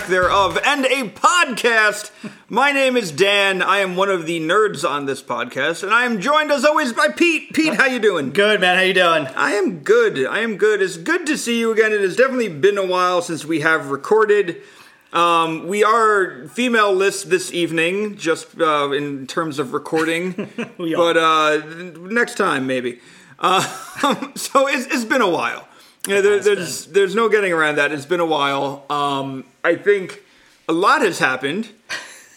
lack 0.00 0.08
thereof, 0.08 0.58
and 0.64 0.86
a 0.86 1.10
podcast. 1.10 2.10
My 2.48 2.72
name 2.72 2.96
is 2.96 3.12
Dan. 3.12 3.60
I 3.60 3.78
am 3.78 3.96
one 3.96 4.08
of 4.08 4.24
the 4.24 4.40
nerds 4.40 4.88
on 4.88 5.04
this 5.04 5.22
podcast, 5.22 5.82
and 5.82 5.92
I 5.92 6.04
am 6.04 6.20
joined 6.20 6.50
as 6.50 6.64
always 6.64 6.92
by 6.94 7.08
Pete. 7.08 7.52
Pete, 7.52 7.74
how 7.74 7.84
you 7.84 7.98
doing? 7.98 8.30
Good 8.30 8.62
man, 8.62 8.76
how 8.76 8.82
you 8.82 8.94
doing? 8.94 9.26
I 9.36 9.52
am 9.52 9.80
good. 9.80 10.26
I 10.26 10.38
am 10.38 10.56
good. 10.56 10.80
It's 10.80 10.96
good 10.96 11.26
to 11.26 11.36
see 11.36 11.58
you 11.58 11.70
again. 11.70 11.92
It 11.92 12.00
has 12.00 12.16
definitely 12.16 12.48
been 12.48 12.78
a 12.78 12.86
while 12.86 13.20
since 13.20 13.44
we 13.44 13.60
have 13.60 13.90
recorded. 13.90 14.62
Um, 15.12 15.66
we 15.66 15.84
are 15.84 16.48
female 16.48 16.94
list 16.94 17.28
this 17.28 17.52
evening, 17.52 18.16
just 18.16 18.58
uh, 18.58 18.92
in 18.92 19.26
terms 19.26 19.58
of 19.58 19.74
recording. 19.74 20.48
We 20.78 20.94
but 20.94 21.18
uh, 21.18 21.60
next 21.98 22.36
time 22.36 22.66
maybe. 22.66 23.00
Uh, 23.38 23.60
so 24.34 24.66
it's, 24.66 24.86
it's 24.86 25.04
been 25.04 25.22
a 25.22 25.28
while. 25.28 25.68
Yeah, 26.06 26.20
there, 26.22 26.40
there's 26.40 26.86
there's 26.86 27.14
no 27.14 27.28
getting 27.28 27.52
around 27.52 27.76
that. 27.76 27.92
It's 27.92 28.06
been 28.06 28.20
a 28.20 28.26
while. 28.26 28.86
Um, 28.88 29.44
I 29.62 29.76
think 29.76 30.22
a 30.68 30.72
lot 30.72 31.02
has 31.02 31.18
happened, 31.18 31.68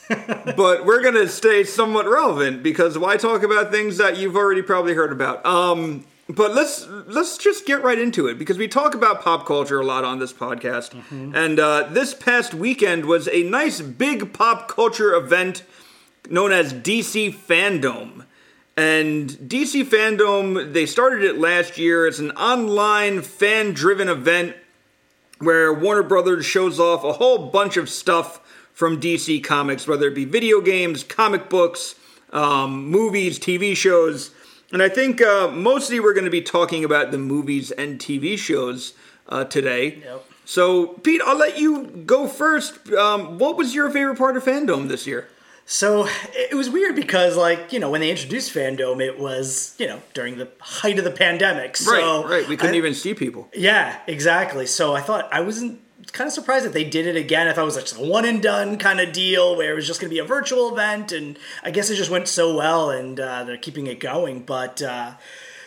but 0.09 0.85
we're 0.85 1.01
gonna 1.01 1.27
stay 1.27 1.63
somewhat 1.63 2.07
relevant 2.07 2.61
because 2.61 2.97
why 2.97 3.15
talk 3.17 3.41
about 3.43 3.71
things 3.71 3.97
that 3.97 4.17
you've 4.17 4.35
already 4.35 4.61
probably 4.61 4.93
heard 4.93 5.13
about? 5.13 5.45
Um, 5.45 6.03
but 6.27 6.53
let's 6.53 6.87
let's 6.87 7.37
just 7.37 7.65
get 7.65 7.83
right 7.83 7.97
into 7.97 8.27
it 8.27 8.37
because 8.37 8.57
we 8.57 8.67
talk 8.67 8.95
about 8.95 9.21
pop 9.21 9.45
culture 9.45 9.79
a 9.79 9.85
lot 9.85 10.03
on 10.03 10.19
this 10.19 10.33
podcast, 10.33 10.93
and 11.33 11.59
uh, 11.59 11.87
this 11.89 12.13
past 12.13 12.53
weekend 12.53 13.05
was 13.05 13.29
a 13.29 13.43
nice 13.43 13.79
big 13.81 14.33
pop 14.33 14.67
culture 14.67 15.13
event 15.13 15.63
known 16.29 16.51
as 16.51 16.73
DC 16.73 17.33
Fandom. 17.33 18.25
And 18.75 19.29
DC 19.29 19.85
Fandom, 19.85 20.73
they 20.73 20.85
started 20.85 21.23
it 21.23 21.37
last 21.37 21.77
year. 21.77 22.07
It's 22.07 22.19
an 22.19 22.31
online 22.31 23.21
fan 23.21 23.73
driven 23.73 24.09
event 24.09 24.55
where 25.39 25.71
Warner 25.71 26.03
Brothers 26.03 26.45
shows 26.45 26.79
off 26.79 27.03
a 27.03 27.13
whole 27.13 27.49
bunch 27.49 27.77
of 27.77 27.89
stuff 27.89 28.39
from 28.73 28.99
DC 28.99 29.43
Comics, 29.43 29.87
whether 29.87 30.07
it 30.07 30.15
be 30.15 30.25
video 30.25 30.59
games, 30.59 31.03
comic 31.03 31.49
books, 31.49 31.95
um, 32.31 32.87
movies, 32.87 33.37
TV 33.37 33.75
shows. 33.75 34.31
And 34.71 34.81
I 34.81 34.89
think 34.89 35.21
uh, 35.21 35.49
mostly 35.49 35.99
we're 35.99 36.13
going 36.13 36.25
to 36.25 36.31
be 36.31 36.41
talking 36.41 36.83
about 36.83 37.11
the 37.11 37.19
movies 37.19 37.69
and 37.69 37.99
TV 37.99 38.37
shows 38.37 38.93
uh, 39.29 39.43
today. 39.43 39.97
Yep. 40.03 40.25
So, 40.45 40.87
Pete, 40.87 41.21
I'll 41.23 41.37
let 41.37 41.59
you 41.59 42.03
go 42.05 42.27
first. 42.27 42.91
Um, 42.91 43.37
what 43.37 43.55
was 43.55 43.75
your 43.75 43.89
favorite 43.91 44.17
part 44.17 44.35
of 44.35 44.43
Fandom 44.43 44.87
this 44.87 45.05
year? 45.05 45.29
So 45.65 46.07
it 46.33 46.55
was 46.55 46.69
weird 46.69 46.95
because, 46.95 47.37
like, 47.37 47.71
you 47.71 47.79
know, 47.79 47.89
when 47.89 48.01
they 48.01 48.11
introduced 48.11 48.53
Fandom, 48.53 49.01
it 49.01 49.17
was, 49.17 49.75
you 49.77 49.87
know, 49.87 50.01
during 50.13 50.37
the 50.37 50.49
height 50.59 50.97
of 50.99 51.05
the 51.05 51.11
pandemic. 51.11 51.77
So, 51.77 52.23
right, 52.23 52.29
right. 52.29 52.47
We 52.47 52.57
couldn't 52.57 52.75
I- 52.75 52.79
even 52.79 52.93
see 52.93 53.13
people. 53.13 53.49
Yeah, 53.53 53.97
exactly. 54.05 54.65
So 54.65 54.93
I 54.93 55.01
thought 55.01 55.29
I 55.31 55.39
wasn't 55.39 55.79
kind 56.11 56.27
of 56.27 56.33
surprised 56.33 56.65
that 56.65 56.73
they 56.73 56.83
did 56.83 57.07
it 57.07 57.15
again. 57.15 57.47
I 57.47 57.53
thought 57.53 57.61
it 57.61 57.65
was 57.65 57.75
like 57.77 57.85
just 57.85 57.97
a 57.97 58.03
one 58.05 58.25
and 58.25 58.41
done 58.41 58.77
kind 58.77 58.99
of 58.99 59.13
deal 59.13 59.55
where 59.55 59.71
it 59.71 59.75
was 59.75 59.87
just 59.87 60.01
going 60.01 60.09
to 60.09 60.13
be 60.13 60.19
a 60.19 60.25
virtual 60.25 60.71
event, 60.71 61.11
and 61.13 61.39
I 61.63 61.71
guess 61.71 61.89
it 61.89 61.95
just 61.95 62.11
went 62.11 62.27
so 62.27 62.55
well, 62.57 62.89
and 62.89 63.19
uh, 63.19 63.45
they're 63.45 63.57
keeping 63.57 63.87
it 63.87 63.99
going. 64.01 64.41
But 64.41 64.81
uh, 64.81 65.13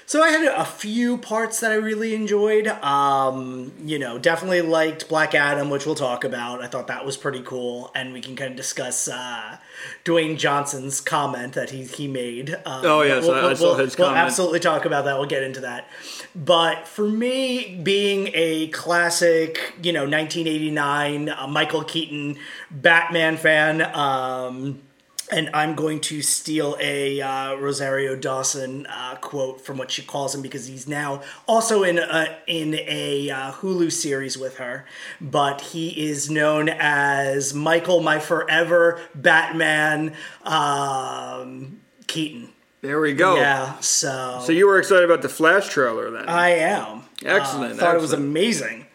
so 0.06 0.22
I 0.22 0.30
had 0.30 0.44
a 0.46 0.64
few 0.64 1.18
parts 1.18 1.60
that 1.60 1.72
I 1.72 1.74
really 1.74 2.14
enjoyed. 2.14 2.68
Um, 2.68 3.72
you 3.84 3.98
know, 3.98 4.18
definitely 4.18 4.62
liked 4.62 5.08
Black 5.08 5.34
Adam, 5.34 5.68
which 5.68 5.84
we'll 5.84 5.94
talk 5.96 6.22
about. 6.24 6.62
I 6.62 6.68
thought 6.68 6.86
that 6.86 7.04
was 7.04 7.16
pretty 7.16 7.42
cool, 7.42 7.90
and 7.94 8.12
we 8.12 8.20
can 8.20 8.36
kind 8.36 8.50
of 8.52 8.56
discuss 8.56 9.08
uh, 9.08 9.58
Dwayne 10.04 10.38
Johnson's 10.38 11.00
comment 11.00 11.54
that 11.54 11.70
he 11.70 11.84
he 11.84 12.06
made. 12.08 12.50
Um, 12.64 12.84
Oh, 12.86 13.02
yes, 13.02 13.28
I- 13.28 13.50
I 13.50 13.54
saw 13.54 13.74
his 13.74 13.98
we'll 13.98 14.06
comment. 14.08 14.24
absolutely 14.24 14.60
talk 14.60 14.84
about 14.84 15.04
that. 15.06 15.18
We'll 15.18 15.28
get 15.28 15.42
into 15.42 15.60
that. 15.60 15.88
But 16.34 16.86
for 16.86 17.06
me, 17.08 17.80
being 17.82 18.30
a 18.34 18.68
classic, 18.68 19.74
you 19.82 19.92
know, 19.92 20.02
1989 20.06 21.28
uh, 21.30 21.46
Michael 21.48 21.82
Keaton 21.84 22.36
Batman 22.70 23.36
fan, 23.36 23.82
um, 23.94 24.82
and 25.30 25.50
I'm 25.52 25.74
going 25.74 26.00
to 26.02 26.22
steal 26.22 26.76
a 26.80 27.20
uh, 27.20 27.54
Rosario 27.56 28.14
Dawson 28.16 28.86
uh, 28.86 29.16
quote 29.16 29.60
from 29.60 29.76
what 29.76 29.90
she 29.90 30.02
calls 30.02 30.34
him 30.34 30.42
because 30.42 30.66
he's 30.66 30.86
now 30.86 31.22
also 31.48 31.82
in 31.82 31.98
a, 31.98 32.38
in 32.46 32.74
a 32.74 33.30
uh, 33.30 33.52
Hulu 33.52 33.90
series 33.90 34.38
with 34.38 34.58
her. 34.58 34.86
But 35.20 35.60
he 35.60 36.08
is 36.08 36.30
known 36.30 36.68
as 36.68 37.54
Michael, 37.54 38.00
my 38.00 38.18
forever 38.18 39.00
Batman 39.14 40.14
um, 40.44 41.80
Keaton. 42.06 42.50
There 42.82 43.00
we 43.00 43.14
go. 43.14 43.36
Yeah, 43.36 43.78
so 43.80 44.40
So 44.44 44.52
you 44.52 44.66
were 44.66 44.78
excited 44.78 45.04
about 45.04 45.22
the 45.22 45.28
Flash 45.28 45.68
trailer 45.68 46.10
then? 46.10 46.28
I 46.28 46.50
am. 46.50 47.02
Excellent, 47.24 47.74
Uh, 47.74 47.76
thought 47.76 47.96
it 47.96 48.00
was 48.00 48.12
amazing. 48.12 48.85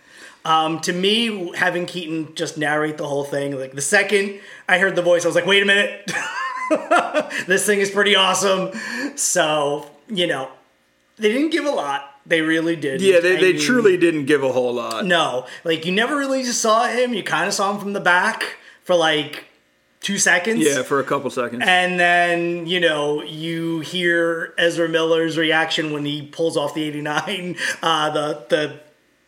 Um, 0.43 0.79
to 0.81 0.93
me, 0.93 1.55
having 1.55 1.85
Keaton 1.85 2.33
just 2.35 2.57
narrate 2.57 2.97
the 2.97 3.07
whole 3.07 3.23
thing, 3.23 3.57
like 3.59 3.73
the 3.73 3.81
second 3.81 4.39
I 4.67 4.79
heard 4.79 4.95
the 4.95 5.01
voice, 5.01 5.23
I 5.23 5.27
was 5.27 5.35
like, 5.35 5.45
wait 5.45 5.61
a 5.61 5.65
minute, 5.65 6.11
this 7.47 7.65
thing 7.65 7.79
is 7.79 7.91
pretty 7.91 8.15
awesome. 8.15 8.71
So 9.15 9.89
you 10.07 10.27
know, 10.27 10.49
they 11.17 11.31
didn't 11.31 11.51
give 11.51 11.65
a 11.65 11.71
lot. 11.71 12.07
They 12.25 12.41
really 12.41 12.75
did. 12.75 13.01
yeah, 13.01 13.19
they, 13.19 13.35
they 13.37 13.57
truly 13.57 13.97
didn't 13.97 14.25
give 14.25 14.43
a 14.43 14.51
whole 14.51 14.73
lot. 14.73 15.05
no. 15.05 15.47
Like 15.63 15.85
you 15.85 15.91
never 15.91 16.15
really 16.17 16.43
saw 16.43 16.87
him. 16.87 17.13
You 17.13 17.23
kind 17.23 17.47
of 17.47 17.53
saw 17.53 17.71
him 17.73 17.79
from 17.79 17.93
the 17.93 17.99
back 17.99 18.57
for 18.83 18.95
like 18.95 19.45
two 20.01 20.17
seconds. 20.17 20.65
Yeah, 20.65 20.83
for 20.83 20.99
a 20.99 21.03
couple 21.03 21.29
seconds. 21.29 21.63
And 21.65 21.99
then, 21.99 22.67
you 22.67 22.79
know, 22.79 23.23
you 23.23 23.79
hear 23.79 24.53
Ezra 24.57 24.89
Miller's 24.89 25.37
reaction 25.37 25.93
when 25.93 26.05
he 26.05 26.27
pulls 26.27 26.57
off 26.57 26.73
the 26.73 26.83
89, 26.83 27.55
uh, 27.83 28.09
the, 28.09 28.45
the, 28.49 28.79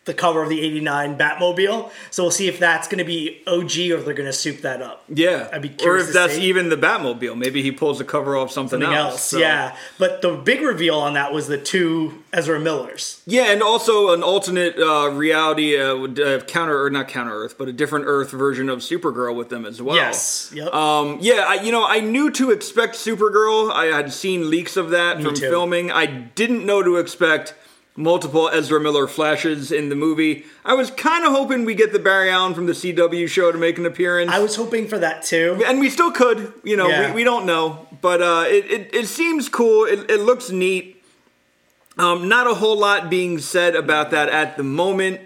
the 0.04 0.14
cover 0.14 0.42
of 0.42 0.48
the 0.48 0.60
89 0.60 1.16
Batmobile. 1.16 1.90
So 2.10 2.24
we'll 2.24 2.30
see 2.30 2.46
if 2.48 2.58
that's 2.58 2.88
going 2.88 2.98
to 2.98 3.04
be 3.04 3.42
OG 3.46 3.70
or 3.90 3.98
if 3.98 4.04
they're 4.04 4.14
going 4.14 4.26
to 4.28 4.32
soup 4.32 4.60
that 4.60 4.82
up. 4.82 5.04
yeah, 5.08 5.48
I'd 5.52 5.62
be 5.62 5.70
curious. 5.70 6.06
or 6.06 6.08
if 6.08 6.14
that's 6.14 6.34
see. 6.34 6.42
even 6.44 6.68
the 6.68 6.76
Batmobile. 6.76 7.36
Maybe 7.36 7.62
he 7.62 7.72
pulls 7.72 7.98
the 7.98 8.04
cover 8.04 8.36
off 8.36 8.50
something, 8.50 8.80
Something 8.80 8.94
else. 8.96 9.12
else, 9.12 9.22
so- 9.30 9.38
yeah. 9.38 9.76
But 9.98 10.20
the 10.22 10.32
big 10.34 10.60
reveal 10.60 10.98
on 10.98 11.14
that 11.14 11.32
was 11.32 11.46
the 11.48 11.58
two 11.58 12.22
Ezra 12.32 12.58
Millers. 12.60 13.22
yeah, 13.26 13.44
and 13.52 13.62
also 13.62 14.12
an 14.12 14.22
alternate 14.22 14.76
uh, 14.78 15.08
reality 15.10 15.80
uh, 15.80 15.94
uh, 15.96 16.40
counter 16.40 16.82
or 16.82 16.90
not 16.90 17.08
counter 17.08 17.32
Earth, 17.34 17.56
but 17.56 17.68
a 17.68 17.72
different 17.72 18.04
Earth 18.08 18.30
version 18.30 18.68
of 18.68 18.80
Supergirl 18.80 19.34
with 19.36 19.48
them 19.48 19.64
as 19.64 19.80
well. 19.80 19.96
Yes. 19.96 20.50
Yep. 20.54 20.74
Um, 20.74 21.18
yeah, 21.20 21.44
I, 21.48 21.54
you 21.62 21.72
know, 21.72 21.86
I 21.86 22.00
knew 22.00 22.30
to 22.32 22.50
expect 22.50 22.94
Supergirl. 22.96 23.72
I 23.72 23.84
had 23.86 24.12
seen 24.12 24.50
leaks 24.50 24.76
of 24.76 24.90
that 24.90 25.22
from 25.22 25.34
too. 25.34 25.48
filming. 25.48 25.90
I 25.90 26.06
didn't 26.06 26.66
know 26.66 26.82
to 26.82 26.96
expect 26.96 27.54
multiple 27.96 28.48
Ezra 28.52 28.80
Miller 28.80 29.06
flashes 29.06 29.70
in 29.70 29.88
the 29.88 29.94
movie. 29.94 30.44
I 30.64 30.74
was 30.74 30.90
kind 30.90 31.24
of 31.24 31.32
hoping 31.32 31.64
we 31.64 31.74
get 31.74 31.92
the 31.92 31.98
Barry 32.00 32.28
Allen 32.30 32.52
from 32.54 32.66
the 32.66 32.72
CW 32.72 33.28
show 33.28 33.52
to 33.52 33.58
make 33.58 33.78
an 33.78 33.86
appearance. 33.86 34.30
I 34.32 34.40
was 34.40 34.56
hoping 34.56 34.88
for 34.88 34.98
that 34.98 35.22
too. 35.22 35.62
and 35.66 35.78
we 35.80 35.88
still 35.90 36.10
could, 36.10 36.52
you 36.64 36.76
know, 36.76 36.88
Yeah. 36.88 37.08
we, 37.10 37.16
we 37.16 37.24
don't 37.24 37.46
know, 37.46 37.86
but 38.00 38.20
uh, 38.20 38.44
it, 38.48 38.64
it 38.70 38.94
it 38.94 39.06
seems 39.06 39.48
cool. 39.48 39.84
It, 39.84 40.10
it 40.10 40.20
looks 40.20 40.50
neat. 40.50 41.02
Um, 41.96 42.28
not 42.28 42.48
a 42.48 42.54
whole 42.54 42.76
lot 42.78 43.08
being 43.08 43.38
said 43.38 43.76
about 43.76 44.10
that 44.10 44.28
at 44.28 44.56
the 44.56 44.64
moment. 44.64 45.20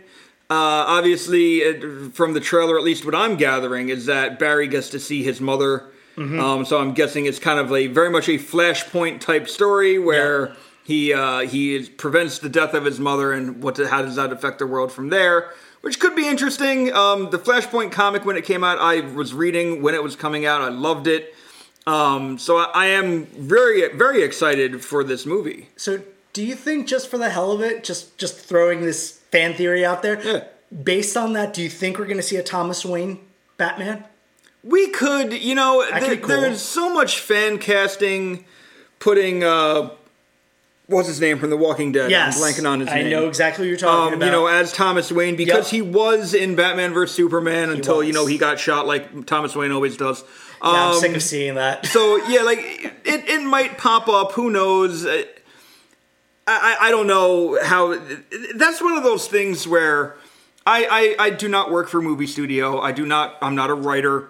Uh, 0.50 0.84
obviously, 0.86 1.58
it, 1.60 2.14
from 2.14 2.34
the 2.34 2.40
trailer, 2.40 2.76
at 2.78 2.84
least 2.84 3.04
what 3.06 3.14
I'm 3.14 3.36
gathering 3.36 3.88
is 3.88 4.06
that 4.06 4.38
Barry 4.38 4.66
gets 4.68 4.90
to 4.90 5.00
see 5.00 5.22
his 5.22 5.40
mother. 5.40 5.84
Mm-hmm. 6.16 6.40
Um, 6.40 6.64
so 6.66 6.78
I'm 6.78 6.92
guessing 6.92 7.24
it's 7.26 7.38
kind 7.38 7.58
of 7.60 7.72
a 7.72 7.86
very 7.86 8.10
much 8.10 8.28
a 8.28 8.32
Flashpoint 8.38 9.20
type 9.20 9.48
story 9.48 9.98
where 9.98 10.48
Yeah. 10.48 10.54
He 10.88 11.12
uh, 11.12 11.40
he 11.40 11.76
is, 11.76 11.90
prevents 11.90 12.38
the 12.38 12.48
death 12.48 12.72
of 12.72 12.86
his 12.86 12.98
mother, 12.98 13.30
and 13.34 13.62
what 13.62 13.76
how 13.76 14.00
does 14.00 14.16
that 14.16 14.32
affect 14.32 14.58
the 14.58 14.66
world 14.66 14.90
from 14.90 15.10
there? 15.10 15.50
Which 15.82 16.00
could 16.00 16.16
be 16.16 16.26
interesting. 16.26 16.90
Um, 16.94 17.28
the 17.28 17.38
Flashpoint 17.38 17.92
comic 17.92 18.24
when 18.24 18.36
it 18.38 18.44
came 18.46 18.64
out, 18.64 18.78
I 18.80 19.00
was 19.00 19.34
reading 19.34 19.82
when 19.82 19.94
it 19.94 20.02
was 20.02 20.16
coming 20.16 20.46
out. 20.46 20.62
I 20.62 20.70
loved 20.70 21.06
it. 21.06 21.34
Um, 21.86 22.38
so 22.38 22.56
I, 22.56 22.70
I 22.74 22.86
am 22.86 23.26
very 23.26 23.86
very 23.94 24.22
excited 24.22 24.82
for 24.82 25.04
this 25.04 25.26
movie. 25.26 25.68
So, 25.76 26.00
do 26.32 26.42
you 26.42 26.54
think 26.54 26.86
just 26.86 27.08
for 27.10 27.18
the 27.18 27.28
hell 27.28 27.52
of 27.52 27.60
it, 27.60 27.84
just 27.84 28.16
just 28.16 28.38
throwing 28.38 28.80
this 28.80 29.18
fan 29.30 29.52
theory 29.52 29.84
out 29.84 30.00
there, 30.02 30.18
Yeah. 30.26 30.44
based 30.82 31.18
on 31.18 31.34
that, 31.34 31.52
do 31.52 31.62
you 31.62 31.68
think 31.68 31.98
we're 31.98 32.06
going 32.06 32.16
to 32.16 32.22
see 32.22 32.36
a 32.36 32.42
Thomas 32.42 32.82
Wayne 32.82 33.18
Batman? 33.58 34.04
We 34.64 34.88
could, 34.88 35.34
you 35.34 35.54
know, 35.54 35.84
That 35.84 36.00
could 36.00 36.08
there- 36.08 36.16
be 36.16 36.22
cool. 36.22 36.40
there's 36.40 36.62
so 36.62 36.92
much 36.92 37.20
fan 37.20 37.58
casting 37.58 38.46
putting 38.98 39.44
uh 39.44 39.90
what's 40.88 41.06
his 41.08 41.20
name 41.20 41.38
from 41.38 41.50
The 41.50 41.56
Walking 41.56 41.92
Dead? 41.92 42.10
Yes, 42.10 42.36
I'm 42.36 42.42
blanking 42.42 42.68
on 42.68 42.80
his 42.80 42.88
I 42.88 42.94
name. 43.02 43.06
I 43.06 43.10
know 43.10 43.28
exactly 43.28 43.64
what 43.64 43.68
you're 43.68 43.78
talking 43.78 44.08
Um, 44.08 44.14
about. 44.14 44.26
you 44.26 44.32
know, 44.32 44.46
as 44.46 44.72
Thomas 44.72 45.12
Wayne 45.12 45.36
because 45.36 45.70
Yep. 45.72 45.76
he 45.76 45.82
was 45.82 46.34
in 46.34 46.54
Batman 46.56 46.92
vs 46.92 47.14
Superman 47.14 47.70
until 47.70 48.02
you 48.02 48.12
know 48.12 48.26
he 48.26 48.38
got 48.38 48.58
shot 48.58 48.86
like 48.86 49.26
Thomas 49.26 49.54
Wayne 49.54 49.70
always 49.72 49.96
does. 49.96 50.22
Yeah, 50.62 50.70
I'm 50.70 50.92
Um, 50.94 51.00
sick 51.00 51.14
of 51.14 51.22
seeing 51.22 51.54
that. 51.54 51.86
so 51.94 52.16
yeah, 52.28 52.42
like 52.42 52.58
it, 53.04 53.28
it 53.28 53.42
might 53.42 53.78
pop 53.78 54.08
up. 54.08 54.32
Who 54.32 54.50
knows? 54.50 55.06
I, 55.06 55.24
I 56.46 56.76
I 56.80 56.90
don't 56.90 57.06
know 57.06 57.58
how. 57.62 57.98
That's 58.56 58.80
one 58.80 58.96
of 58.96 59.04
those 59.04 59.28
things 59.28 59.68
where 59.68 60.16
I, 60.66 61.14
I 61.18 61.26
I 61.26 61.30
do 61.30 61.48
not 61.48 61.70
work 61.70 61.88
for 61.88 61.98
a 61.98 62.02
movie 62.02 62.26
studio. 62.26 62.80
I 62.80 62.92
do 62.92 63.04
not. 63.06 63.36
I'm 63.42 63.54
not 63.54 63.70
a 63.70 63.74
writer. 63.74 64.28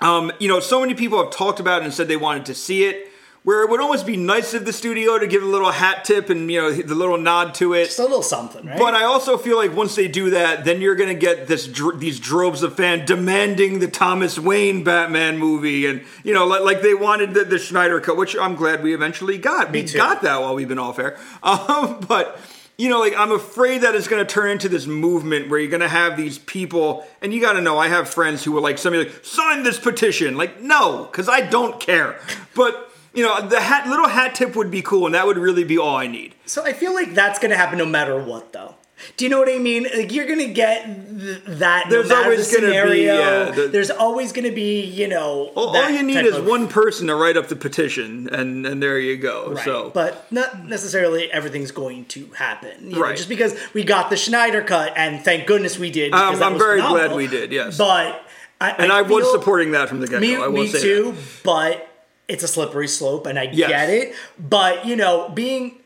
Um, 0.00 0.30
you 0.38 0.46
know, 0.48 0.60
so 0.60 0.80
many 0.80 0.94
people 0.94 1.22
have 1.22 1.32
talked 1.32 1.58
about 1.60 1.82
it 1.82 1.84
and 1.84 1.94
said 1.94 2.06
they 2.08 2.16
wanted 2.16 2.46
to 2.46 2.54
see 2.54 2.84
it. 2.84 3.10
Where 3.48 3.62
it 3.62 3.70
would 3.70 3.80
almost 3.80 4.04
be 4.04 4.18
nice 4.18 4.52
of 4.52 4.66
the 4.66 4.74
studio 4.74 5.18
to 5.18 5.26
give 5.26 5.42
a 5.42 5.46
little 5.46 5.70
hat 5.70 6.04
tip 6.04 6.28
and 6.28 6.52
you 6.52 6.60
know 6.60 6.70
the 6.70 6.94
little 6.94 7.16
nod 7.16 7.54
to 7.54 7.72
it. 7.72 7.86
Just 7.86 7.98
a 7.98 8.02
little 8.02 8.22
something, 8.22 8.66
right? 8.66 8.78
But 8.78 8.94
I 8.94 9.04
also 9.04 9.38
feel 9.38 9.56
like 9.56 9.74
once 9.74 9.96
they 9.96 10.06
do 10.06 10.28
that, 10.28 10.66
then 10.66 10.82
you're 10.82 10.96
going 10.96 11.08
to 11.08 11.18
get 11.18 11.46
this 11.46 11.66
dr- 11.66 11.98
these 11.98 12.20
droves 12.20 12.62
of 12.62 12.76
fans 12.76 13.06
demanding 13.06 13.78
the 13.78 13.88
Thomas 13.88 14.38
Wayne 14.38 14.84
Batman 14.84 15.38
movie, 15.38 15.86
and 15.86 16.04
you 16.22 16.34
know, 16.34 16.44
like, 16.46 16.60
like 16.60 16.82
they 16.82 16.92
wanted 16.92 17.32
the, 17.32 17.44
the 17.44 17.58
Snyder 17.58 18.02
cut, 18.02 18.18
which 18.18 18.36
I'm 18.36 18.54
glad 18.54 18.82
we 18.82 18.92
eventually 18.92 19.38
got. 19.38 19.72
Me 19.72 19.80
we 19.80 19.88
too. 19.88 19.96
got 19.96 20.20
that 20.20 20.42
while 20.42 20.54
we've 20.54 20.68
been 20.68 20.78
off 20.78 20.98
air. 20.98 21.16
Um, 21.42 22.00
but 22.06 22.38
you 22.76 22.90
know, 22.90 23.00
like 23.00 23.16
I'm 23.16 23.32
afraid 23.32 23.78
that 23.78 23.94
it's 23.94 24.08
going 24.08 24.22
to 24.22 24.30
turn 24.30 24.50
into 24.50 24.68
this 24.68 24.86
movement 24.86 25.48
where 25.48 25.58
you're 25.58 25.70
going 25.70 25.80
to 25.80 25.88
have 25.88 26.18
these 26.18 26.36
people, 26.36 27.06
and 27.22 27.32
you 27.32 27.40
got 27.40 27.54
to 27.54 27.62
know, 27.62 27.78
I 27.78 27.88
have 27.88 28.10
friends 28.10 28.44
who 28.44 28.54
are 28.58 28.60
like, 28.60 28.76
somebody 28.76 29.04
like, 29.04 29.24
sign 29.24 29.62
this 29.62 29.78
petition. 29.78 30.36
Like, 30.36 30.60
no, 30.60 31.08
because 31.10 31.30
I 31.30 31.40
don't 31.40 31.80
care. 31.80 32.20
But 32.54 32.84
you 33.14 33.24
know, 33.24 33.40
the 33.46 33.60
hat, 33.60 33.88
little 33.88 34.08
hat 34.08 34.34
tip 34.34 34.54
would 34.56 34.70
be 34.70 34.82
cool, 34.82 35.06
and 35.06 35.14
that 35.14 35.26
would 35.26 35.38
really 35.38 35.64
be 35.64 35.78
all 35.78 35.96
I 35.96 36.06
need. 36.06 36.34
So 36.46 36.64
I 36.64 36.72
feel 36.72 36.94
like 36.94 37.14
that's 37.14 37.38
going 37.38 37.50
to 37.50 37.56
happen 37.56 37.78
no 37.78 37.86
matter 37.86 38.20
what, 38.22 38.52
though. 38.52 38.74
Do 39.16 39.24
you 39.24 39.28
know 39.30 39.38
what 39.38 39.48
I 39.48 39.58
mean? 39.58 39.84
Like 39.96 40.10
you're 40.12 40.26
going 40.26 40.40
to 40.40 40.52
get 40.52 40.84
th- 40.84 41.42
that. 41.46 41.86
There's 41.88 42.08
matter 42.08 42.24
always 42.24 42.50
the 42.50 42.60
gonna 42.60 42.90
be, 42.90 43.04
yeah, 43.04 43.50
the- 43.52 43.68
There's 43.68 43.92
always 43.92 44.32
going 44.32 44.44
to 44.44 44.50
be, 44.50 44.80
you 44.82 45.06
know. 45.06 45.52
All, 45.54 45.76
all 45.76 45.88
you 45.88 46.02
need 46.02 46.26
is 46.26 46.34
of- 46.36 46.44
one 46.46 46.66
person 46.66 47.06
to 47.06 47.14
write 47.14 47.36
up 47.36 47.46
the 47.46 47.54
petition, 47.54 48.28
and 48.28 48.66
and 48.66 48.82
there 48.82 48.98
you 48.98 49.16
go. 49.16 49.52
Right. 49.52 49.64
So, 49.64 49.90
but 49.94 50.26
not 50.32 50.64
necessarily 50.66 51.30
everything's 51.30 51.70
going 51.70 52.06
to 52.06 52.26
happen. 52.36 52.90
you 52.90 52.96
know, 52.96 53.02
Right. 53.02 53.16
just 53.16 53.28
because 53.28 53.54
we 53.72 53.84
got 53.84 54.10
the 54.10 54.16
Snyder 54.16 54.62
cut, 54.62 54.92
and 54.96 55.22
thank 55.24 55.46
goodness 55.46 55.78
we 55.78 55.90
did. 55.92 56.12
Um, 56.12 56.42
I'm 56.42 56.58
very 56.58 56.80
phenomenal. 56.80 57.06
glad 57.08 57.16
we 57.16 57.28
did, 57.28 57.52
yes. 57.52 57.78
But 57.78 58.20
I, 58.60 58.70
and 58.72 58.90
I, 58.90 59.02
was 59.02 59.30
supporting 59.30 59.70
that 59.72 59.88
from 59.88 60.00
the 60.00 60.08
get 60.08 60.20
Me, 60.20 60.34
go. 60.34 60.42
I 60.44 60.48
will 60.48 60.62
me 60.62 60.66
say 60.66 60.80
too. 60.80 61.12
that. 61.12 61.22
But 61.44 61.87
it's 62.28 62.42
a 62.44 62.48
slippery 62.48 62.88
slope, 62.88 63.26
and 63.26 63.38
I 63.38 63.48
Yes. 63.52 63.68
get 63.70 63.90
it. 63.90 64.14
But 64.38 64.86
you 64.86 64.96
know, 64.96 65.28
being 65.30 65.76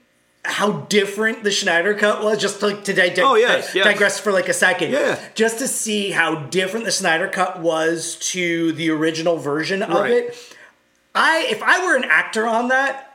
how 0.44 0.72
different 0.88 1.44
the 1.44 1.52
Snyder 1.52 1.94
cut 1.94 2.22
was, 2.24 2.38
just 2.38 2.60
like 2.62 2.82
to 2.84 2.92
dig- 2.92 3.20
Oh, 3.20 3.36
yes, 3.36 3.74
yes. 3.76 3.84
digress 3.84 4.18
for 4.18 4.32
like 4.32 4.48
a 4.48 4.52
second, 4.52 4.90
Yeah. 4.90 5.16
just 5.36 5.58
to 5.60 5.68
see 5.68 6.10
how 6.10 6.34
different 6.34 6.84
the 6.84 6.90
Snyder 6.90 7.28
cut 7.28 7.60
was 7.60 8.16
to 8.32 8.72
the 8.72 8.90
original 8.90 9.36
version 9.36 9.82
of 9.84 9.90
Right. 10.00 10.10
it. 10.10 10.36
I, 11.14 11.46
if 11.48 11.62
I 11.62 11.84
were 11.86 11.94
an 11.94 12.04
actor 12.04 12.46
on 12.46 12.68
that. 12.68 13.11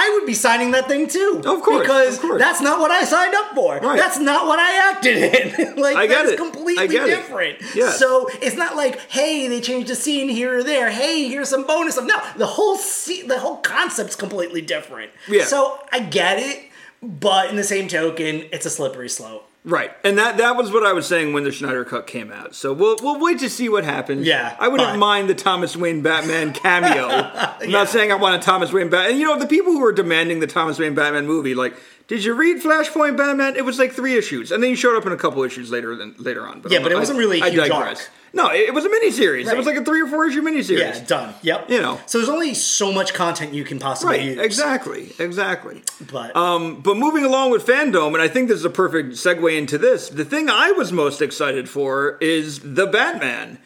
I 0.00 0.10
would 0.14 0.26
be 0.26 0.34
signing 0.34 0.70
that 0.70 0.86
thing 0.86 1.08
too. 1.08 1.42
Of 1.44 1.60
course, 1.62 1.80
because 1.82 2.14
of 2.16 2.20
course. 2.22 2.40
that's 2.40 2.60
not 2.60 2.78
what 2.78 2.92
I 2.92 3.02
signed 3.04 3.34
up 3.34 3.52
for. 3.52 3.78
Right. 3.78 3.98
That's 3.98 4.20
not 4.20 4.46
what 4.46 4.60
I 4.60 4.90
acted 4.92 5.16
in. 5.58 5.76
like 5.76 5.96
I 5.96 6.06
that's 6.06 6.36
completely 6.36 6.86
get 6.86 7.08
it. 7.08 7.16
different. 7.16 7.58
Yes. 7.74 7.98
So 7.98 8.28
it's 8.40 8.54
not 8.54 8.76
like, 8.76 9.00
hey, 9.10 9.48
they 9.48 9.60
changed 9.60 9.90
a 9.90 9.96
scene 9.96 10.28
here 10.28 10.58
or 10.58 10.62
there. 10.62 10.88
Hey, 10.90 11.28
here's 11.28 11.48
some 11.48 11.66
bonus 11.66 11.94
stuff. 11.94 12.06
No, 12.06 12.20
the 12.36 12.46
whole 12.46 12.76
se- 12.76 13.26
the 13.26 13.40
whole 13.40 13.56
concept's 13.56 14.14
completely 14.14 14.62
different. 14.62 15.10
Yeah. 15.26 15.44
So 15.44 15.80
I 15.90 15.98
get 15.98 16.38
it, 16.38 16.70
but 17.02 17.50
in 17.50 17.56
the 17.56 17.64
same 17.64 17.88
token, 17.88 18.44
it's 18.52 18.66
a 18.66 18.70
slippery 18.70 19.08
slope. 19.08 19.47
Right, 19.68 19.90
and 20.02 20.16
that 20.16 20.38
that 20.38 20.56
was 20.56 20.72
what 20.72 20.86
I 20.86 20.94
was 20.94 21.06
saying 21.06 21.34
when 21.34 21.44
the 21.44 21.52
Snyder 21.52 21.84
cut 21.84 22.06
came 22.06 22.32
out. 22.32 22.54
So 22.54 22.72
we'll 22.72 22.96
we'll 23.02 23.20
wait 23.20 23.38
to 23.40 23.50
see 23.50 23.68
what 23.68 23.84
happens. 23.84 24.26
Yeah, 24.26 24.56
I 24.58 24.66
wouldn't 24.68 24.92
but- 24.94 24.98
mind 24.98 25.28
the 25.28 25.34
Thomas 25.34 25.76
Wayne 25.76 26.00
Batman 26.00 26.52
cameo. 26.54 27.06
I'm 27.08 27.70
not 27.70 27.88
saying 27.90 28.10
I 28.10 28.14
want 28.14 28.34
a 28.34 28.38
Thomas 28.44 28.72
Wayne 28.72 28.88
Batman. 28.88 29.10
And 29.10 29.20
you 29.20 29.26
know, 29.26 29.38
the 29.38 29.46
people 29.46 29.72
who 29.72 29.84
are 29.84 29.92
demanding 29.92 30.40
the 30.40 30.46
Thomas 30.46 30.78
Wayne 30.78 30.94
Batman 30.94 31.26
movie, 31.26 31.54
like, 31.54 31.74
did 32.08 32.24
you 32.24 32.34
read 32.34 32.60
Flashpoint 32.62 33.16
Batman? 33.16 33.54
It 33.56 33.64
was 33.64 33.78
like 33.78 33.92
three 33.92 34.16
issues, 34.16 34.50
and 34.50 34.62
then 34.62 34.70
he 34.70 34.76
showed 34.76 34.96
up 34.96 35.06
in 35.06 35.12
a 35.12 35.16
couple 35.16 35.42
issues 35.44 35.70
later 35.70 35.94
than 35.94 36.14
later 36.18 36.46
on. 36.46 36.62
Yeah, 36.68 36.80
but 36.82 36.90
it 36.90 36.96
I- 36.96 36.98
wasn't 36.98 37.18
really 37.18 37.40
a 37.40 37.44
I 37.44 37.50
huge 37.50 37.68
digress. 37.68 38.00
arc. 38.00 38.10
No, 38.34 38.50
it, 38.50 38.68
it 38.68 38.74
was 38.74 38.84
a 38.84 38.90
miniseries. 38.90 39.50
It 39.50 39.56
was 39.56 39.64
like 39.64 39.76
a 39.76 39.84
three 39.84 40.02
or 40.02 40.06
four 40.06 40.26
issue 40.26 40.42
miniseries. 40.42 40.78
Yeah, 40.80 41.04
done. 41.06 41.34
Yep. 41.40 41.70
You 41.70 41.80
know. 41.80 41.98
So 42.04 42.18
there's 42.18 42.28
only 42.28 42.52
so 42.52 42.92
much 42.92 43.14
content 43.14 43.54
you 43.54 43.64
can 43.64 43.78
possibly 43.78 44.18
Right, 44.18 44.24
use. 44.26 44.38
exactly, 44.38 45.12
exactly. 45.18 45.82
But 46.12 46.36
Um, 46.36 46.80
but 46.82 46.98
moving 46.98 47.24
along 47.24 47.52
with 47.52 47.66
fandom, 47.66 48.08
and 48.12 48.20
I 48.20 48.28
think 48.28 48.48
this 48.48 48.58
is 48.58 48.66
a 48.66 48.70
perfect 48.70 49.12
segue 49.12 49.56
into 49.56 49.78
this. 49.78 50.10
The 50.10 50.26
thing 50.26 50.50
I 50.50 50.72
was 50.72 50.92
most 50.92 51.22
excited 51.22 51.70
for 51.70 52.18
is 52.20 52.60
the 52.60 52.86
Batman. 52.86 53.58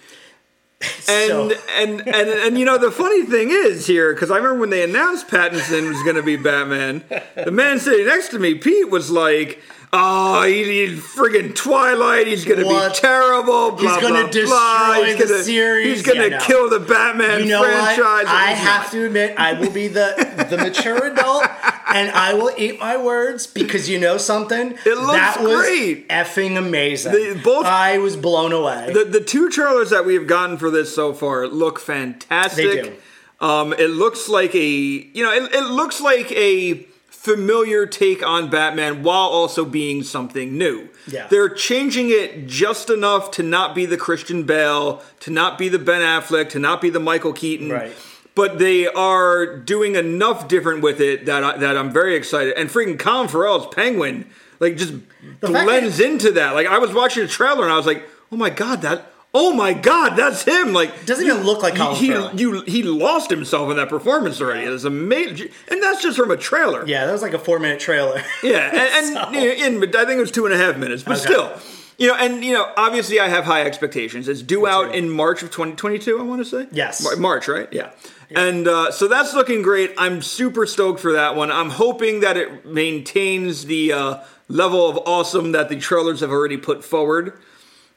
And, 1.09 1.29
So- 1.29 1.51
and 1.77 2.01
and 2.09 2.29
and 2.29 2.59
you 2.59 2.65
know 2.65 2.79
the 2.79 2.91
funny 2.91 3.25
thing 3.25 3.51
is 3.51 3.87
here 3.87 4.13
because 4.15 4.31
I 4.31 4.37
remember 4.37 4.61
when 4.61 4.71
they 4.71 4.83
announced 4.83 5.29
Pattinson 5.29 5.89
was 5.89 6.03
going 6.03 6.17
to 6.17 6.23
be 6.23 6.37
Batman, 6.37 7.05
the 7.37 7.51
man 7.51 7.79
sitting 7.79 8.07
next 8.07 8.29
to 8.31 8.39
me, 8.39 8.55
Pete, 8.57 8.89
was 8.91 9.11
like, 9.11 9.61
"Oh, 9.93 10.43
he, 10.45 10.65
he's 10.87 11.01
friggin' 11.01 11.55
Twilight. 11.55 12.27
He's 12.27 12.45
going 12.45 12.61
to 12.61 12.67
be 12.69 12.95
terrible. 12.95 13.73
Blah 13.73 13.77
He's 13.95 14.03
gonna 14.03 14.23
blah 14.23 14.31
destroy 14.31 14.47
blah. 14.57 15.03
He's 15.05 15.19
the 15.19 15.25
gonna, 15.27 15.43
series." 15.45 15.87
He's 15.99 16.03
going 16.03 16.19
to 16.19 16.31
Yeah, 16.31 16.39
no. 16.39 16.45
kill 16.45 16.69
the 16.71 16.81
Batman 16.81 17.41
you 17.41 17.47
know 17.51 17.63
franchise." 17.63 17.97
what? 17.99 18.27
I 18.27 18.51
have 18.53 18.83
not. 18.85 18.93
to 18.93 19.07
admit, 19.07 19.35
I 19.39 19.53
will 19.55 19.71
be 19.73 19.89
the 19.89 20.47
the 20.51 20.57
mature 20.57 21.07
adult, 21.13 21.45
and 21.95 22.11
I 22.11 22.35
will 22.35 22.53
eat 22.57 22.79
my 22.81 22.97
words 22.97 23.47
because 23.47 23.89
you 23.89 23.99
know 24.01 24.17
something. 24.19 24.73
It 24.85 24.97
looks 24.99 25.13
that 25.13 25.43
was 25.43 25.57
great. 25.67 26.09
effing 26.09 26.57
amazing. 26.57 27.13
They 27.13 27.35
both- 27.35 27.67
I 27.67 27.99
was 27.99 28.17
blown 28.17 28.53
away. 28.53 28.93
The, 28.93 29.05
the 29.05 29.21
two 29.21 29.51
trailers 29.51 29.91
that 29.91 30.05
we 30.05 30.15
have 30.15 30.27
gotten 30.27 30.57
for 30.57 30.71
this 30.71 30.95
so 30.95 31.13
far 31.13 31.47
look 31.47 31.79
fantastic. 31.79 32.65
They 32.65 32.83
do. 32.83 32.97
Um, 33.41 33.73
it 33.73 33.89
looks 33.91 34.29
like 34.29 34.55
a 34.55 34.67
you 34.67 35.23
know 35.25 35.33
it, 35.33 35.53
it 35.53 35.65
looks 35.65 36.01
like 36.01 36.31
a 36.33 36.87
familiar 37.23 37.87
take 37.87 38.25
on 38.27 38.51
Batman 38.51 39.03
while 39.05 39.29
also 39.29 39.65
being 39.65 40.03
something 40.03 40.59
new. 40.59 40.89
Yeah. 41.07 41.29
They're 41.29 41.49
changing 41.49 42.09
it 42.11 42.49
just 42.49 42.91
enough 42.91 43.31
to 43.33 43.45
not 43.45 43.77
be 43.77 43.87
the 43.87 43.97
Christian 43.97 44.43
Bale, 44.43 45.01
to 45.21 45.31
not 45.31 45.57
be 45.57 45.69
the 45.69 45.79
Ben 45.79 46.01
Affleck, 46.01 46.49
to 46.51 46.59
not 46.59 46.81
be 46.81 46.91
the 46.91 46.99
Michael 46.99 47.33
Keaton. 47.33 47.71
Right. 47.71 47.93
But 48.35 48.59
they 48.59 48.87
are 48.87 49.57
doing 49.59 49.95
enough 49.95 50.49
different 50.49 50.83
with 50.83 51.01
it 51.01 51.27
that 51.27 51.45
I, 51.45 51.57
that 51.59 51.77
I'm 51.77 51.91
very 51.93 52.15
excited. 52.17 52.55
And 52.57 52.71
freaking 52.71 52.99
Colin 52.99 53.29
Farrell's 53.29 53.67
Penguin, 53.75 54.27
like 54.59 54.77
just 54.79 54.95
The 55.41 55.49
blends 55.49 56.01
into 56.01 56.33
that. 56.33 56.55
Like 56.55 56.67
I 56.67 56.79
was 56.79 56.95
watching 56.95 57.23
the 57.25 57.29
trailer 57.29 57.65
and 57.65 57.73
I 57.73 57.77
was 57.77 57.85
like, 57.87 58.09
oh 58.31 58.37
my 58.37 58.49
god, 58.51 58.83
that. 58.83 59.09
Oh 59.35 59.55
my 59.55 59.73
God, 59.73 60.11
that's 60.15 60.45
him! 60.45 60.75
Like 60.75 61.07
Doesn't 61.07 61.25
even 61.25 61.45
look 61.45 61.63
like 61.63 61.75
Colin 61.75 61.97
he, 61.97 62.09
Farrell. 62.09 62.39
You, 62.39 62.61
he 62.63 62.83
lost 62.83 63.31
himself 63.31 63.71
in 63.71 63.79
that 63.79 63.89
performance 63.89 64.43
already. 64.43 64.67
It's 64.67 64.85
amazing, 64.85 65.49
and 65.71 65.83
that's 65.83 66.03
just 66.03 66.19
from 66.19 66.31
a 66.31 66.37
trailer. 66.37 66.87
yeah, 66.87 67.07
that 67.07 67.13
was 67.13 67.23
like 67.23 67.33
a 67.33 67.39
four 67.39 67.59
minute 67.59 67.81
trailer. 67.81 68.23
Yeah, 68.43 68.69
and, 68.95 69.07
So- 69.07 69.31
you 69.31 69.41
know, 69.71 69.85
in, 69.85 69.97
I 69.97 70.05
think 70.05 70.19
it 70.19 70.21
was 70.21 70.31
two 70.33 70.45
and 70.45 70.53
a 70.55 70.59
half 70.59 70.77
minutes, 70.77 71.03
but 71.03 71.13
Okay. 71.17 71.33
still, 71.33 71.51
you 71.99 72.09
know, 72.09 72.15
and 72.15 72.45
you 72.45 72.53
know, 72.53 72.73
obviously, 72.77 73.21
I 73.21 73.29
have 73.29 73.45
high 73.45 73.63
expectations. 73.63 74.29
It's 74.29 74.43
due 74.43 74.67
out 74.67 74.95
in 74.95 75.09
March 75.11 75.43
of 75.43 75.51
2022. 75.51 76.19
I 76.19 76.23
want 76.23 76.41
to 76.41 76.45
say 76.45 76.67
Yes. 76.73 77.03
Mar- 77.03 77.17
March, 77.17 77.49
right? 77.49 77.69
Yeah, 77.73 77.91
and 78.35 78.67
uh, 78.67 78.91
so 78.93 79.09
that's 79.09 79.35
looking 79.35 79.63
great. 79.63 79.93
I'm 79.99 80.23
super 80.23 80.67
stoked 80.67 81.01
for 81.01 81.13
that 81.13 81.37
one. 81.37 81.51
I'm 81.53 81.71
hoping 81.71 82.21
that 82.21 82.37
it 82.37 82.67
maintains 82.67 83.67
the 83.67 83.93
uh, 83.93 84.19
level 84.49 84.89
of 84.89 84.99
awesome 85.07 85.53
that 85.53 85.69
the 85.69 85.77
trailers 85.79 86.21
have 86.21 86.31
already 86.31 86.57
put 86.57 86.85
forward. 86.85 87.35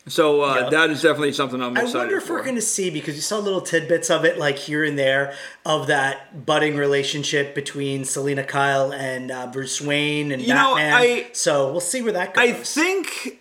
So 0.07 0.41
uh, 0.43 0.55
Yeah. 0.65 0.69
that 0.69 0.89
is 0.91 1.01
definitely 1.01 1.33
something 1.33 1.59
I'm 1.63 1.75
I 1.75 1.81
excited 1.81 1.97
wonder 1.97 2.17
if 2.17 2.25
for. 2.25 2.33
we're 2.33 2.43
going 2.43 2.53
to 2.55 2.61
see 2.61 2.91
because 2.91 3.15
you 3.15 3.21
saw 3.21 3.39
little 3.39 3.61
tidbits 3.61 4.11
of 4.11 4.23
it, 4.23 4.37
like 4.37 4.59
here 4.59 4.83
and 4.83 4.99
there, 4.99 5.33
of 5.65 5.87
that 5.87 6.45
budding 6.45 6.77
relationship 6.77 7.55
between 7.55 8.05
Selina 8.05 8.43
Kyle 8.43 8.93
and 8.93 9.31
uh, 9.31 9.47
Bruce 9.47 9.81
Wayne 9.81 10.31
and 10.31 10.43
You 10.43 10.49
know, 10.53 10.75
Batman. 10.75 10.93
I- 10.93 11.27
so 11.33 11.71
we'll 11.71 11.81
see 11.81 12.03
where 12.03 12.13
that 12.13 12.35
goes. 12.35 12.43
I 12.43 12.51
think 12.53 13.39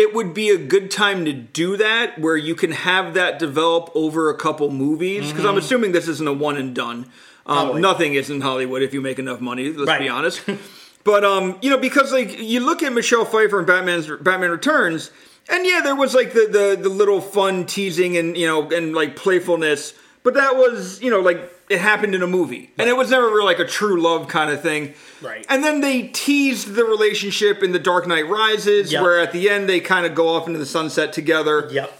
it 0.00 0.14
would 0.14 0.32
be 0.32 0.48
a 0.48 0.56
good 0.56 0.90
time 0.90 1.26
to 1.26 1.32
do 1.32 1.76
that 1.76 2.18
where 2.18 2.36
you 2.36 2.54
can 2.54 2.72
have 2.72 3.12
that 3.14 3.38
develop 3.38 3.90
over 3.94 4.30
a 4.30 4.34
couple 4.34 4.70
movies 4.70 5.30
because 5.30 5.44
I'm 5.44 5.58
assuming 5.58 5.92
this 5.92 6.08
isn't 6.08 6.26
a 6.26 6.32
one 6.32 6.56
and 6.56 6.74
done. 6.74 7.06
Um, 7.44 7.68
Mm-hmm. 7.68 7.80
Nothing 7.80 8.14
is 8.14 8.30
in 8.30 8.40
Hollywood 8.40 8.82
if 8.82 8.94
you 8.94 9.00
make 9.02 9.18
enough 9.18 9.40
money. 9.40 9.72
Let's 9.72 10.00
be 10.00 10.08
honest. 10.08 10.42
but 11.04 11.22
um, 11.24 11.58
you 11.60 11.68
know, 11.68 11.76
because 11.78 12.12
like 12.12 12.38
you 12.38 12.60
look 12.60 12.82
at 12.82 12.92
Michelle 12.92 13.24
Pfeiffer 13.26 13.58
and 13.58 13.66
Batman's 13.66 14.06
Batman 14.06 14.50
Returns, 14.50 15.10
and 15.48 15.66
yeah, 15.66 15.80
there 15.82 15.96
was 15.96 16.14
like 16.14 16.32
the 16.32 16.46
the, 16.50 16.78
the 16.80 16.88
little 16.88 17.20
fun 17.20 17.66
teasing 17.66 18.16
and 18.16 18.36
you 18.36 18.46
know 18.46 18.70
and 18.70 18.94
like 18.94 19.16
playfulness, 19.16 19.92
but 20.22 20.34
that 20.34 20.56
was 20.56 21.00
you 21.02 21.10
know 21.10 21.20
like 21.20 21.40
it 21.68 21.80
happened 21.80 22.14
in 22.14 22.22
a 22.22 22.26
movie, 22.26 22.70
and 22.78 22.88
it 22.88 22.96
was 22.96 23.10
never 23.10 23.26
really 23.26 23.44
like 23.44 23.60
a 23.60 23.64
true 23.66 24.00
love 24.00 24.26
kind 24.28 24.50
of 24.50 24.60
thing. 24.60 24.94
Right. 25.22 25.46
And 25.48 25.62
then 25.62 25.80
they 25.80 26.08
teased 26.08 26.74
the 26.74 26.84
relationship 26.84 27.62
in 27.62 27.70
The 27.72 27.78
Dark 27.78 28.06
Knight 28.08 28.28
Rises, 28.28 28.90
Yep. 28.92 29.02
where 29.02 29.20
at 29.20 29.32
the 29.32 29.48
end 29.48 29.68
they 29.68 29.78
kind 29.80 30.04
of 30.04 30.14
go 30.14 30.28
off 30.28 30.46
into 30.48 30.58
the 30.58 30.66
sunset 30.66 31.12
together. 31.12 31.68
Yep. 31.70 31.92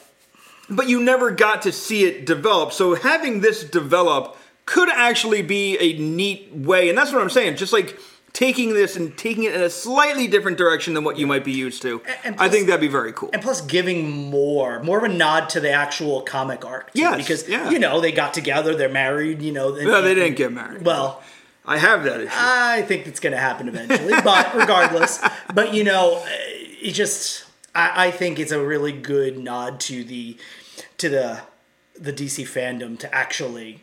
But 0.69 0.89
you 0.89 1.03
never 1.03 1.31
got 1.31 1.62
to 1.62 1.73
see 1.73 2.05
it 2.05 2.27
develop. 2.27 2.73
So 2.73 2.95
having 2.95 3.41
this 3.41 3.62
develop 3.65 4.37
could 4.67 4.89
actually 4.89 5.43
be 5.43 5.77
a 5.79 5.99
neat 5.99 6.53
way. 6.53 6.89
And 6.89 6.97
that's 6.97 7.12
what 7.12 7.21
I'm 7.21 7.31
saying. 7.31 7.57
Just 7.57 7.73
like 7.73 7.99
taking 8.32 8.75
this 8.75 8.96
and 8.96 9.16
taking 9.16 9.44
it 9.44 9.54
in 9.54 9.62
a 9.62 9.70
slightly 9.70 10.28
different 10.28 10.58
direction 10.58 10.94
than 10.94 11.04
what 11.04 11.18
you 11.18 11.26
might 11.26 11.44
be 11.44 11.52
used 11.52 11.82
to. 11.82 12.02
and 12.25 12.37
I 12.38 12.49
think 12.49 12.66
that'd 12.66 12.80
be 12.80 12.88
very 12.88 13.12
cool. 13.12 13.30
And 13.32 13.42
plus, 13.42 13.60
giving 13.60 14.30
more, 14.30 14.82
more 14.82 14.99
of 14.99 15.04
a 15.04 15.08
nod 15.08 15.49
to 15.50 15.60
the 15.60 15.70
actual 15.70 16.22
comic 16.22 16.64
arc. 16.64 16.90
Yeah, 16.94 17.16
because 17.16 17.49
yeah. 17.49 17.70
you 17.70 17.78
know 17.78 18.00
they 18.00 18.12
got 18.12 18.34
together, 18.34 18.75
they're 18.75 18.88
married. 18.88 19.42
You 19.42 19.52
know, 19.52 19.75
and- 19.75 19.87
no, 19.87 20.02
they 20.02 20.14
didn't 20.14 20.37
get 20.37 20.52
married. 20.52 20.82
Well, 20.82 21.22
I 21.64 21.78
have 21.78 22.04
that 22.04 22.20
issue. 22.20 22.32
I 22.32 22.82
think 22.82 23.06
it's 23.06 23.20
going 23.20 23.32
to 23.32 23.38
happen 23.38 23.68
eventually, 23.68 24.14
but 24.25 24.54
regardless, 24.54 25.22
but 25.54 25.75
you 25.75 25.84
know, 25.84 26.25
it 26.26 26.92
just 26.92 27.44
I, 27.75 28.06
I 28.06 28.10
think 28.10 28.38
it's 28.38 28.52
a 28.52 28.64
really 28.64 28.92
good 28.92 29.38
nod 29.38 29.80
to 29.80 30.04
the 30.04 30.37
to 30.99 31.08
the 31.08 31.40
the 31.94 32.12
DC 32.12 32.44
fandom 32.44 32.99
to 32.99 33.14
actually, 33.14 33.82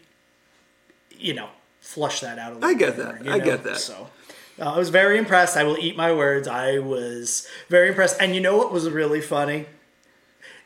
you 1.11 1.33
know, 1.33 1.49
flush 1.81 2.21
that 2.21 2.39
out 2.39 2.53
a 2.53 2.55
little 2.55 2.69
I 2.69 2.73
get 2.73 2.97
that. 2.97 3.27
I 3.27 3.35
you 3.35 3.41
get 3.41 3.63
that. 3.63 3.77
So 3.77 4.09
Uh, 4.59 4.73
I 4.73 4.77
was 4.77 4.89
very 4.89 5.17
impressed. 5.17 5.55
I 5.55 5.63
will 5.63 5.77
eat 5.77 5.95
my 5.95 6.11
words. 6.11 6.47
I 6.47 6.79
was 6.79 7.47
very 7.69 7.89
impressed. 7.89 8.17
And 8.19 8.33
you 8.33 8.41
know 8.41 8.57
what 8.57 8.71
was 8.71 8.89
really 8.89 9.21
funny? 9.21 9.65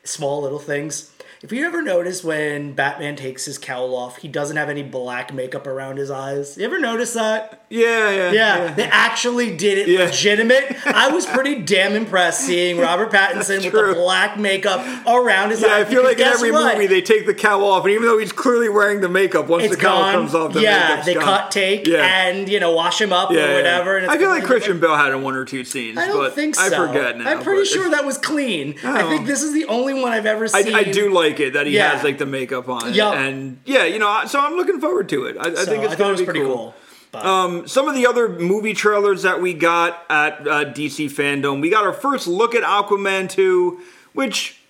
Small 0.03 0.41
little 0.41 0.60
things. 0.60 1.12
If 1.41 1.51
you 1.51 1.65
ever 1.65 1.81
notice 1.81 2.24
when 2.24 2.74
Batman 2.74 3.15
takes 3.15 3.45
his 3.45 3.57
cowl 3.57 3.95
off, 3.95 4.17
he 4.17 4.27
doesn't 4.27 4.57
have 4.57 4.69
any 4.69 4.83
black 4.83 5.33
makeup 5.33 5.67
around 5.67 5.98
his 5.98 6.12
eyes. 6.12 6.57
You 6.57 6.65
ever 6.65 6.79
notice 6.79 7.13
that? 7.13 7.61
Yeah, 7.72 8.10
yeah, 8.12 8.32
Yeah, 8.32 8.74
they 8.74 8.84
actually 8.84 9.56
did 9.56 9.78
it 9.78 9.88
Yeah. 9.88 10.06
legitimate. 10.06 10.75
I 10.86 11.08
was 11.10 11.25
pretty 11.36 11.56
damn 11.56 11.94
impressed 11.96 12.42
seeing 12.42 12.78
Robert 12.78 13.12
Pattinson 13.12 13.63
with 13.63 13.72
the 13.72 13.94
black 13.96 14.38
makeup 14.38 14.86
around 15.08 15.51
his 15.51 15.62
Yeah, 15.62 15.70
eyes. 15.75 15.86
I 15.88 15.90
feel 15.90 16.04
like 16.04 16.20
in 16.20 16.28
every 16.28 16.51
what? 16.51 16.74
movie 16.75 16.88
they 16.88 17.01
take 17.01 17.25
the 17.25 17.34
cowl 17.34 17.63
off, 17.63 17.86
and 17.86 17.94
even 17.94 18.06
though 18.08 18.18
he's 18.18 18.34
clearly 18.34 18.68
wearing 18.68 19.00
the 19.00 19.08
makeup, 19.08 19.48
once 19.48 19.63
it's 19.63 19.75
the 19.78 19.82
cowl 19.82 20.00
gone. 20.01 20.13
comes 20.16 20.36
off, 20.36 20.51
the 20.54 20.62
yeah, 20.62 21.01
they 21.01 21.13
gone. 21.13 21.24
cut, 21.24 21.51
take, 21.51 21.88
Yeah. 21.88 22.04
and 22.28 22.50
you 22.50 22.60
know 22.60 22.74
wash 22.74 23.00
him 23.00 23.13
up 23.13 23.32
Yeah, 23.32 23.38
or 23.38 23.48
yeah. 23.48 23.56
whatever. 23.56 23.96
And 23.96 24.06
it's 24.06 24.13
I 24.13 24.18
feel 24.18 24.30
like 24.30 24.44
Christian 24.44 24.80
Bale 24.82 24.96
had 24.98 25.13
in 25.13 25.22
one 25.22 25.36
or 25.36 25.46
two 25.46 25.63
scenes, 25.63 25.98
I 25.98 26.08
don't 26.08 26.18
but 26.18 26.36
think 26.36 26.56
so. 26.56 26.63
I 26.63 26.70
forget 26.88 27.18
now. 27.18 27.30
I'm 27.32 27.42
pretty 27.42 27.63
sure 27.63 27.90
that 27.90 28.06
was 28.06 28.18
clean. 28.18 28.75
I 28.84 29.04
Oh. 29.04 29.10
think 29.10 29.28
this 29.28 29.42
is 29.44 29.54
the 29.54 29.66
only 29.68 29.94
one 29.94 30.12
I've 30.12 30.25
ever 30.25 30.48
seen. 30.50 30.75
I 30.75 30.84
do 30.84 31.10
like 31.10 31.40
it 31.40 31.54
that 31.54 31.68
he 31.68 31.74
Yeah. 31.78 31.92
has 31.96 32.04
like 32.04 32.18
the 32.18 32.25
makeup 32.25 32.68
on, 32.68 32.94
Yup. 32.94 33.16
and 33.16 33.60
yeah, 33.66 33.86
you 33.86 33.98
know, 33.98 34.24
so 34.28 34.40
I'm 34.42 34.58
looking 34.58 34.82
forward 34.82 35.08
to 35.10 35.25
it. 35.25 35.38
I, 35.40 35.51
I 35.51 35.54
So 35.54 35.66
think 35.66 35.86
it's 35.86 35.96
gonna 35.96 36.18
be 36.18 36.25
pretty 36.25 36.42
cool. 36.42 36.75
But 37.12 37.25
Um, 37.25 37.68
some 37.68 37.89
of 37.89 37.96
the 37.96 38.08
other 38.08 38.30
movie 38.30 38.74
trailers 38.74 39.24
that 39.24 39.41
we 39.41 39.53
got 39.53 40.06
at 40.10 40.48
uh, 40.48 40.65
DC 40.65 41.12
Fandom, 41.12 41.62
we 41.62 41.70
got 41.70 41.84
our 41.84 41.94
first 41.94 42.25
look 42.27 42.56
at 42.56 42.63
Aquaman 42.63 43.30
2, 43.30 43.80
which 44.13 44.62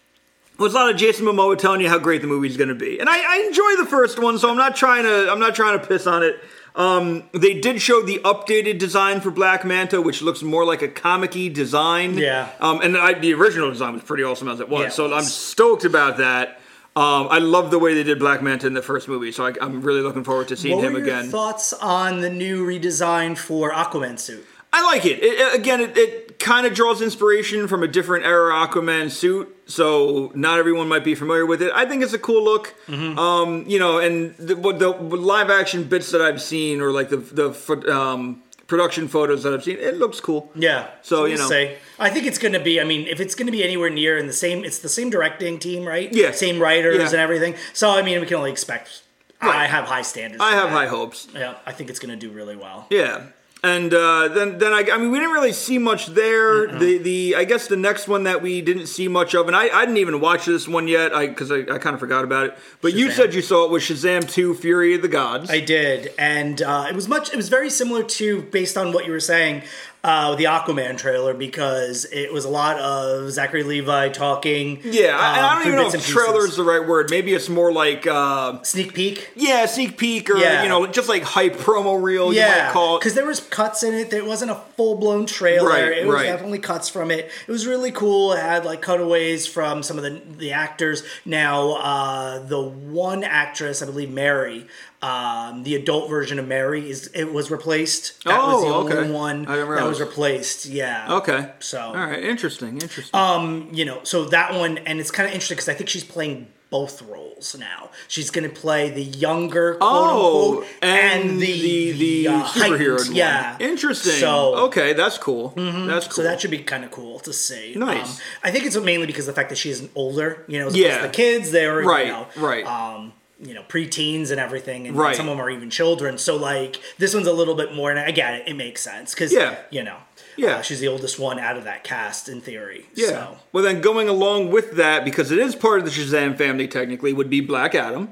was 0.58 0.74
a 0.74 0.76
lot 0.76 0.90
of 0.92 0.98
Jason 0.98 1.26
Momoa 1.26 1.58
telling 1.58 1.82
you 1.82 1.90
how 1.90 2.00
great 2.00 2.22
the 2.22 2.28
movie's 2.28 2.58
going 2.58 2.70
to 2.70 2.76
be. 2.76 3.00
And 3.00 3.10
I, 3.10 3.18
I 3.18 3.46
enjoy 3.48 3.84
the 3.84 3.90
first 3.90 4.20
one, 4.20 4.38
so 4.40 4.50
I'm 4.50 4.58
not 4.58 4.76
trying 4.76 5.04
to 5.04 5.32
I'm 5.32 5.40
not 5.40 5.56
trying 5.56 5.80
to 5.80 5.86
piss 5.86 6.08
on 6.08 6.24
it. 6.24 6.40
Um, 6.76 7.24
they 7.34 7.60
did 7.60 7.82
show 7.82 8.02
the 8.02 8.20
updated 8.20 8.78
design 8.80 9.20
for 9.20 9.30
Black 9.30 9.66
Manta, 9.66 10.02
which 10.02 10.22
looks 10.22 10.42
more 10.42 10.64
like 10.64 10.82
a 10.82 10.88
comic-y 10.88 11.50
design. 11.50 12.18
Yeah. 12.18 12.48
Um, 12.62 12.80
and 12.82 12.96
I, 12.96 13.14
the 13.14 13.34
original 13.34 13.70
design 13.70 13.94
was 13.94 14.04
pretty 14.04 14.24
awesome 14.24 14.48
as 14.48 14.62
it 14.62 14.70
was. 14.70 14.80
Yeah, 14.82 14.88
it 14.88 14.94
so 14.94 15.14
I'm 15.14 15.24
stoked 15.24 15.84
about 15.84 16.18
that. 16.18 16.62
Um, 16.94 17.28
I 17.32 17.38
love 17.40 17.72
the 17.72 17.80
way 17.80 17.94
they 17.94 18.04
did 18.04 18.20
Black 18.20 18.42
Manta 18.42 18.68
in 18.68 18.74
the 18.74 18.82
first 18.82 19.08
movie, 19.08 19.32
so 19.32 19.46
I, 19.46 19.54
I'm 19.62 19.82
really 19.82 20.02
looking 20.02 20.26
forward 20.26 20.50
to 20.50 20.58
seeing 20.58 20.76
what 20.76 20.86
him 20.86 20.96
again. 20.98 21.30
thoughts 21.30 21.72
on 21.74 22.20
the 22.20 22.30
new 22.30 22.66
redesign 22.68 23.38
for 23.38 23.72
Aquaman 23.72 24.20
suit? 24.20 24.46
I 24.74 24.84
like 24.86 25.06
it. 25.06 25.20
it 25.24 25.40
it- 25.40 25.56
again, 25.60 25.80
it, 25.82 25.98
it 25.98 26.40
kind 26.40 26.66
of 26.68 26.74
draws 26.74 27.02
inspiration 27.02 27.68
from 27.70 27.84
a 27.84 27.88
different 27.88 28.26
era 28.26 28.54
Aquaman 28.54 29.10
suit, 29.10 29.56
so 29.68 30.32
not 30.36 30.60
everyone 30.60 30.90
might 30.90 31.04
be 31.06 31.16
familiar 31.16 31.46
with 31.46 31.62
it. 31.62 31.72
I 31.74 31.86
think 31.86 32.04
it's 32.04 32.14
a 32.14 32.20
cool 32.20 32.44
look. 32.44 32.74
Mm-hmm. 32.88 33.18
Um, 33.18 33.64
you 33.68 33.80
know, 33.80 34.00
and 34.00 34.36
the, 34.38 34.56
the 34.56 34.90
live 34.90 35.50
action 35.50 35.84
bits 35.86 36.12
that 36.12 36.22
I've 36.22 36.42
seen, 36.42 36.82
or 36.82 36.92
like 36.92 37.08
the 37.10 37.18
the 37.18 37.96
um, 37.96 38.42
production 38.72 39.10
photos 39.10 39.44
that 39.44 39.54
I've 39.54 39.66
seen, 39.66 39.78
it 39.80 39.98
looks 39.98 40.22
cool. 40.22 40.50
Yeah. 40.56 40.88
So, 41.02 41.26
you 41.26 41.36
know. 41.36 41.46
say. 41.50 41.78
I 42.00 42.10
think 42.10 42.26
it's 42.26 42.38
going 42.38 42.54
to 42.54 42.60
be. 42.60 42.80
I 42.80 42.86
mean, 42.86 43.06
if 43.06 43.20
it's 43.20 43.36
going 43.36 43.48
to 43.48 43.52
be 43.52 43.66
anywhere 43.66 43.90
near 43.90 44.18
in 44.18 44.28
the 44.28 44.34
same, 44.34 44.64
it's 44.64 44.80
the 44.80 44.88
same 44.88 45.10
directing 45.10 45.60
team, 45.60 45.86
right? 45.86 46.10
Yeah. 46.14 46.32
Same 46.32 46.58
writers 46.58 46.96
Yeah. 46.96 47.06
and 47.08 47.16
everything. 47.16 47.56
So 47.74 47.90
I 47.90 48.02
mean, 48.02 48.22
we 48.22 48.26
can 48.26 48.38
only 48.38 48.50
expect. 48.50 49.04
I 49.42 49.66
have 49.68 49.86
high 49.86 50.04
standards. 50.04 50.42
I 50.42 50.52
have 50.52 50.70
that. 50.70 50.76
high 50.76 50.88
hopes. 50.88 51.28
Yeah, 51.36 51.56
I 51.66 51.74
think 51.74 51.90
it's 51.90 52.00
going 52.00 52.18
to 52.18 52.28
do 52.28 52.32
really 52.32 52.56
well. 52.56 52.88
Yeah. 52.90 53.26
And 53.64 53.94
uh, 53.94 54.28
then, 54.30 54.58
then 54.58 54.74
I, 54.74 54.88
I 54.92 54.98
mean, 54.98 55.12
we 55.12 55.20
didn't 55.20 55.34
really 55.34 55.54
see 55.54 55.78
much 55.78 56.08
there. 56.08 56.66
The, 56.66 56.98
the, 56.98 57.36
I 57.36 57.44
guess 57.44 57.68
the 57.68 57.76
next 57.76 58.08
one 58.08 58.24
that 58.24 58.42
we 58.42 58.60
didn't 58.60 58.88
see 58.88 59.08
much 59.08 59.36
of, 59.36 59.46
and 59.46 59.56
I, 59.56 59.70
I 59.70 59.86
didn't 59.86 59.98
even 59.98 60.20
watch 60.20 60.46
this 60.46 60.68
one 60.68 60.88
yet, 60.88 61.14
I, 61.14 61.28
because 61.28 61.52
I, 61.52 61.60
I 61.60 61.78
kind 61.78 61.94
of 61.94 62.00
forgot 62.00 62.24
about 62.24 62.48
it. 62.48 62.58
But 62.82 62.94
you 62.94 63.12
said 63.12 63.36
you 63.36 63.44
saw 63.44 63.66
it 63.66 63.70
was 63.70 63.84
Shazam 63.84 64.28
Two: 64.28 64.56
Fury 64.56 64.96
of 64.96 65.04
the 65.04 65.08
Gods. 65.08 65.52
I 65.52 65.60
did, 65.60 66.12
and 66.18 66.60
uh, 66.60 66.88
it 66.90 66.96
was 66.96 67.08
much. 67.08 67.30
It 67.30 67.36
was 67.36 67.50
very 67.50 67.70
similar 67.70 68.02
to, 68.04 68.42
based 68.42 68.78
on 68.78 68.94
what 68.94 69.06
you 69.06 69.12
were 69.12 69.20
saying, 69.20 69.62
uh, 70.04 70.34
the 70.36 70.46
Aquaman 70.46 70.98
trailer 70.98 71.34
because 71.34 72.06
it 72.12 72.34
was 72.34 72.44
a 72.46 72.50
lot 72.50 72.80
of 72.80 73.30
Zachary 73.32 73.62
Levi 73.64 74.10
talking. 74.10 74.80
Yeah, 74.84 75.16
I- 75.18 75.40
I 75.40 75.54
um, 75.54 75.60
don't 75.60 75.68
even 75.74 75.80
know 75.80 75.92
if 75.94 76.08
trailer 76.08 76.46
is 76.46 76.56
the 76.56 76.64
right 76.64 76.86
word. 76.88 77.10
Maybe 77.12 77.34
it's 77.36 77.50
more 77.50 77.72
like, 77.72 78.08
uh, 78.08 78.64
sneak 78.64 78.94
peek. 78.96 79.30
yeah, 79.36 79.66
sneak 79.68 79.98
peek 79.98 80.30
or 80.30 80.38
Yeah. 80.38 80.64
you 80.64 80.70
know, 80.70 80.88
just 80.88 81.08
like 81.08 81.22
hype 81.24 81.56
promo 81.58 82.02
reel. 82.02 82.34
you 82.34 82.40
Yeah, 82.40 82.66
might 82.66 82.74
call 82.74 82.96
it. 82.96 83.00
because 83.02 83.14
there 83.14 83.26
was 83.28 83.40
cuts 83.42 83.84
in 83.84 83.94
it. 83.94 84.12
It 84.12 84.26
wasn't 84.26 84.50
a 84.52 84.56
full 84.76 84.96
blown 84.98 85.26
trailer. 85.28 85.70
Right, 85.70 85.84
it 85.92 86.08
was 86.08 86.16
right. 86.16 86.24
definitely 86.26 86.60
cuts 86.60 86.90
from 86.90 87.12
it. 87.12 87.30
It 87.48 87.52
was 87.52 87.68
really 87.68 87.92
cool. 87.92 88.34
It 88.34 88.40
had 88.40 88.66
like 88.66 88.82
cutaways 88.82 89.46
from 89.46 89.84
some 89.84 89.98
of 89.98 90.04
the 90.04 90.20
the 90.38 90.52
actors. 90.54 91.04
Now, 91.26 91.74
uh, 91.74 92.40
the 92.40 92.60
one 92.62 93.24
actress, 93.24 93.82
I 93.84 93.86
believe 93.86 94.10
Mary, 94.10 94.66
um, 95.02 95.64
the 95.64 95.76
adult 95.76 96.10
version 96.10 96.38
of 96.40 96.48
Mary, 96.48 96.90
is 96.90 97.08
it 97.08 97.32
was 97.34 97.50
replaced. 97.50 98.24
That 98.26 98.40
was 98.42 98.64
the 98.64 98.70
Oh, 98.70 98.74
only 98.82 98.94
okay. 98.98 99.12
one 99.12 99.46
that 99.46 99.86
was 99.88 100.00
replaced. 100.00 100.66
Yeah. 100.68 101.16
Okay. 101.16 101.52
So 101.60 101.80
All 101.82 101.94
right. 101.96 102.24
Interesting. 102.24 102.74
Interesting. 102.82 103.20
um, 103.20 103.70
you 103.74 103.86
know, 103.86 104.02
so 104.04 104.26
that 104.26 104.54
one, 104.54 104.78
and 104.80 105.00
it's 105.00 105.12
kind 105.12 105.28
of 105.28 105.34
interesting 105.34 105.56
because 105.56 105.70
I 105.70 105.74
think 105.74 105.90
she's 105.90 106.04
playing 106.04 106.48
both 106.70 107.02
roles 107.02 107.54
now. 107.60 107.90
She's 108.08 108.30
going 108.32 108.50
to 108.50 108.56
play 108.56 108.90
the 108.92 109.04
younger, 109.04 109.74
quote 109.76 109.90
oh, 109.92 110.50
unquote, 110.60 110.68
and, 110.82 111.42
the 111.42 111.92
the, 111.92 112.28
uh, 112.30 112.44
superhero 112.46 112.98
heightened- 112.98 113.16
Yeah, 113.18 113.58
Interesting. 113.60 114.14
So 114.14 114.56
okay, 114.68 114.94
that's 114.94 115.18
cool. 115.18 115.50
That's 115.58 116.08
cool. 116.08 116.16
So 116.16 116.24
that 116.24 116.40
should 116.40 116.52
be 116.52 116.60
kind 116.60 116.86
of 116.86 116.92
cool 116.92 117.20
to 117.22 117.34
see. 117.34 117.74
Nice. 117.76 118.10
Um, 118.20 118.24
I 118.44 118.52
think 118.52 118.66
it's 118.66 118.78
mainly 118.78 119.06
because 119.06 119.28
of 119.28 119.36
the 119.36 119.40
fact 119.42 119.50
that 119.50 119.58
she's 119.58 119.86
older. 119.96 120.46
You 120.48 120.60
know, 120.60 120.68
as 120.68 120.78
Yeah. 120.78 121.02
the 121.02 121.10
kids 121.10 121.52
they 121.52 121.66
are 121.66 121.82
Right, 121.84 122.06
You 122.06 122.12
know, 122.14 122.28
right. 122.38 122.66
Um, 122.66 123.12
you 123.44 123.54
know, 123.54 123.64
preteens 123.68 124.30
and 124.32 124.40
everything, 124.40 124.88
and 124.88 124.96
Right. 124.96 125.16
some 125.16 125.28
of 125.28 125.36
them 125.36 125.44
are 125.46 125.50
even 125.50 125.70
children. 125.70 126.18
So 126.18 126.36
like 126.36 126.80
this 127.00 127.14
one's 127.14 127.28
a 127.28 127.34
little 127.34 127.56
bit 127.56 127.74
more, 127.74 127.90
and 127.90 128.00
I 128.00 128.12
get 128.12 128.36
it. 128.36 128.44
It 128.48 128.56
makes 128.56 128.82
sense 128.82 129.14
because 129.14 129.34
Yeah. 129.34 129.56
you 129.72 129.84
know, 129.84 129.98
Yeah. 130.38 130.58
uh, 130.58 130.62
she's 130.62 130.80
the 130.80 130.88
oldest 130.88 131.18
one 131.20 131.40
out 131.40 131.58
of 131.58 131.64
that 131.64 131.84
cast 131.84 132.30
in 132.30 132.42
theory. 132.42 132.86
Yeah. 132.94 133.08
So. 133.08 133.38
Well, 133.52 133.64
then 133.64 133.82
going 133.82 134.08
along 134.08 134.52
with 134.52 134.74
that, 134.78 135.04
because 135.06 135.32
it 135.32 135.40
is 135.40 135.56
part 135.56 135.80
of 135.80 135.86
the 135.86 135.92
Shazam 135.92 136.38
family, 136.38 136.68
technically, 136.68 137.14
would 137.14 137.30
be 137.30 137.42
Black 137.42 137.74
Adam. 137.76 138.10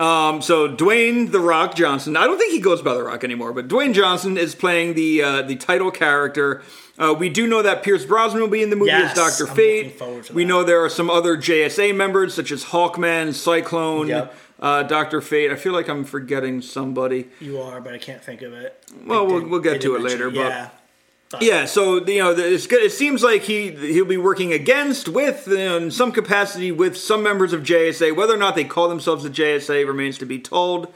Um, 0.00 0.42
so 0.42 0.68
Dwayne 0.68 1.30
the 1.30 1.38
Rock 1.40 1.74
Johnson. 1.76 2.16
I 2.16 2.24
don't 2.24 2.36
think 2.38 2.52
he 2.52 2.58
goes 2.60 2.82
by 2.82 2.94
the 2.94 3.02
Rock 3.04 3.22
anymore, 3.22 3.52
but 3.52 3.68
Dwayne 3.68 3.94
Johnson 3.94 4.36
is 4.36 4.54
playing 4.54 4.94
the 4.94 5.22
uh, 5.22 5.42
the 5.42 5.54
title 5.56 5.90
character. 5.92 6.62
Uh, 6.98 7.14
we 7.18 7.28
do 7.28 7.46
know 7.46 7.62
that 7.62 7.82
Pierce 7.82 8.04
Brosnan 8.04 8.42
will 8.42 8.48
be 8.48 8.62
in 8.62 8.70
the 8.70 8.76
movie 8.76 8.90
Yes, 8.90 9.16
as 9.18 9.38
Doctor 9.38 9.46
Fate. 9.54 10.00
we 10.32 10.44
know 10.44 10.62
there 10.62 10.84
are 10.84 10.90
some 10.90 11.08
other 11.08 11.36
JSA 11.36 11.94
members 11.96 12.34
such 12.34 12.52
as 12.52 12.64
Hawkman, 12.64 13.32
Cyclone, 13.32 14.08
Yep. 14.08 14.34
uh, 14.60 14.82
Doctor 14.82 15.20
Fate. 15.22 15.50
I 15.50 15.56
feel 15.56 15.72
like 15.72 15.88
I'm 15.88 16.04
forgetting 16.04 16.60
somebody. 16.60 17.28
You 17.40 17.60
are, 17.60 17.80
but 17.80 17.94
I 17.94 17.98
can't 17.98 18.22
think 18.22 18.42
of 18.42 18.52
it. 18.52 18.78
Well, 19.06 19.26
we'll- 19.26 19.46
we'll 19.48 19.60
get 19.60 19.80
to 19.82 19.96
it 19.96 20.02
later, 20.02 20.28
but- 20.30 20.36
yeah. 20.36 20.68
Yeah, 21.40 21.64
so 21.64 22.04
you 22.04 22.18
know, 22.18 22.32
it's 22.32 22.66
good. 22.66 22.82
It 22.82 22.92
seems 22.92 23.22
like 23.22 23.44
he 23.44 23.70
he'll 23.70 24.04
be 24.04 24.18
working 24.18 24.52
against, 24.52 25.08
with, 25.08 25.48
in 25.48 25.90
some 25.90 26.12
capacity, 26.12 26.70
with 26.70 26.94
some 26.94 27.22
members 27.22 27.54
of 27.54 27.62
JSA. 27.62 28.14
Whether 28.14 28.34
or 28.34 28.36
not 28.36 28.54
they 28.54 28.64
call 28.64 28.86
themselves 28.90 29.24
the 29.24 29.30
JSA 29.30 29.86
remains 29.86 30.18
to 30.18 30.26
be 30.26 30.38
told. 30.38 30.92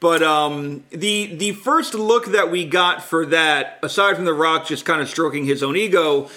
But 0.00 0.22
um, 0.22 0.84
the 0.90 1.34
the 1.34 1.52
first 1.52 1.94
look 1.94 2.26
that 2.26 2.50
we 2.50 2.66
got 2.66 3.02
for 3.02 3.24
that, 3.26 3.78
aside 3.82 4.16
from 4.16 4.24
The 4.26 4.34
Rock 4.34 4.66
just 4.66 4.84
kind 4.84 5.00
of 5.00 5.08
stroking 5.08 5.44
his 5.46 5.62
own 5.62 5.76
ego, 5.76 6.28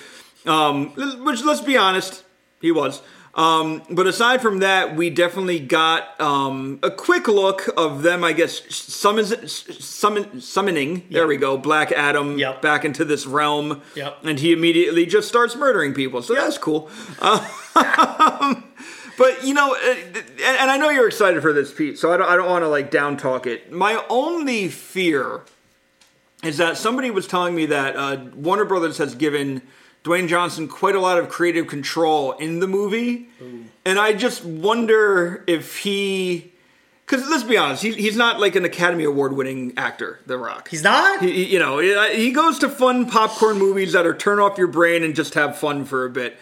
um, 0.46 0.92
which 1.26 1.44
let's 1.44 1.62
be 1.62 1.76
honest, 1.76 2.24
he 2.62 2.72
was. 2.72 3.02
Um, 3.36 3.84
but 3.92 4.08
aside 4.08 4.42
from 4.42 4.60
that, 4.60 4.96
we 4.96 5.12
definitely 5.12 5.60
got 5.60 6.20
um, 6.20 6.80
a 6.82 6.90
quick 6.90 7.28
look 7.28 7.70
of 7.78 8.02
them, 8.02 8.24
I 8.24 8.34
guess, 8.34 8.64
summons, 8.76 9.32
summon, 9.86 10.42
summoning, 10.42 11.04
there 11.12 11.28
we 11.28 11.38
go, 11.38 11.56
Black 11.56 11.92
Adam 11.92 12.40
Yep. 12.40 12.64
back 12.64 12.84
into 12.84 13.06
this 13.06 13.28
realm. 13.28 13.84
Yep. 13.96 14.18
And 14.24 14.40
he 14.40 14.54
immediately 14.54 15.06
just 15.06 15.28
starts 15.28 15.56
murdering 15.56 15.94
people. 15.94 16.24
So 16.24 16.34
that's 16.34 16.58
cool. 16.58 16.90
Uh, 17.22 17.46
but, 19.18 19.44
you 19.44 19.54
know, 19.54 19.74
uh, 19.76 19.96
and, 20.46 20.72
I 20.72 20.78
know 20.78 20.90
you're 20.90 21.08
excited 21.08 21.42
for 21.42 21.52
this, 21.54 21.74
Pete, 21.74 21.98
so 21.98 22.14
I 22.14 22.18
don't, 22.18 22.30
I 22.30 22.36
don't 22.36 22.50
want 22.50 22.64
to, 22.64 22.70
like, 22.70 22.92
down 22.92 23.18
talk 23.18 23.48
it. 23.48 23.72
My 23.72 24.04
only 24.10 24.68
fear 24.70 25.42
is 26.44 26.58
that 26.58 26.78
somebody 26.78 27.10
was 27.12 27.28
telling 27.28 27.56
me 27.56 27.66
that 27.68 27.96
uh, 27.96 28.18
Warner 28.36 28.66
Brothers 28.66 28.98
has 29.00 29.16
given 29.16 29.62
Dwayne 30.04 30.28
Johnson 30.28 30.68
quite 30.68 30.96
a 30.96 31.00
lot 31.00 31.18
of 31.18 31.30
creative 31.30 31.68
control 31.68 32.34
in 32.34 32.60
the 32.60 32.68
movie, 32.68 33.28
and 33.86 34.00
I 34.00 34.14
just 34.14 34.46
wonder 34.46 35.44
if 35.48 35.80
he, 35.80 36.54
because 37.06 37.28
let's 37.30 37.44
be 37.44 37.58
honest, 37.58 37.82
he, 37.84 37.92
he's 37.94 38.16
not 38.16 38.40
like 38.40 38.56
an 38.56 38.64
Academy 38.66 39.04
Award 39.04 39.34
winning 39.34 39.74
actor, 39.78 40.20
The 40.28 40.38
Rock. 40.38 40.68
He's 40.70 40.84
not. 40.84 41.22
He- 41.22 41.46
you 41.46 41.60
know, 41.60 41.80
he 41.80 42.32
goes 42.32 42.60
to 42.60 42.70
fun 42.70 43.10
popcorn 43.10 43.58
movies 43.58 43.94
that 43.94 44.06
are 44.06 44.16
turn 44.16 44.40
off 44.40 44.58
your 44.58 44.68
brain 44.68 45.04
and 45.04 45.16
just 45.16 45.34
have 45.34 45.58
fun 45.58 45.84
for 45.86 46.06
a 46.06 46.10
bit. 46.10 46.38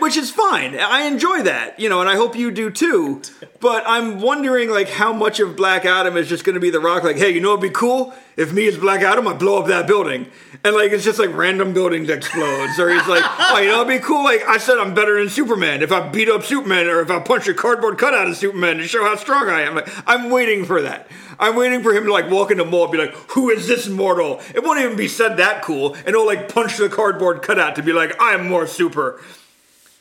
Which 0.00 0.16
is 0.16 0.30
fine. 0.30 0.78
I 0.78 1.02
enjoy 1.02 1.42
that, 1.42 1.78
you 1.80 1.88
know, 1.88 2.00
and 2.00 2.08
I 2.08 2.16
hope 2.16 2.36
you 2.36 2.50
do 2.50 2.70
too. 2.70 3.22
But 3.60 3.84
I'm 3.86 4.20
wondering, 4.20 4.70
like, 4.70 4.88
how 4.88 5.12
much 5.12 5.40
of 5.40 5.56
Black 5.56 5.84
Adam 5.84 6.16
is 6.16 6.28
just 6.28 6.44
going 6.44 6.54
to 6.54 6.60
be 6.60 6.70
The 6.70 6.80
Rock? 6.80 7.02
Like, 7.02 7.16
hey, 7.16 7.30
you 7.30 7.40
know, 7.40 7.50
it'd 7.50 7.62
be 7.62 7.70
cool 7.70 8.14
if 8.38 8.52
me 8.52 8.68
as 8.68 8.78
Black 8.78 9.02
Adam, 9.02 9.26
I 9.26 9.34
blow 9.34 9.60
up 9.60 9.66
that 9.66 9.88
building, 9.88 10.30
and 10.62 10.74
like 10.76 10.92
it's 10.92 11.02
just 11.02 11.18
like 11.18 11.34
random 11.34 11.74
buildings 11.74 12.08
explodes, 12.08 12.78
or 12.78 12.88
he's 12.88 13.06
like, 13.08 13.24
oh, 13.26 13.58
you 13.58 13.68
know, 13.68 13.82
it'd 13.82 13.88
be 13.88 13.98
cool. 13.98 14.22
Like 14.22 14.44
I 14.46 14.58
said, 14.58 14.78
I'm 14.78 14.94
better 14.94 15.18
than 15.18 15.28
Superman 15.28 15.82
if 15.82 15.90
I 15.90 16.08
beat 16.08 16.28
up 16.28 16.44
Superman, 16.44 16.86
or 16.86 17.00
if 17.00 17.10
I 17.10 17.18
punch 17.18 17.48
a 17.48 17.54
cardboard 17.54 17.98
cutout 17.98 18.28
of 18.28 18.36
Superman 18.36 18.76
to 18.76 18.86
show 18.86 19.02
how 19.02 19.16
strong 19.16 19.48
I 19.48 19.62
am. 19.62 19.74
Like, 19.74 19.88
I'm 20.06 20.30
waiting 20.30 20.64
for 20.64 20.80
that. 20.82 21.08
I'm 21.40 21.56
waiting 21.56 21.82
for 21.82 21.92
him 21.92 22.04
to 22.04 22.12
like 22.12 22.30
walk 22.30 22.52
in 22.52 22.58
the 22.58 22.64
mall 22.64 22.84
and 22.84 22.92
be 22.92 22.98
like, 22.98 23.14
"Who 23.32 23.50
is 23.50 23.66
this 23.66 23.88
mortal?" 23.88 24.40
It 24.54 24.62
won't 24.62 24.80
even 24.80 24.96
be 24.96 25.08
said 25.08 25.38
that 25.38 25.62
cool, 25.62 25.94
and 25.94 26.08
he'll 26.08 26.24
like 26.24 26.48
punch 26.48 26.76
the 26.76 26.88
cardboard 26.88 27.42
cutout 27.42 27.74
to 27.74 27.82
be 27.82 27.92
like, 27.92 28.14
"I'm 28.20 28.48
more 28.48 28.68
super." 28.68 29.20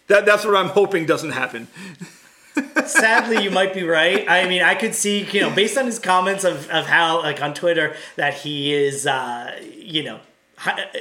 That 0.07 0.25
that's 0.25 0.45
what 0.45 0.55
I'm 0.55 0.69
hoping 0.69 1.05
doesn't 1.05 1.31
happen. 1.31 1.67
Sadly, 2.85 3.43
you 3.43 3.51
might 3.51 3.73
be 3.73 3.83
right. 3.83 4.25
I 4.27 4.47
mean, 4.47 4.63
I 4.63 4.73
could 4.73 4.95
see, 4.95 5.23
you 5.31 5.41
know, 5.41 5.51
based 5.51 5.77
on 5.77 5.85
his 5.85 5.99
comments 5.99 6.43
of, 6.43 6.69
of 6.69 6.87
how, 6.87 7.21
like 7.21 7.41
on 7.41 7.53
Twitter, 7.53 7.95
that 8.15 8.33
he 8.33 8.73
is, 8.73 9.05
uh, 9.05 9.59
you 9.77 10.03
know, 10.03 10.19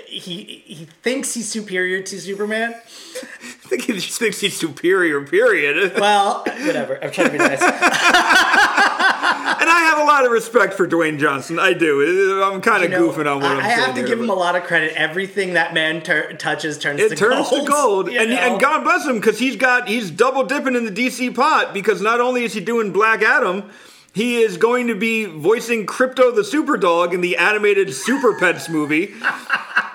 he 0.06 0.62
he 0.66 0.84
thinks 1.02 1.32
he's 1.32 1.48
superior 1.48 2.02
to 2.02 2.20
Superman. 2.20 2.74
I 2.74 2.78
think 3.68 3.82
he 3.82 3.94
just 3.94 4.18
thinks 4.18 4.40
he's 4.40 4.56
superior. 4.56 5.24
Period. 5.24 5.98
Well, 5.98 6.42
whatever. 6.44 7.02
I'm 7.02 7.10
trying 7.10 7.28
to 7.28 7.32
be 7.32 7.38
nice. 7.38 7.60
and 9.60 9.70
I 9.70 9.80
have 9.88 9.98
a 9.98 10.04
lot 10.04 10.24
of 10.24 10.32
respect 10.32 10.74
for 10.74 10.86
Dwayne 10.86 11.18
Johnson. 11.18 11.58
I 11.58 11.72
do. 11.72 12.42
I'm 12.42 12.60
kind 12.60 12.84
of 12.84 12.90
you 12.90 12.98
know, 12.98 13.10
goofing 13.10 13.30
on 13.30 13.40
what 13.40 13.50
I, 13.50 13.54
I'm 13.54 13.60
I 13.60 13.68
have 13.68 13.94
to 13.94 14.00
here, 14.00 14.06
give 14.06 14.20
him 14.20 14.30
a 14.30 14.34
lot 14.34 14.56
of 14.56 14.64
credit. 14.64 14.92
Everything 14.94 15.54
that 15.54 15.74
man 15.74 16.02
ter- 16.02 16.32
touches 16.34 16.78
turns 16.78 17.00
it 17.00 17.10
to 17.10 17.16
turns 17.16 17.50
gold. 17.50 17.66
to 17.66 17.72
gold. 17.72 18.08
And, 18.08 18.32
and 18.32 18.60
God 18.60 18.84
bless 18.84 19.06
him 19.06 19.16
because 19.16 19.38
he's 19.38 19.56
got 19.56 19.88
he's 19.88 20.10
double 20.10 20.44
dipping 20.44 20.74
in 20.74 20.84
the 20.84 20.92
DC 20.92 21.34
pot 21.34 21.74
because 21.74 22.00
not 22.00 22.20
only 22.20 22.44
is 22.44 22.52
he 22.52 22.60
doing 22.60 22.92
Black 22.92 23.22
Adam 23.22 23.70
he 24.16 24.36
is 24.36 24.56
going 24.56 24.86
to 24.86 24.94
be 24.94 25.26
voicing 25.26 25.84
Krypto 25.84 26.34
the 26.34 26.42
Super 26.42 26.78
Dog 26.78 27.12
in 27.12 27.20
the 27.20 27.36
animated 27.36 27.92
Super 27.92 28.38
Pets 28.38 28.68
movie. 28.68 29.14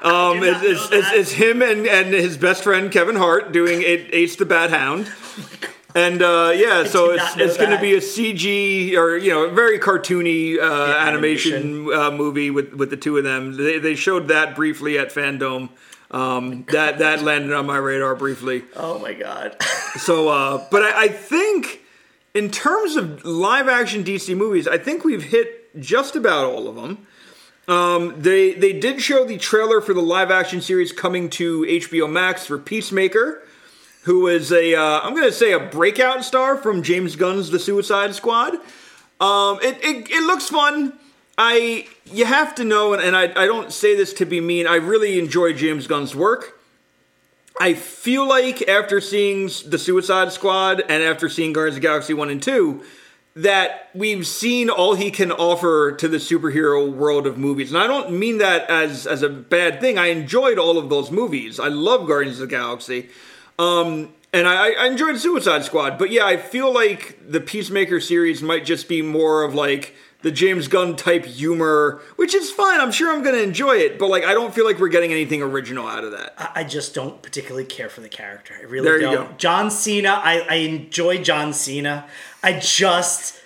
Um, 0.04 0.42
it's, 0.42 0.64
it's, 0.64 0.92
it's, 0.92 1.12
it's, 1.12 1.32
him 1.32 1.62
and, 1.62 1.86
and 1.86 2.12
his 2.12 2.36
best 2.36 2.64
friend 2.64 2.92
Kevin 2.92 3.16
Hart 3.16 3.52
doing 3.52 3.84
Ace 3.86 4.36
the 4.36 4.46
Bat-Hound. 4.46 5.08
And 5.94 6.22
uh, 6.22 6.54
yeah, 6.56 6.86
so 6.86 7.12
it's, 7.12 7.38
it's 7.38 7.58
going 7.58 7.72
to 7.72 7.80
be 7.80 7.94
a 7.94 8.00
CG 8.00 8.96
or 8.96 9.18
you 9.18 9.30
know 9.32 9.50
very 9.50 9.80
cartoony 9.80 10.58
uh, 10.58 10.62
yeah, 10.62 11.08
animation, 11.08 11.54
animation. 11.54 11.94
Uh, 11.94 12.12
movie 12.12 12.50
with, 12.50 12.74
with 12.74 12.90
the 12.90 12.98
two 12.98 13.18
of 13.18 13.24
them. 13.24 13.58
They, 13.58 13.80
they 13.80 13.96
showed 13.96 14.28
that 14.30 14.56
briefly 14.56 14.98
at 14.98 15.10
Fandom. 15.10 15.70
Um, 16.12 16.66
that 16.72 17.00
that 17.00 17.22
landed 17.22 17.54
on 17.54 17.66
my 17.66 17.78
radar 17.78 18.16
briefly. 18.16 18.64
Oh 18.76 19.00
my 19.00 19.14
god! 19.14 19.56
so, 19.98 20.28
uh, 20.30 20.66
but 20.70 20.84
I, 20.84 21.04
I 21.04 21.08
think 21.08 21.82
in 22.34 22.52
terms 22.52 22.96
of 22.96 23.24
live 23.26 23.68
action 23.68 24.04
DC 24.04 24.36
movies, 24.36 24.68
I 24.68 24.78
think 24.78 25.04
we've 25.04 25.24
hit 25.24 25.80
just 25.80 26.16
about 26.16 26.46
all 26.46 26.68
of 26.68 26.76
them. 26.76 27.08
Um, 27.68 28.22
they 28.22 28.54
they 28.54 28.74
did 28.74 29.02
show 29.02 29.26
the 29.26 29.38
trailer 29.38 29.82
for 29.82 29.94
the 29.94 30.02
live 30.02 30.32
action 30.32 30.62
series 30.62 30.92
coming 30.92 31.30
to 31.32 31.62
HBO 31.64 32.12
Max 32.12 32.46
for 32.46 32.58
Peacemaker, 32.58 33.44
who 34.04 34.28
is 34.28 34.52
a 34.52 34.76
uh, 34.76 35.02
I'm 35.02 35.16
to 35.16 35.32
say 35.32 35.52
a 35.54 35.60
breakout 35.60 36.24
star 36.24 36.58
from 36.58 36.84
James 36.84 37.16
Gunn's 37.16 37.50
The 37.50 37.60
Suicide 37.60 38.16
Squad. 38.16 38.56
Um, 39.20 39.60
it, 39.62 39.78
it, 39.84 40.10
it 40.10 40.24
looks 40.24 40.50
fun. 40.50 40.94
I 41.38 41.88
you 42.06 42.26
have 42.26 42.56
to 42.56 42.64
know, 42.64 42.94
and, 42.94 43.02
and 43.02 43.16
I, 43.16 43.24
I 43.24 43.46
don't 43.46 43.72
say 43.72 43.96
this 43.96 44.14
to 44.14 44.26
be 44.26 44.42
mean. 44.42 44.68
I 44.68 44.76
really 44.76 45.20
enjoy 45.20 45.54
James 45.54 45.88
Gunn's 45.88 46.16
work. 46.16 46.60
I 47.60 47.74
feel 47.74 48.28
like 48.28 48.68
after 48.68 49.00
seeing 49.00 49.50
the 49.68 49.78
Suicide 49.78 50.32
Squad 50.32 50.82
and 50.82 51.04
after 51.04 51.30
seeing 51.30 51.54
Guardians 51.54 51.78
of 51.78 51.84
Galaxy 51.84 52.14
1 52.14 52.30
and 52.30 52.42
2, 52.42 52.84
that 53.36 53.90
we've 53.94 54.26
seen 54.26 54.70
all 54.70 54.96
he 54.96 55.12
can 55.12 55.32
offer 55.32 55.92
to 55.92 56.08
the 56.08 56.18
superhero 56.18 56.92
world 56.92 57.28
of 57.28 57.38
movies. 57.38 57.72
And 57.72 57.82
I 57.82 57.88
don't 57.88 58.14
mean 58.14 58.40
that 58.40 58.70
as, 58.70 59.06
as 59.06 59.22
a 59.22 59.30
bad 59.30 59.80
thing. 59.80 59.98
I 59.98 60.08
enjoyed 60.08 60.58
all 60.58 60.78
of 60.78 60.90
those 60.90 61.12
movies. 61.12 61.60
I 61.60 61.68
love 61.68 62.08
Guardians 62.08 62.40
of 62.40 62.50
the 62.50 62.56
Galaxy. 62.56 63.10
Um, 63.60 64.14
and 64.34 64.48
I, 64.48 64.72
I 64.72 64.88
enjoyed 64.88 65.18
Suicide 65.18 65.64
Squad. 65.64 65.98
But 65.98 66.12
yeah, 66.12 66.26
I 66.26 66.38
feel 66.38 66.74
like 66.74 67.20
the 67.28 67.42
Peacemaker 67.42 68.00
series 68.00 68.42
might 68.42 68.66
just 68.66 68.88
be 68.88 69.02
more 69.02 69.44
of 69.44 69.54
like 69.54 69.94
the 70.22 70.32
James 70.32 70.68
Gunn 70.68 70.96
type 70.96 71.26
humor, 71.26 72.02
which 72.16 72.34
is 72.36 72.52
fine. 72.52 72.80
I'm 72.80 72.92
sure 72.92 73.12
I'm 73.12 73.24
going 73.24 73.36
to 73.36 73.44
enjoy 73.44 73.78
it, 73.78 73.98
but 73.98 74.08
like 74.08 74.24
I 74.24 74.34
don't 74.34 74.54
feel 74.54 74.66
like 74.66 74.80
we're 74.80 74.90
getting 74.90 75.12
anything 75.12 75.42
original 75.42 75.88
out 75.88 76.04
of 76.04 76.12
that. 76.12 76.36
I 76.56 76.64
just 76.64 76.94
don't 76.94 77.22
particularly 77.22 77.66
care 77.66 77.90
for 77.90 78.02
the 78.02 78.10
character. 78.10 78.54
I 78.58 78.64
really 78.64 78.88
there 78.88 79.00
don't. 79.00 79.12
You 79.12 79.18
go. 79.18 79.30
John 79.38 79.72
Cena, 79.72 80.10
I, 80.24 80.46
I 80.50 80.56
enjoy 80.56 81.24
John 81.24 81.54
Cena. 81.54 82.08
I 82.44 82.60
just 82.60 83.41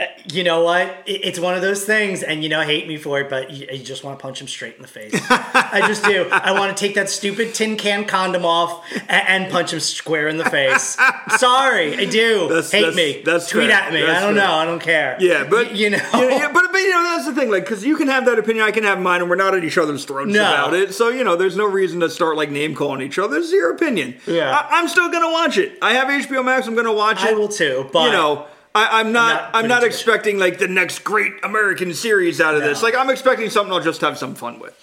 Uh, 0.00 0.06
you 0.32 0.42
know 0.44 0.64
what? 0.64 1.02
It's 1.04 1.38
one 1.38 1.54
of 1.54 1.60
those 1.60 1.84
things, 1.84 2.22
and 2.22 2.42
you 2.42 2.48
know, 2.48 2.62
hate 2.62 2.88
me 2.88 2.96
for 2.96 3.20
it, 3.20 3.28
but 3.28 3.50
you, 3.50 3.66
just 3.78 4.02
want 4.02 4.18
to 4.18 4.22
punch 4.22 4.40
him 4.40 4.48
straight 4.48 4.76
in 4.76 4.82
the 4.82 4.88
face. 4.88 5.12
I 5.30 5.84
just 5.86 6.04
do. 6.04 6.26
I 6.30 6.52
want 6.52 6.74
to 6.74 6.80
take 6.80 6.94
that 6.94 7.10
stupid 7.10 7.54
tin 7.54 7.76
can 7.76 8.06
condom 8.06 8.46
off 8.46 8.86
and, 9.08 9.50
punch 9.50 9.72
him 9.72 9.80
square 9.80 10.28
in 10.28 10.38
the 10.38 10.48
face. 10.48 10.96
Sorry, 11.36 11.96
I 11.96 12.04
do. 12.06 12.48
That's, 12.48 12.70
hate 12.70 12.82
that's, 12.82 12.96
me. 12.96 13.22
That's 13.24 13.48
tweet 13.48 13.68
fair. 13.68 13.76
at 13.76 13.92
me. 13.92 14.00
That's 14.00 14.18
I 14.18 14.26
don't 14.26 14.34
fair. 14.34 14.46
know. 14.46 14.52
I 14.54 14.64
don't 14.64 14.80
care. 14.80 15.16
Yeah, 15.20 15.44
but 15.44 15.76
you 15.76 15.90
know, 15.90 15.98
yeah, 16.14 16.50
but 16.52 16.70
but 16.70 16.78
you 16.78 16.90
know, 16.90 17.02
that's 17.02 17.26
the 17.26 17.34
thing. 17.34 17.50
Like, 17.50 17.64
because 17.64 17.84
you 17.84 17.96
can 17.96 18.08
have 18.08 18.24
that 18.24 18.38
opinion, 18.38 18.64
I 18.64 18.70
can 18.70 18.84
have 18.84 19.00
mine, 19.00 19.20
and 19.20 19.28
we're 19.28 19.36
not 19.36 19.54
at 19.54 19.64
each 19.64 19.76
other's 19.76 20.04
throats 20.04 20.32
no. 20.32 20.40
about 20.40 20.72
it. 20.72 20.94
So 20.94 21.08
you 21.10 21.24
know, 21.24 21.36
there's 21.36 21.56
no 21.56 21.66
reason 21.66 22.00
to 22.00 22.08
start 22.08 22.36
like 22.36 22.50
name 22.50 22.74
calling 22.74 23.02
each 23.02 23.18
other. 23.18 23.34
This 23.34 23.48
is 23.48 23.52
your 23.52 23.72
opinion. 23.72 24.18
Yeah, 24.26 24.50
I, 24.50 24.78
am 24.78 24.88
still 24.88 25.10
gonna 25.10 25.30
watch 25.30 25.58
it. 25.58 25.76
I 25.82 25.94
have 25.94 26.08
HBO 26.08 26.44
Max. 26.44 26.66
I'm 26.66 26.74
gonna 26.74 26.92
watch 26.92 27.22
it. 27.22 27.30
I 27.30 27.32
will 27.32 27.48
too. 27.48 27.90
But 27.92 28.06
you 28.06 28.12
know 28.12 28.46
I, 28.74 29.00
am 29.00 29.12
not. 29.12 29.32
I'm 29.32 29.42
not, 29.42 29.54
I'm 29.54 29.68
not 29.68 29.84
expecting 29.84 30.38
like 30.38 30.58
the 30.58 30.68
next 30.68 31.00
great 31.00 31.32
American 31.42 31.92
series 31.94 32.40
out 32.40 32.54
of 32.54 32.60
no. 32.60 32.68
this. 32.68 32.82
Like 32.82 32.94
I'm 32.94 33.10
expecting 33.10 33.50
something 33.50 33.72
I'll 33.72 33.80
just 33.80 34.00
have 34.00 34.16
some 34.16 34.34
fun 34.34 34.60
with. 34.60 34.76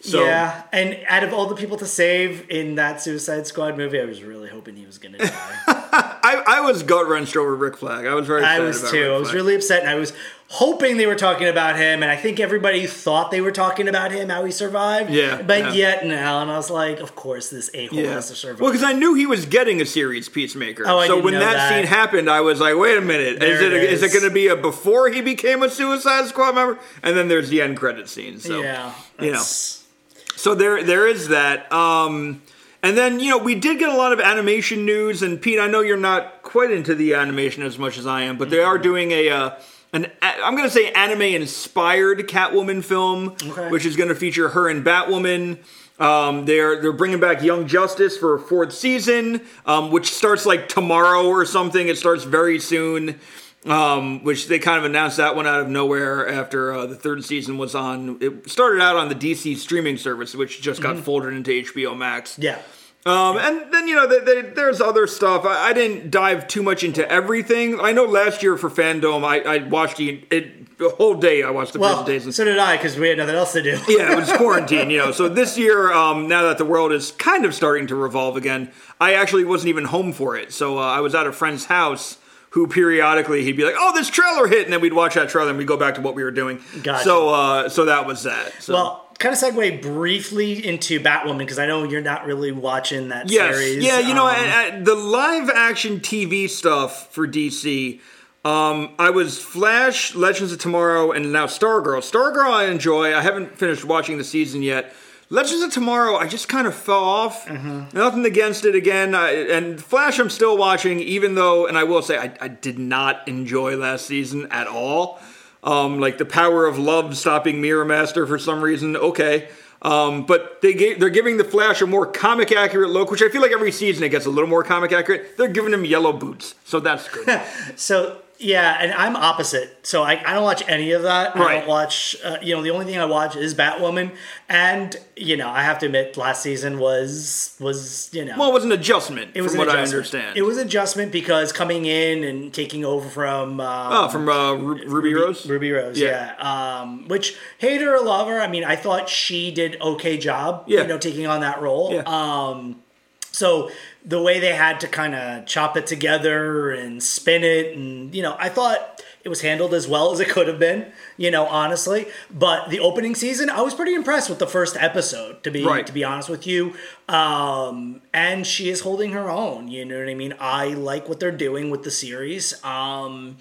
So, 0.00 0.24
yeah, 0.24 0.62
and 0.72 0.98
out 1.08 1.24
of 1.24 1.32
all 1.32 1.46
the 1.46 1.56
people 1.56 1.76
to 1.78 1.86
save 1.86 2.48
in 2.50 2.76
that 2.76 3.02
Suicide 3.02 3.48
Squad 3.48 3.76
movie, 3.76 4.00
I 4.00 4.04
was 4.04 4.22
really 4.22 4.48
hoping 4.48 4.76
he 4.76 4.86
was 4.86 4.98
going 4.98 5.14
to 5.14 5.18
die. 5.18 5.64
I, 5.98 6.42
I 6.46 6.60
was 6.60 6.82
gut 6.82 7.08
wrenched 7.08 7.36
over 7.36 7.54
Rick 7.54 7.76
Flag. 7.76 8.06
I 8.06 8.14
was 8.14 8.26
very. 8.26 8.44
I 8.44 8.60
was 8.60 8.90
too. 8.90 9.12
I 9.12 9.18
was 9.18 9.32
really 9.32 9.54
upset, 9.54 9.80
and 9.80 9.90
I 9.90 9.96
was 9.96 10.12
hoping 10.50 10.96
they 10.96 11.06
were 11.06 11.14
talking 11.14 11.46
about 11.46 11.76
him, 11.76 12.02
and 12.02 12.10
I 12.10 12.16
think 12.16 12.40
everybody 12.40 12.86
thought 12.86 13.30
they 13.30 13.40
were 13.40 13.52
talking 13.52 13.88
about 13.88 14.12
him, 14.12 14.28
how 14.28 14.44
he 14.44 14.50
survived. 14.52 15.10
Yeah. 15.10 15.42
But 15.42 15.58
yeah. 15.58 15.72
yet 15.72 16.06
now, 16.06 16.40
and 16.40 16.50
I 16.50 16.56
was 16.56 16.70
like, 16.70 17.00
of 17.00 17.14
course, 17.14 17.50
this 17.50 17.70
a 17.74 17.86
hole 17.86 17.98
yeah. 17.98 18.12
has 18.12 18.28
to 18.28 18.34
survive. 18.34 18.60
Well, 18.60 18.70
because 18.70 18.84
I 18.84 18.92
knew 18.92 19.14
he 19.14 19.26
was 19.26 19.46
getting 19.46 19.80
a 19.80 19.86
series 19.86 20.28
Peacemaker. 20.28 20.84
Oh, 20.86 20.98
I 20.98 21.06
so 21.06 21.20
when 21.20 21.34
that, 21.34 21.54
that, 21.54 21.68
scene 21.70 21.86
happened, 21.86 22.30
I 22.30 22.40
was 22.40 22.60
like, 22.60 22.76
wait 22.76 22.96
a 22.96 23.02
minute, 23.02 23.42
is 23.42 23.60
it, 23.60 23.72
it 23.72 23.84
is. 23.84 24.02
is 24.02 24.14
it 24.14 24.18
going 24.18 24.28
to 24.28 24.34
be 24.34 24.48
a 24.48 24.56
before 24.56 25.08
he 25.08 25.20
became 25.20 25.62
a 25.62 25.70
Suicide 25.70 26.26
Squad 26.26 26.54
member? 26.54 26.78
And 27.02 27.16
then 27.16 27.28
there's 27.28 27.50
the 27.50 27.60
end 27.60 27.76
credit 27.76 28.08
scene. 28.08 28.38
So 28.38 28.60
yeah, 28.60 28.94
you 29.20 29.32
know, 29.32 29.42
so 29.42 30.54
there 30.54 30.82
there 30.82 31.06
is 31.06 31.28
that. 31.28 31.70
Um, 31.72 32.42
and 32.82 32.96
then, 32.96 33.18
you 33.20 33.30
know, 33.30 33.38
we 33.38 33.54
did 33.54 33.78
get 33.78 33.88
a 33.88 33.96
lot 33.96 34.12
of 34.12 34.20
animation 34.20 34.84
news. 34.84 35.22
And 35.22 35.40
Pete, 35.40 35.58
I 35.58 35.66
know 35.66 35.80
you're 35.80 35.96
not 35.96 36.42
quite 36.42 36.70
into 36.70 36.94
the 36.94 37.14
animation 37.14 37.62
as 37.62 37.78
much 37.78 37.98
as 37.98 38.06
I 38.06 38.22
am, 38.22 38.38
but 38.38 38.50
they 38.50 38.60
are 38.60 38.78
doing 38.78 39.10
a, 39.10 39.28
uh, 39.30 39.50
an 39.92 40.10
I'm 40.22 40.54
going 40.54 40.68
to 40.68 40.74
say 40.74 40.92
anime 40.92 41.22
inspired 41.22 42.28
Catwoman 42.28 42.84
film, 42.84 43.34
okay. 43.46 43.70
which 43.70 43.84
is 43.84 43.96
going 43.96 44.10
to 44.10 44.14
feature 44.14 44.50
her 44.50 44.68
and 44.68 44.84
Batwoman. 44.84 45.58
Um, 45.98 46.44
they're 46.44 46.80
they're 46.80 46.92
bringing 46.92 47.18
back 47.18 47.42
Young 47.42 47.66
Justice 47.66 48.16
for 48.16 48.34
a 48.34 48.38
fourth 48.38 48.72
season, 48.72 49.40
um, 49.66 49.90
which 49.90 50.12
starts 50.12 50.46
like 50.46 50.68
tomorrow 50.68 51.26
or 51.26 51.44
something. 51.44 51.88
It 51.88 51.98
starts 51.98 52.22
very 52.22 52.60
soon. 52.60 53.18
Um, 53.66 54.22
which 54.22 54.46
they 54.46 54.60
kind 54.60 54.78
of 54.78 54.84
announced 54.84 55.16
that 55.16 55.34
one 55.34 55.46
out 55.46 55.60
of 55.60 55.68
nowhere 55.68 56.28
after 56.28 56.72
uh, 56.72 56.86
the 56.86 56.94
third 56.94 57.24
season 57.24 57.58
was 57.58 57.74
on. 57.74 58.16
It 58.20 58.48
started 58.48 58.80
out 58.80 58.94
on 58.94 59.08
the 59.08 59.16
DC 59.16 59.56
streaming 59.56 59.96
service, 59.96 60.34
which 60.34 60.62
just 60.62 60.80
got 60.80 60.94
mm-hmm. 60.94 61.02
folded 61.04 61.34
into 61.34 61.50
HBO 61.50 61.98
Max. 61.98 62.38
Yeah. 62.38 62.60
Um, 63.06 63.38
and 63.38 63.72
then 63.72 63.88
you 63.88 63.94
know 63.94 64.06
they, 64.06 64.18
they, 64.18 64.42
there's 64.50 64.80
other 64.80 65.06
stuff. 65.06 65.44
I, 65.44 65.68
I, 65.68 65.72
didn't 65.72 66.10
dive 66.10 66.46
too 66.46 66.62
much 66.62 66.82
into 66.82 67.08
everything. 67.10 67.80
I 67.80 67.92
know 67.92 68.04
last 68.04 68.42
year 68.42 68.58
for 68.58 68.68
Fandom, 68.68 69.24
I, 69.24 69.38
I 69.38 69.66
watched 69.66 69.96
the, 69.98 70.22
it, 70.30 70.76
the 70.78 70.90
whole 70.90 71.14
day. 71.14 71.42
I 71.42 71.50
watched 71.50 71.72
the 71.72 71.78
well, 71.78 71.94
presentations. 71.94 72.36
So 72.36 72.44
did 72.44 72.58
I 72.58 72.76
because 72.76 72.98
we 72.98 73.08
had 73.08 73.18
nothing 73.18 73.36
else 73.36 73.52
to 73.52 73.62
do. 73.62 73.70
yeah, 73.88 74.12
it 74.12 74.16
was 74.16 74.30
quarantine. 74.32 74.90
You 74.90 74.98
know, 74.98 75.12
so 75.12 75.28
this 75.30 75.56
year, 75.56 75.92
um, 75.92 76.28
now 76.28 76.42
that 76.42 76.58
the 76.58 76.64
world 76.64 76.92
is 76.92 77.12
kind 77.12 77.44
of 77.44 77.54
starting 77.54 77.86
to 77.86 77.94
revolve 77.94 78.36
again, 78.36 78.72
I 79.00 79.14
actually 79.14 79.44
wasn't 79.44 79.68
even 79.68 79.84
home 79.84 80.12
for 80.12 80.36
it. 80.36 80.52
So 80.52 80.78
uh, 80.78 80.82
I 80.82 81.00
was 81.00 81.14
at 81.14 81.26
a 81.26 81.32
friend's 81.32 81.66
house 81.66 82.18
who 82.58 82.66
periodically 82.66 83.44
he'd 83.44 83.56
be 83.56 83.64
like, 83.64 83.76
"Oh, 83.78 83.92
this 83.94 84.10
trailer 84.10 84.48
hit," 84.48 84.64
and 84.64 84.72
then 84.72 84.80
we'd 84.80 84.92
watch 84.92 85.14
that 85.14 85.28
trailer 85.28 85.50
and 85.50 85.58
we'd 85.58 85.68
go 85.68 85.76
back 85.76 85.94
to 85.94 86.00
what 86.00 86.16
we 86.16 86.24
were 86.24 86.32
doing. 86.32 86.60
Gotcha. 86.82 87.04
So, 87.04 87.28
uh, 87.28 87.68
so 87.68 87.84
that 87.84 88.04
was 88.04 88.24
that. 88.24 88.52
So. 88.60 88.74
Well, 88.74 89.08
kind 89.18 89.32
of 89.32 89.40
segue 89.40 89.80
briefly 89.80 90.66
into 90.66 90.98
Batwoman 90.98 91.38
because 91.38 91.58
I 91.58 91.66
know 91.66 91.84
you're 91.84 92.00
not 92.00 92.26
really 92.26 92.50
watching 92.50 93.10
that 93.10 93.30
yes. 93.30 93.54
series. 93.54 93.84
Yeah, 93.84 94.00
you 94.00 94.12
know, 94.12 94.26
um, 94.26 94.82
the 94.82 94.96
live 94.96 95.50
action 95.50 96.00
TV 96.00 96.50
stuff 96.50 97.12
for 97.12 97.28
DC. 97.28 98.00
Um, 98.44 98.94
I 98.98 99.10
was 99.10 99.38
Flash, 99.40 100.16
Legends 100.16 100.52
of 100.52 100.58
Tomorrow, 100.58 101.12
and 101.12 101.32
now 101.32 101.46
Stargirl. 101.46 102.00
Stargirl 102.00 102.50
I 102.50 102.66
enjoy. 102.66 103.14
I 103.16 103.20
haven't 103.20 103.56
finished 103.56 103.84
watching 103.84 104.18
the 104.18 104.24
season 104.24 104.62
yet. 104.62 104.94
Legends 105.30 105.62
of 105.62 105.72
Tomorrow, 105.72 106.16
I 106.16 106.26
just 106.26 106.48
kind 106.48 106.66
of 106.66 106.74
fell 106.74 107.04
off. 107.04 107.46
Mm-hmm. 107.46 107.96
Nothing 107.96 108.24
against 108.24 108.64
it 108.64 108.74
again. 108.74 109.14
I, 109.14 109.30
and 109.32 109.82
Flash, 109.82 110.18
I'm 110.18 110.30
still 110.30 110.56
watching, 110.56 111.00
even 111.00 111.34
though, 111.34 111.66
and 111.66 111.76
I 111.76 111.84
will 111.84 112.00
say, 112.00 112.16
I, 112.16 112.32
I 112.40 112.48
did 112.48 112.78
not 112.78 113.28
enjoy 113.28 113.76
last 113.76 114.06
season 114.06 114.48
at 114.50 114.66
all. 114.66 115.20
Um, 115.62 116.00
like 116.00 116.18
the 116.18 116.24
power 116.24 116.66
of 116.66 116.78
love 116.78 117.16
stopping 117.16 117.60
Mirror 117.60 117.84
Master 117.84 118.26
for 118.26 118.38
some 118.38 118.62
reason. 118.62 118.96
Okay. 118.96 119.48
Um, 119.82 120.24
but 120.24 120.60
they 120.62 120.72
gave, 120.72 120.98
they're 120.98 121.10
giving 121.10 121.36
the 121.36 121.44
Flash 121.44 121.82
a 121.82 121.86
more 121.86 122.06
comic 122.06 122.50
accurate 122.50 122.90
look, 122.90 123.10
which 123.10 123.22
I 123.22 123.28
feel 123.28 123.42
like 123.42 123.52
every 123.52 123.70
season 123.70 124.04
it 124.04 124.08
gets 124.08 124.26
a 124.26 124.30
little 124.30 124.48
more 124.48 124.64
comic 124.64 124.92
accurate. 124.92 125.36
They're 125.36 125.48
giving 125.48 125.72
him 125.72 125.84
yellow 125.84 126.12
boots, 126.12 126.54
so 126.64 126.80
that's 126.80 127.08
good. 127.08 127.42
So 127.76 128.20
yeah, 128.38 128.78
and 128.80 128.92
I'm 128.92 129.16
opposite. 129.16 129.84
So 129.84 130.02
I, 130.04 130.22
I 130.24 130.34
don't 130.34 130.44
watch 130.44 130.62
any 130.68 130.92
of 130.92 131.02
that. 131.02 131.34
Right. 131.34 131.56
I 131.56 131.58
don't 131.58 131.68
watch. 131.68 132.16
Uh, 132.24 132.36
you 132.40 132.54
know, 132.54 132.62
the 132.62 132.70
only 132.70 132.84
thing 132.86 132.96
I 132.98 133.04
watch 133.04 133.34
is 133.34 133.54
Batwoman, 133.54 134.14
and 134.48 134.96
you 135.16 135.36
know, 135.36 135.48
I 135.48 135.62
have 135.62 135.78
to 135.80 135.86
admit, 135.86 136.16
last 136.16 136.42
season 136.42 136.78
was 136.78 137.56
was 137.58 138.10
you 138.12 138.24
know. 138.24 138.34
well, 138.38 138.50
it 138.50 138.54
was 138.54 138.64
an 138.64 138.72
adjustment, 138.72 139.32
it 139.34 139.42
was 139.42 139.56
what 139.56 139.68
I 139.68 139.80
understand. 139.82 140.36
It 140.36 140.42
was 140.42 140.56
adjustment 140.56 141.10
because 141.10 141.52
coming 141.52 141.86
in 141.86 142.22
and 142.22 142.54
taking 142.54 142.84
over 142.84 143.08
from 143.08 143.60
um, 143.60 143.92
oh, 143.92 144.08
from 144.08 144.28
uh, 144.28 144.54
Ru- 144.54 144.86
Ruby 144.86 145.14
Rose. 145.14 145.44
Ruby 145.46 145.72
Rose, 145.72 145.98
Yeah. 145.98 146.34
yeah. 146.38 146.80
Um, 146.80 147.08
which 147.08 147.36
hate 147.58 147.80
her 147.80 147.96
or 147.96 148.04
love 148.04 148.28
her, 148.28 148.40
I 148.40 148.46
mean, 148.46 148.64
I 148.64 148.76
thought 148.76 149.08
she 149.08 149.50
did 149.50 149.80
okay 149.80 150.16
job, 150.16 150.64
Yeah. 150.68 150.82
you 150.82 150.86
know, 150.86 150.98
taking 150.98 151.26
on 151.26 151.40
that 151.40 151.60
role. 151.60 151.92
Yeah. 151.92 152.02
Um, 152.06 152.82
so 153.30 153.70
the 154.04 154.20
way 154.22 154.40
they 154.40 154.54
had 154.54 154.80
to 154.80 154.88
kind 154.88 155.14
of 155.14 155.46
chop 155.46 155.76
it 155.76 155.86
together 155.86 156.70
and 156.70 157.02
spin 157.02 157.44
it, 157.44 157.76
and 157.76 158.14
you 158.14 158.22
know, 158.22 158.36
I 158.38 158.48
thought 158.48 159.02
it 159.24 159.28
was 159.28 159.40
handled 159.40 159.74
as 159.74 159.86
well 159.88 160.12
as 160.12 160.20
it 160.20 160.28
could 160.28 160.46
have 160.48 160.58
been, 160.60 160.90
you 161.16 161.30
know, 161.30 161.46
honestly. 161.46 162.06
But 162.30 162.70
the 162.70 162.78
opening 162.78 163.14
season, 163.14 163.50
I 163.50 163.60
was 163.60 163.74
pretty 163.74 163.94
impressed 163.94 164.30
with 164.30 164.38
the 164.38 164.46
first 164.46 164.76
episode, 164.78 165.42
to 165.42 165.50
be 165.50 165.64
Right. 165.64 165.86
to 165.86 165.92
be 165.92 166.04
honest 166.04 166.28
with 166.28 166.46
you. 166.46 166.74
Um, 167.08 168.00
and 168.14 168.46
she 168.46 168.68
is 168.70 168.80
holding 168.80 169.12
her 169.12 169.28
own. 169.28 169.68
You 169.68 169.84
know 169.84 169.98
what 169.98 170.08
I 170.08 170.14
mean? 170.14 170.34
I 170.40 170.68
like 170.68 171.08
what 171.08 171.18
they're 171.20 171.30
doing 171.32 171.68
with 171.70 171.82
the 171.82 171.90
series. 171.90 172.62
Um, 172.64 173.36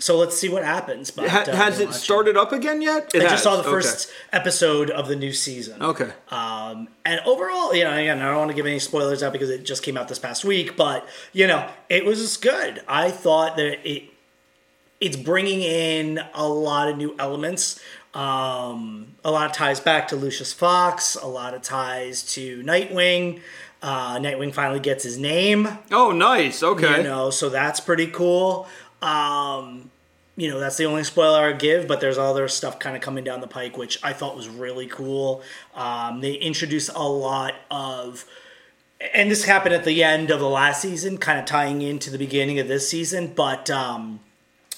so 0.00 0.16
let's 0.16 0.36
see 0.36 0.48
what 0.48 0.64
happens. 0.64 1.10
But 1.10 1.28
Ha- 1.28 1.44
has 1.52 1.80
it 1.80 1.86
watch 1.88 1.96
started 1.96 2.36
up 2.36 2.52
again 2.52 2.80
yet? 2.82 3.10
It 3.14 3.20
I 3.20 3.24
has. 3.24 3.32
just 3.32 3.42
saw 3.44 3.56
the 3.56 3.62
Okay. 3.62 3.70
first 3.70 4.10
episode 4.32 4.90
of 4.90 5.08
the 5.08 5.16
new 5.16 5.32
season. 5.32 5.82
Okay. 5.82 6.10
Um, 6.30 6.88
and 7.04 7.20
overall, 7.26 7.74
you 7.74 7.84
know, 7.84 7.92
again, 7.96 8.20
I 8.20 8.26
don't 8.26 8.36
want 8.38 8.50
to 8.50 8.54
give 8.56 8.66
any 8.66 8.78
spoilers 8.78 9.22
out 9.22 9.32
because 9.32 9.50
it 9.50 9.64
just 9.64 9.82
came 9.82 9.96
out 9.96 10.08
this 10.08 10.18
past 10.18 10.44
week, 10.44 10.76
but 10.76 11.06
you 11.32 11.46
know, 11.46 11.68
it 11.88 12.04
was 12.04 12.36
good. 12.36 12.82
I 12.88 13.10
thought 13.10 13.56
that 13.56 13.88
it 13.88 14.04
it's 15.00 15.16
bringing 15.16 15.60
in 15.62 16.20
a 16.34 16.48
lot 16.48 16.88
of 16.88 16.96
new 16.96 17.14
elements. 17.18 17.78
Um, 18.14 19.14
a 19.24 19.30
lot 19.30 19.46
of 19.48 19.52
ties 19.56 19.78
back 19.80 20.08
to 20.08 20.16
Lucius 20.16 20.52
Fox, 20.52 21.14
a 21.14 21.26
lot 21.26 21.54
of 21.54 21.62
ties 21.62 22.22
to 22.34 22.62
Nightwing. 22.64 23.40
Uh, 23.80 24.16
Nightwing 24.18 24.52
finally 24.52 24.80
gets 24.80 25.04
his 25.04 25.16
name. 25.16 25.68
Oh, 25.92 26.10
nice. 26.10 26.64
Okay. 26.64 26.96
You 26.98 27.02
know, 27.04 27.30
so 27.30 27.48
that's 27.48 27.78
pretty 27.78 28.08
cool. 28.08 28.66
Um, 29.02 29.90
you 30.36 30.48
know, 30.48 30.60
that's 30.60 30.76
the 30.76 30.84
only 30.84 31.04
spoiler 31.04 31.48
I 31.48 31.52
give, 31.52 31.88
but 31.88 32.00
there's 32.00 32.18
other 32.18 32.46
stuff 32.48 32.78
kind 32.78 32.94
of 32.96 33.02
coming 33.02 33.24
down 33.24 33.40
the 33.40 33.48
pike, 33.48 33.76
which 33.76 33.98
I 34.04 34.12
thought 34.12 34.36
was 34.36 34.48
really 34.48 34.86
cool. 34.86 35.42
Um, 35.74 36.20
they 36.20 36.34
introduced 36.34 36.90
a 36.94 37.08
lot 37.08 37.54
of, 37.70 38.24
and 39.14 39.30
this 39.30 39.44
happened 39.44 39.74
at 39.74 39.84
the 39.84 40.04
end 40.04 40.30
of 40.30 40.38
the 40.38 40.48
last 40.48 40.82
season, 40.82 41.18
kind 41.18 41.38
of 41.38 41.44
tying 41.44 41.82
into 41.82 42.10
the 42.10 42.18
beginning 42.18 42.58
of 42.60 42.68
this 42.68 42.88
season, 42.88 43.32
but 43.34 43.68
um, 43.68 44.20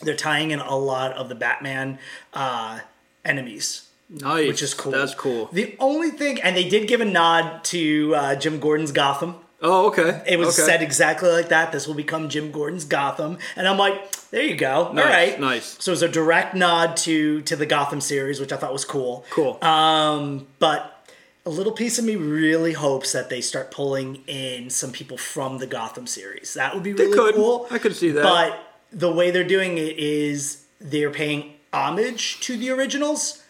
they're 0.03 0.17
tying 0.17 0.51
in 0.51 0.61
a 0.61 0.77
lot 0.77 1.13
of 1.13 1.29
the 1.29 1.35
Batman 1.35 1.99
uh, 2.33 2.81
enemies 3.25 3.91
nice. 4.11 4.49
which 4.49 4.63
is 4.63 4.75
cool. 4.75 4.93
That's 4.93 5.15
cool. 5.15 5.49
The 5.53 5.77
only 5.79 6.11
thing, 6.11 6.41
and 6.43 6.57
they 6.57 6.69
did 6.69 6.89
give 6.89 7.01
a 7.01 7.05
nod 7.05 7.65
to 7.65 8.15
uh, 8.15 8.35
Jim 8.37 8.61
Gordon's 8.61 8.93
Gotham. 8.93 9.37
Oh, 9.63 9.89
okay. 9.89 10.23
It 10.27 10.39
was 10.39 10.59
okay. 10.59 10.67
said 10.67 10.83
exactly 10.83 11.31
like 11.31 11.51
that. 11.51 11.71
This 11.73 11.87
will 11.87 11.95
become 11.95 12.29
Jim 12.29 12.51
Gordon's 12.51 12.85
Gotham, 12.85 13.39
and 13.57 13.69
I'm 13.69 13.77
like, 13.77 14.11
there 14.31 14.43
you 14.43 14.57
go. 14.57 14.91
Nice, 14.93 15.05
All 15.05 15.11
right, 15.11 15.41
nice. 15.41 15.77
So 15.81 15.91
it 15.91 15.95
was 15.95 16.03
a 16.03 16.09
direct 16.09 16.55
nod 16.55 16.97
to 16.99 17.43
to 17.43 17.57
the 17.57 17.67
Gotham 17.67 18.01
series, 18.01 18.41
which 18.41 18.53
I 18.53 18.57
thought 18.57 18.73
was 18.73 18.85
cool. 18.85 19.25
Cool. 19.31 19.63
Um, 19.63 20.47
but 20.59 20.97
a 21.45 21.51
little 21.51 21.73
piece 21.73 21.99
of 21.99 22.05
me 22.05 22.17
really 22.17 22.73
hopes 22.73 23.13
that 23.13 23.29
they 23.29 23.41
start 23.41 23.71
pulling 23.71 24.23
in 24.27 24.71
some 24.71 24.93
people 24.93 25.19
from 25.19 25.59
the 25.59 25.67
Gotham 25.67 26.07
series. 26.07 26.55
That 26.55 26.75
would 26.75 26.83
be 26.83 26.93
really 26.93 27.13
could. 27.15 27.35
cool. 27.35 27.67
I 27.71 27.79
could 27.79 27.95
see 27.97 28.11
that. 28.13 28.23
But 28.23 28.59
the 28.93 29.13
way 29.13 29.31
they're 29.31 29.45
doing 29.45 29.77
it 29.79 29.99
is 29.99 30.65
they're 30.81 31.11
paying 31.11 31.55
homage 31.73 32.41
to 32.41 32.57
the 32.57 32.71
originals 32.71 33.43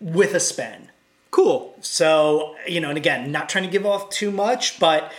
with 0.00 0.34
a 0.34 0.40
spin. 0.40 0.90
cool. 1.30 1.76
So, 1.80 2.54
you 2.66 2.80
know, 2.80 2.88
and 2.88 2.96
again, 2.96 3.30
not 3.32 3.48
trying 3.48 3.64
to 3.64 3.70
give 3.70 3.84
off 3.86 4.10
too 4.10 4.30
much, 4.30 4.78
but 4.80 5.12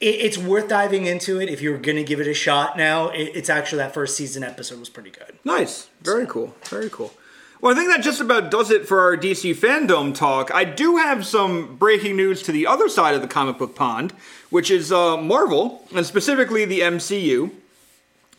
it's 0.00 0.36
worth 0.36 0.68
diving 0.68 1.06
into 1.06 1.40
it 1.40 1.48
if 1.48 1.62
you're 1.62 1.78
going 1.78 1.96
to 1.96 2.04
give 2.04 2.20
it 2.20 2.26
a 2.26 2.34
shot 2.34 2.76
now. 2.76 3.08
It, 3.08 3.32
it's 3.34 3.48
actually 3.48 3.78
that 3.78 3.94
first 3.94 4.16
season 4.16 4.42
episode 4.42 4.78
was 4.78 4.88
pretty 4.88 5.10
good. 5.10 5.38
Nice. 5.44 5.88
Very 6.02 6.26
cool. 6.26 6.54
Very 6.64 6.90
cool. 6.90 7.12
Well, 7.60 7.72
I 7.72 7.76
think 7.76 7.90
that 7.90 8.02
just 8.02 8.20
about 8.20 8.50
does 8.50 8.70
it 8.70 8.86
for 8.86 9.00
our 9.00 9.16
DC 9.16 9.54
fandom 9.54 10.14
talk. 10.14 10.52
I 10.52 10.64
do 10.64 10.96
have 10.96 11.24
some 11.24 11.76
breaking 11.76 12.16
news 12.16 12.42
to 12.42 12.52
the 12.52 12.66
other 12.66 12.90
side 12.90 13.14
of 13.14 13.22
the 13.22 13.28
comic 13.28 13.56
book 13.56 13.74
pond, 13.74 14.12
which 14.50 14.70
is 14.70 14.92
uh, 14.92 15.16
Marvel, 15.16 15.86
and 15.94 16.04
specifically 16.04 16.66
the 16.66 16.80
MCU. 16.80 17.50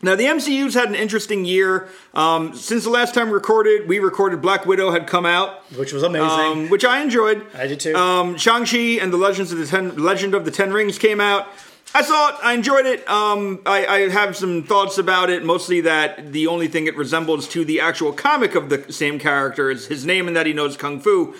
Now, 0.06 0.14
the 0.14 0.26
MCU's 0.26 0.74
had 0.74 0.88
an 0.88 0.94
interesting 0.94 1.44
year. 1.44 1.88
Um, 2.14 2.54
since 2.54 2.84
the 2.84 2.90
last 2.90 3.12
time 3.12 3.26
we 3.26 3.32
recorded, 3.34 3.88
we 3.88 3.98
recorded 3.98 4.40
Black 4.40 4.64
Widow 4.64 4.92
had 4.92 5.08
come 5.08 5.26
out, 5.26 5.64
Which 5.76 5.92
was 5.92 6.04
amazing. 6.04 6.28
um, 6.28 6.68
which 6.70 6.84
I 6.84 7.02
enjoyed. 7.02 7.44
I 7.52 7.66
did 7.66 7.80
too. 7.80 7.92
Um, 7.96 8.36
Shang-Chi 8.38 9.00
and 9.02 9.12
the 9.12 9.16
Legends 9.16 9.50
of 9.50 9.58
the 9.58 9.66
Ten, 9.66 9.96
Legend 9.96 10.36
of 10.36 10.44
the 10.44 10.52
Ten 10.52 10.72
Rings 10.72 10.96
came 10.96 11.20
out. 11.20 11.48
I 11.92 12.02
saw 12.02 12.28
it. 12.28 12.34
I 12.40 12.52
enjoyed 12.52 12.86
it. 12.86 13.08
Um, 13.08 13.62
I, 13.66 13.84
I 13.84 14.08
have 14.10 14.36
some 14.36 14.62
thoughts 14.62 14.96
about 14.96 15.28
it. 15.28 15.44
Mostly 15.44 15.80
that 15.80 16.32
the 16.32 16.46
only 16.46 16.68
thing 16.68 16.86
it 16.86 16.96
resembles 16.96 17.48
to 17.48 17.64
the 17.64 17.80
actual 17.80 18.12
comic 18.12 18.54
of 18.54 18.68
the 18.68 18.92
same 18.92 19.18
character 19.18 19.72
is 19.72 19.88
his 19.88 20.06
name 20.06 20.28
and 20.28 20.36
that 20.36 20.46
he 20.46 20.52
knows 20.52 20.76
kung 20.76 21.00
fu. 21.00 21.34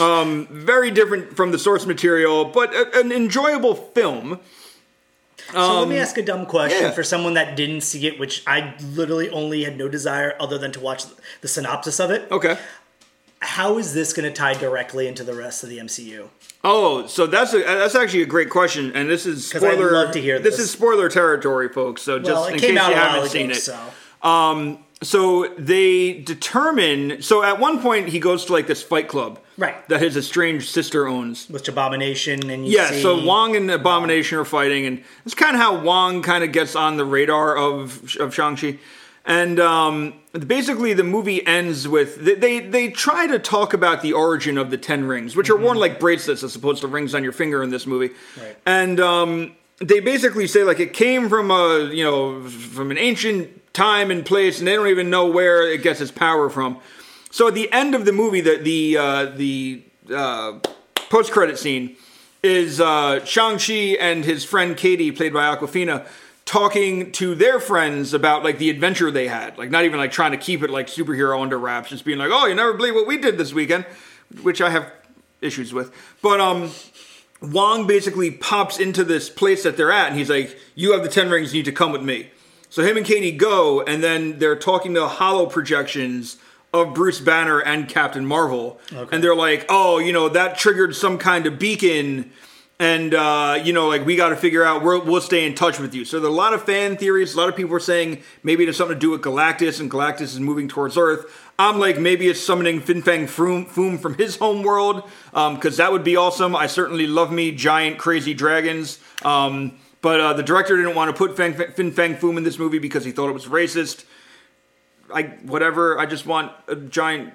Um, 0.00 0.46
very 0.50 0.90
different 0.90 1.36
from 1.36 1.52
the 1.52 1.58
source 1.58 1.84
material, 1.84 2.46
but 2.46 2.72
a, 2.74 2.98
an 2.98 3.12
enjoyable 3.12 3.74
film. 3.74 4.40
So 5.52 5.80
let 5.80 5.88
me 5.88 5.98
ask 5.98 6.16
a 6.18 6.22
dumb 6.22 6.46
question 6.46 6.78
um, 6.78 6.84
yeah. 6.84 6.90
for 6.92 7.02
someone 7.02 7.34
that 7.34 7.56
didn't 7.56 7.82
see 7.82 8.06
it, 8.06 8.18
which 8.18 8.42
I 8.46 8.74
literally 8.92 9.30
only 9.30 9.64
had 9.64 9.76
no 9.76 9.88
desire 9.88 10.34
other 10.40 10.58
than 10.58 10.72
to 10.72 10.80
watch 10.80 11.04
the 11.40 11.48
synopsis 11.48 12.00
of 12.00 12.10
it. 12.10 12.30
Okay. 12.30 12.58
How 13.40 13.78
is 13.78 13.92
this 13.92 14.12
going 14.12 14.28
to 14.28 14.34
tie 14.34 14.54
directly 14.54 15.06
into 15.06 15.22
the 15.22 15.34
rest 15.34 15.62
of 15.62 15.68
the 15.68 15.78
MCU? 15.78 16.28
Oh, 16.64 17.06
so 17.06 17.26
that's 17.26 17.52
a, 17.52 17.58
that's 17.58 17.94
actually 17.94 18.22
a 18.22 18.26
great 18.26 18.50
question, 18.50 18.92
and 18.94 19.08
this 19.08 19.26
is 19.26 19.48
spoiler. 19.48 19.92
love 19.92 20.12
to 20.12 20.20
hear 20.20 20.38
this. 20.38 20.56
this. 20.56 20.66
is 20.66 20.70
spoiler 20.70 21.08
territory, 21.08 21.68
folks. 21.68 22.02
So 22.02 22.18
just 22.18 22.30
well, 22.30 22.46
in 22.46 22.58
case 22.58 22.76
out 22.76 22.90
you 22.90 22.96
haven't 22.96 23.28
seen 23.28 23.50
ago, 23.50 23.56
it, 23.56 23.60
so 23.60 24.28
Um, 24.28 24.84
so 25.02 25.48
they 25.58 26.14
determine. 26.20 27.22
So 27.22 27.42
at 27.42 27.60
one 27.60 27.80
point, 27.80 28.08
he 28.08 28.18
goes 28.18 28.46
to 28.46 28.52
like 28.52 28.66
this 28.66 28.82
fight 28.82 29.06
club, 29.06 29.38
Right. 29.58 29.88
That 29.88 30.00
his 30.02 30.16
estranged 30.16 30.68
sister 30.68 31.06
owns. 31.08 31.48
with 31.48 31.66
Abomination 31.68 32.50
and 32.50 32.66
you 32.66 32.72
Yeah. 32.76 32.90
see, 32.90 33.02
So 33.02 33.24
Wong 33.24 33.56
and 33.56 33.70
Abomination 33.70 34.38
are 34.38 34.44
fighting, 34.44 34.84
and 34.86 35.02
it's 35.24 35.34
kind 35.34 35.56
of 35.56 35.62
how 35.62 35.76
Wong 35.80 36.22
kind 36.22 36.44
of 36.44 36.52
gets 36.52 36.76
on 36.76 36.96
the 36.98 37.04
radar 37.04 37.56
of 37.56 38.16
of 38.20 38.34
Shang 38.34 38.56
Chi. 38.56 38.78
And 39.28 39.58
um, 39.58 40.12
basically, 40.46 40.92
the 40.92 41.02
movie 41.02 41.44
ends 41.46 41.88
with 41.88 42.16
they, 42.24 42.34
they 42.34 42.60
they 42.60 42.90
try 42.90 43.26
to 43.26 43.38
talk 43.40 43.72
about 43.74 44.02
the 44.02 44.12
origin 44.12 44.56
of 44.58 44.70
the 44.70 44.76
Ten 44.78 45.04
Rings, 45.04 45.34
which 45.34 45.50
are 45.50 45.56
worn 45.56 45.78
like 45.78 45.98
bracelets 45.98 46.42
as 46.44 46.54
opposed 46.54 46.82
to 46.82 46.86
rings 46.86 47.14
on 47.14 47.24
your 47.24 47.32
finger 47.32 47.62
in 47.62 47.70
this 47.70 47.86
movie. 47.86 48.14
Right. 48.40 48.56
And 48.66 49.00
um, 49.00 49.56
they 49.78 49.98
basically 50.00 50.46
say 50.46 50.62
like 50.64 50.78
it 50.80 50.92
came 50.92 51.28
from 51.28 51.50
a 51.50 51.90
you 51.92 52.04
know 52.04 52.42
from 52.48 52.90
an 52.92 52.98
ancient 52.98 53.72
time 53.74 54.10
and 54.12 54.24
place, 54.24 54.58
and 54.60 54.68
they 54.68 54.74
don't 54.76 54.88
even 54.88 55.10
know 55.10 55.26
where 55.26 55.68
it 55.68 55.82
gets 55.82 56.00
its 56.00 56.12
power 56.12 56.48
from. 56.48 56.78
So 57.30 57.48
at 57.48 57.54
the 57.54 57.70
end 57.72 57.94
of 57.94 58.04
the 58.04 58.12
movie, 58.12 58.40
the 58.40 58.56
the 58.56 58.96
uh, 58.96 59.24
the 59.26 59.82
uh, 60.14 60.58
post 61.10 61.32
credit 61.32 61.58
scene 61.58 61.96
is 62.42 62.80
uh, 62.80 63.24
Shang 63.24 63.58
Chi 63.58 63.96
and 64.00 64.24
his 64.24 64.44
friend 64.44 64.76
Katie, 64.76 65.10
played 65.10 65.32
by 65.32 65.54
Awkwafina, 65.54 66.06
talking 66.44 67.10
to 67.12 67.34
their 67.34 67.58
friends 67.58 68.14
about 68.14 68.44
like 68.44 68.58
the 68.58 68.70
adventure 68.70 69.10
they 69.10 69.28
had. 69.28 69.58
Like 69.58 69.70
not 69.70 69.84
even 69.84 69.98
like 69.98 70.12
trying 70.12 70.32
to 70.32 70.38
keep 70.38 70.62
it 70.62 70.70
like 70.70 70.86
superhero 70.86 71.42
under 71.42 71.58
wraps, 71.58 71.90
just 71.90 72.04
being 72.04 72.18
like, 72.18 72.30
"Oh, 72.32 72.46
you 72.46 72.54
never 72.54 72.72
believe 72.72 72.94
what 72.94 73.06
we 73.06 73.18
did 73.18 73.38
this 73.38 73.52
weekend," 73.52 73.84
which 74.42 74.60
I 74.60 74.70
have 74.70 74.90
issues 75.40 75.72
with. 75.72 75.92
But 76.22 76.40
um, 76.40 76.70
Wong 77.42 77.86
basically 77.86 78.30
pops 78.30 78.78
into 78.78 79.04
this 79.04 79.28
place 79.28 79.62
that 79.64 79.76
they're 79.76 79.92
at, 79.92 80.08
and 80.08 80.16
he's 80.16 80.30
like, 80.30 80.58
"You 80.74 80.92
have 80.92 81.02
the 81.02 81.08
Ten 81.10 81.28
Rings. 81.28 81.52
You 81.52 81.58
need 81.58 81.66
to 81.66 81.72
come 81.72 81.92
with 81.92 82.02
me." 82.02 82.30
So 82.70 82.82
him 82.82 82.96
and 82.96 83.06
Katie 83.06 83.32
go, 83.32 83.82
and 83.82 84.02
then 84.02 84.38
they're 84.38 84.56
talking 84.56 84.94
to 84.94 85.06
hollow 85.06 85.46
projections 85.46 86.36
of 86.82 86.94
Bruce 86.94 87.20
Banner 87.20 87.60
and 87.60 87.88
Captain 87.88 88.26
Marvel, 88.26 88.80
and 89.12 89.22
they're 89.22 89.36
like, 89.36 89.66
"Oh, 89.68 89.98
you 89.98 90.12
know, 90.12 90.28
that 90.28 90.58
triggered 90.58 90.94
some 90.94 91.18
kind 91.18 91.46
of 91.46 91.58
beacon." 91.58 92.32
and 92.78 93.14
uh, 93.14 93.58
you 93.62 93.72
know, 93.72 93.88
like 93.88 94.04
we 94.04 94.16
got 94.16 94.30
to 94.30 94.36
figure 94.36 94.62
out. 94.62 94.82
We'll, 94.82 95.02
we'll 95.02 95.20
stay 95.20 95.46
in 95.46 95.54
touch 95.54 95.78
with 95.78 95.94
you. 95.94 96.04
So 96.04 96.20
there 96.20 96.28
are 96.28 96.32
a 96.32 96.36
lot 96.36 96.52
of 96.52 96.64
fan 96.64 96.96
theories. 96.96 97.34
A 97.34 97.38
lot 97.38 97.48
of 97.48 97.56
people 97.56 97.74
are 97.74 97.80
saying 97.80 98.22
maybe 98.42 98.64
it 98.64 98.66
has 98.66 98.76
something 98.76 98.96
to 98.96 99.00
do 99.00 99.10
with 99.10 99.22
Galactus, 99.22 99.80
and 99.80 99.90
Galactus 99.90 100.22
is 100.22 100.40
moving 100.40 100.68
towards 100.68 100.98
Earth. 100.98 101.24
I'm 101.58 101.78
like, 101.78 101.98
maybe 101.98 102.28
it's 102.28 102.40
summoning 102.40 102.80
Fin 102.80 103.00
Fang 103.00 103.26
Foom, 103.26 103.66
Foom 103.66 103.98
from 103.98 104.14
his 104.14 104.36
home 104.36 104.62
world, 104.62 105.04
because 105.30 105.80
um, 105.80 105.84
that 105.84 105.90
would 105.90 106.04
be 106.04 106.16
awesome. 106.16 106.54
I 106.54 106.66
certainly 106.66 107.06
love 107.06 107.32
me 107.32 107.50
giant 107.52 107.98
crazy 107.98 108.34
dragons. 108.34 108.98
Um, 109.22 109.78
but 110.02 110.20
uh, 110.20 110.32
the 110.34 110.42
director 110.42 110.76
didn't 110.76 110.94
want 110.94 111.10
to 111.10 111.16
put 111.16 111.34
Fang, 111.34 111.54
Fin 111.54 111.92
Fang 111.92 112.16
Foom 112.16 112.36
in 112.36 112.44
this 112.44 112.58
movie 112.58 112.78
because 112.78 113.06
he 113.06 113.10
thought 113.12 113.30
it 113.30 113.32
was 113.32 113.46
racist. 113.46 114.04
I 115.12 115.22
whatever. 115.42 115.98
I 115.98 116.06
just 116.06 116.26
want 116.26 116.52
a 116.68 116.76
giant 116.76 117.32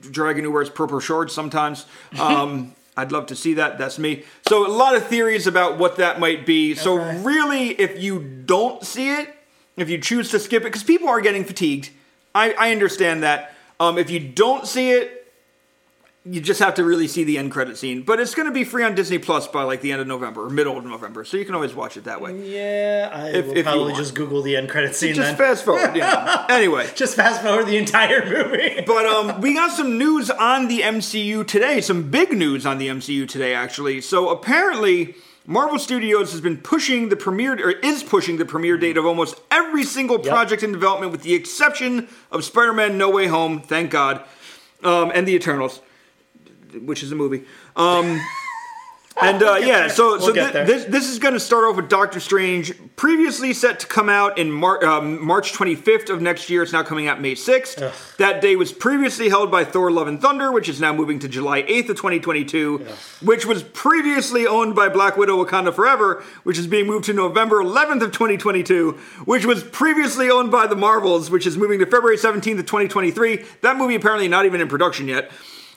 dragon 0.00 0.44
who 0.44 0.52
wears 0.52 0.70
purple 0.70 1.00
shorts 1.00 1.34
sometimes. 1.34 1.86
Um, 2.18 2.74
I'd 2.96 3.12
love 3.12 3.26
to 3.26 3.36
see 3.36 3.54
that. 3.54 3.78
That's 3.78 3.98
me. 3.98 4.24
So 4.48 4.66
a 4.66 4.72
lot 4.72 4.96
of 4.96 5.06
theories 5.06 5.46
about 5.46 5.78
what 5.78 5.96
that 5.96 6.18
might 6.18 6.44
be. 6.44 6.74
So 6.74 6.96
really, 6.96 7.68
if 7.68 8.02
you 8.02 8.18
don't 8.18 8.82
see 8.84 9.10
it, 9.10 9.32
if 9.76 9.88
you 9.88 9.98
choose 9.98 10.32
to 10.32 10.40
skip 10.40 10.62
it, 10.62 10.66
because 10.66 10.82
people 10.82 11.08
are 11.08 11.20
getting 11.20 11.44
fatigued, 11.44 11.90
I, 12.34 12.54
I 12.58 12.72
understand 12.72 13.22
that. 13.22 13.54
Um, 13.78 13.98
if 13.98 14.10
you 14.10 14.18
don't 14.18 14.66
see 14.66 14.90
it, 14.90 15.27
you 16.24 16.40
just 16.40 16.60
have 16.60 16.74
to 16.74 16.84
really 16.84 17.08
see 17.08 17.24
the 17.24 17.38
end 17.38 17.52
credit 17.52 17.78
scene. 17.78 18.02
But 18.02 18.20
it's 18.20 18.34
going 18.34 18.46
to 18.46 18.52
be 18.52 18.64
free 18.64 18.82
on 18.82 18.94
Disney 18.94 19.18
Plus 19.18 19.46
by 19.46 19.62
like 19.62 19.80
the 19.80 19.92
end 19.92 20.00
of 20.00 20.06
November 20.06 20.46
or 20.46 20.50
middle 20.50 20.76
of 20.76 20.84
November, 20.84 21.24
so 21.24 21.36
you 21.36 21.44
can 21.44 21.54
always 21.54 21.74
watch 21.74 21.96
it 21.96 22.04
that 22.04 22.20
way. 22.20 22.36
Yeah, 22.36 23.10
I 23.12 23.28
if, 23.28 23.46
will 23.46 23.56
if 23.56 23.64
probably 23.64 23.94
just 23.94 24.14
Google 24.14 24.42
the 24.42 24.56
end 24.56 24.68
credit 24.68 24.94
scene. 24.94 25.14
Just 25.14 25.28
then. 25.28 25.36
fast 25.36 25.64
forward. 25.64 25.96
Yeah. 25.96 26.46
anyway, 26.50 26.88
just 26.94 27.14
fast 27.16 27.42
forward 27.42 27.66
the 27.66 27.76
entire 27.76 28.24
movie. 28.24 28.82
but 28.86 29.06
um, 29.06 29.40
we 29.40 29.54
got 29.54 29.72
some 29.72 29.96
news 29.96 30.30
on 30.30 30.68
the 30.68 30.80
MCU 30.80 31.46
today. 31.46 31.80
Some 31.80 32.10
big 32.10 32.32
news 32.32 32.66
on 32.66 32.78
the 32.78 32.88
MCU 32.88 33.28
today, 33.28 33.54
actually. 33.54 34.00
So 34.00 34.28
apparently. 34.30 35.14
Marvel 35.50 35.78
Studios 35.78 36.32
has 36.32 36.42
been 36.42 36.58
pushing 36.58 37.08
the 37.08 37.16
premiere 37.16 37.54
or 37.54 37.70
is 37.70 38.02
pushing 38.02 38.36
the 38.36 38.44
premiere 38.44 38.76
date 38.76 38.98
of 38.98 39.06
almost 39.06 39.40
every 39.50 39.82
single 39.82 40.18
project 40.18 40.60
yep. 40.60 40.68
in 40.68 40.72
development, 40.72 41.10
with 41.10 41.22
the 41.22 41.32
exception 41.32 42.06
of 42.30 42.44
Spider-Man: 42.44 42.98
No 42.98 43.08
Way 43.08 43.28
Home. 43.28 43.62
Thank 43.62 43.90
God, 43.90 44.22
um, 44.84 45.10
and 45.14 45.26
the 45.26 45.32
Eternals 45.32 45.80
which 46.74 47.02
is 47.02 47.12
a 47.12 47.16
movie. 47.16 47.44
Um, 47.76 48.20
and 49.20 49.42
uh, 49.42 49.56
yeah, 49.56 49.88
so 49.88 50.10
we'll 50.10 50.20
so 50.20 50.32
th- 50.32 50.52
this 50.52 50.84
this 50.84 51.08
is 51.08 51.18
going 51.18 51.34
to 51.34 51.40
start 51.40 51.64
off 51.64 51.76
with 51.76 51.88
Doctor 51.88 52.20
Strange, 52.20 52.72
previously 52.94 53.52
set 53.52 53.80
to 53.80 53.86
come 53.86 54.08
out 54.08 54.38
in 54.38 54.50
Mar- 54.50 54.84
um, 54.84 55.24
March 55.24 55.52
25th 55.52 56.10
of 56.10 56.22
next 56.22 56.48
year. 56.48 56.62
It's 56.62 56.72
now 56.72 56.82
coming 56.82 57.08
out 57.08 57.20
May 57.20 57.34
6th. 57.34 57.82
Ugh. 57.82 57.92
That 58.18 58.40
day 58.40 58.54
was 58.54 58.72
previously 58.72 59.28
held 59.28 59.50
by 59.50 59.64
Thor: 59.64 59.90
Love 59.90 60.06
and 60.06 60.20
Thunder, 60.20 60.52
which 60.52 60.68
is 60.68 60.80
now 60.80 60.92
moving 60.92 61.18
to 61.20 61.28
July 61.28 61.62
8th 61.62 61.90
of 61.90 61.96
2022, 61.96 62.86
Ugh. 62.86 62.94
which 63.22 63.44
was 63.44 63.62
previously 63.64 64.46
owned 64.46 64.76
by 64.76 64.88
Black 64.88 65.16
Widow: 65.16 65.44
Wakanda 65.44 65.74
Forever, 65.74 66.22
which 66.44 66.58
is 66.58 66.66
being 66.66 66.86
moved 66.86 67.06
to 67.06 67.12
November 67.12 67.56
11th 67.62 68.02
of 68.02 68.12
2022, 68.12 68.92
which 69.24 69.44
was 69.44 69.64
previously 69.64 70.30
owned 70.30 70.52
by 70.52 70.66
the 70.66 70.76
Marvels, 70.76 71.30
which 71.30 71.46
is 71.46 71.56
moving 71.56 71.80
to 71.80 71.86
February 71.86 72.16
17th 72.16 72.60
of 72.60 72.66
2023. 72.66 73.44
That 73.62 73.76
movie 73.76 73.96
apparently 73.96 74.28
not 74.28 74.46
even 74.46 74.60
in 74.60 74.68
production 74.68 75.08
yet. 75.08 75.30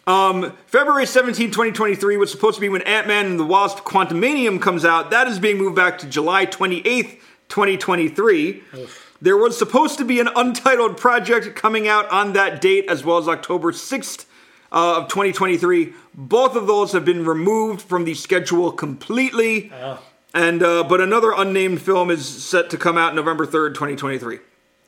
Um, 0.07 0.57
February 0.65 1.05
17, 1.05 1.47
2023 1.47 2.17
was 2.17 2.31
supposed 2.31 2.55
to 2.55 2.61
be 2.61 2.69
when 2.69 2.81
Ant-Man 2.83 3.25
and 3.27 3.39
the 3.39 3.45
Wasp 3.45 3.79
Quantumania 3.79 4.59
comes 4.61 4.83
out. 4.83 5.11
That 5.11 5.27
is 5.27 5.39
being 5.39 5.57
moved 5.57 5.75
back 5.75 5.99
to 5.99 6.07
July 6.07 6.45
28th, 6.45 7.19
2023. 7.49 8.63
Oof. 8.75 9.17
There 9.21 9.37
was 9.37 9.57
supposed 9.57 9.99
to 9.99 10.05
be 10.05 10.19
an 10.19 10.29
untitled 10.35 10.97
project 10.97 11.55
coming 11.55 11.87
out 11.87 12.09
on 12.09 12.33
that 12.33 12.59
date 12.59 12.85
as 12.89 13.03
well 13.03 13.19
as 13.19 13.27
October 13.27 13.71
6th 13.71 14.25
uh, 14.71 14.97
of 14.97 15.07
2023. 15.09 15.93
Both 16.15 16.55
of 16.55 16.65
those 16.65 16.93
have 16.93 17.05
been 17.05 17.23
removed 17.23 17.81
from 17.81 18.05
the 18.05 18.15
schedule 18.15 18.71
completely. 18.71 19.71
Oh. 19.73 20.01
And 20.33 20.63
uh, 20.63 20.85
but 20.85 21.01
another 21.01 21.33
unnamed 21.35 21.81
film 21.81 22.09
is 22.09 22.25
set 22.25 22.69
to 22.71 22.77
come 22.77 22.97
out 22.97 23.13
November 23.13 23.45
3rd, 23.45 23.73
2023 23.73 24.39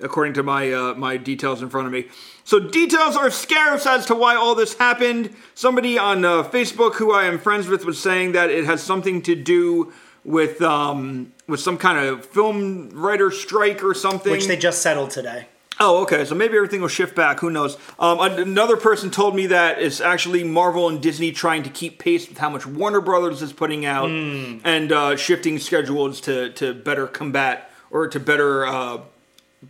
according 0.03 0.33
to 0.33 0.43
my 0.43 0.71
uh, 0.71 0.93
my 0.95 1.17
details 1.17 1.61
in 1.61 1.69
front 1.69 1.87
of 1.87 1.93
me. 1.93 2.05
So 2.43 2.59
details 2.59 3.15
are 3.15 3.31
scarce 3.31 3.85
as 3.85 4.05
to 4.07 4.15
why 4.15 4.35
all 4.35 4.55
this 4.55 4.75
happened. 4.77 5.35
Somebody 5.55 5.97
on 5.97 6.25
uh, 6.25 6.43
Facebook 6.43 6.95
who 6.95 7.13
I 7.13 7.25
am 7.25 7.39
friends 7.39 7.67
with 7.67 7.85
was 7.85 8.01
saying 8.01 8.33
that 8.33 8.49
it 8.49 8.65
has 8.65 8.83
something 8.83 9.21
to 9.23 9.35
do 9.35 9.93
with 10.23 10.61
um, 10.61 11.33
with 11.47 11.59
some 11.59 11.77
kind 11.77 11.97
of 11.97 12.25
film 12.25 12.89
writer 12.89 13.31
strike 13.31 13.83
or 13.83 13.93
something, 13.93 14.31
which 14.31 14.47
they 14.47 14.57
just 14.57 14.81
settled 14.81 15.11
today. 15.11 15.47
Oh, 15.79 16.03
okay. 16.03 16.23
So 16.23 16.35
maybe 16.35 16.55
everything 16.55 16.81
will 16.81 16.87
shift 16.87 17.15
back. 17.15 17.39
Who 17.39 17.49
knows? 17.49 17.77
Um, 17.97 18.19
another 18.19 18.77
person 18.77 19.09
told 19.09 19.35
me 19.35 19.47
that 19.47 19.81
it's 19.81 20.01
actually 20.01 20.43
Marvel 20.43 20.87
and 20.87 21.01
Disney 21.01 21.31
trying 21.31 21.63
to 21.63 21.69
keep 21.69 21.97
pace 21.97 22.29
with 22.29 22.37
how 22.37 22.49
much 22.49 22.65
Warner 22.65 23.01
Brothers 23.01 23.41
is 23.41 23.51
putting 23.51 23.85
out 23.85 24.09
mm. 24.09 24.61
and 24.63 24.91
uh, 24.91 25.15
shifting 25.15 25.59
schedules 25.59 26.21
to 26.21 26.51
to 26.51 26.73
better 26.73 27.07
combat 27.07 27.71
or 27.89 28.07
to 28.07 28.19
better 28.19 28.65
uh, 28.65 28.99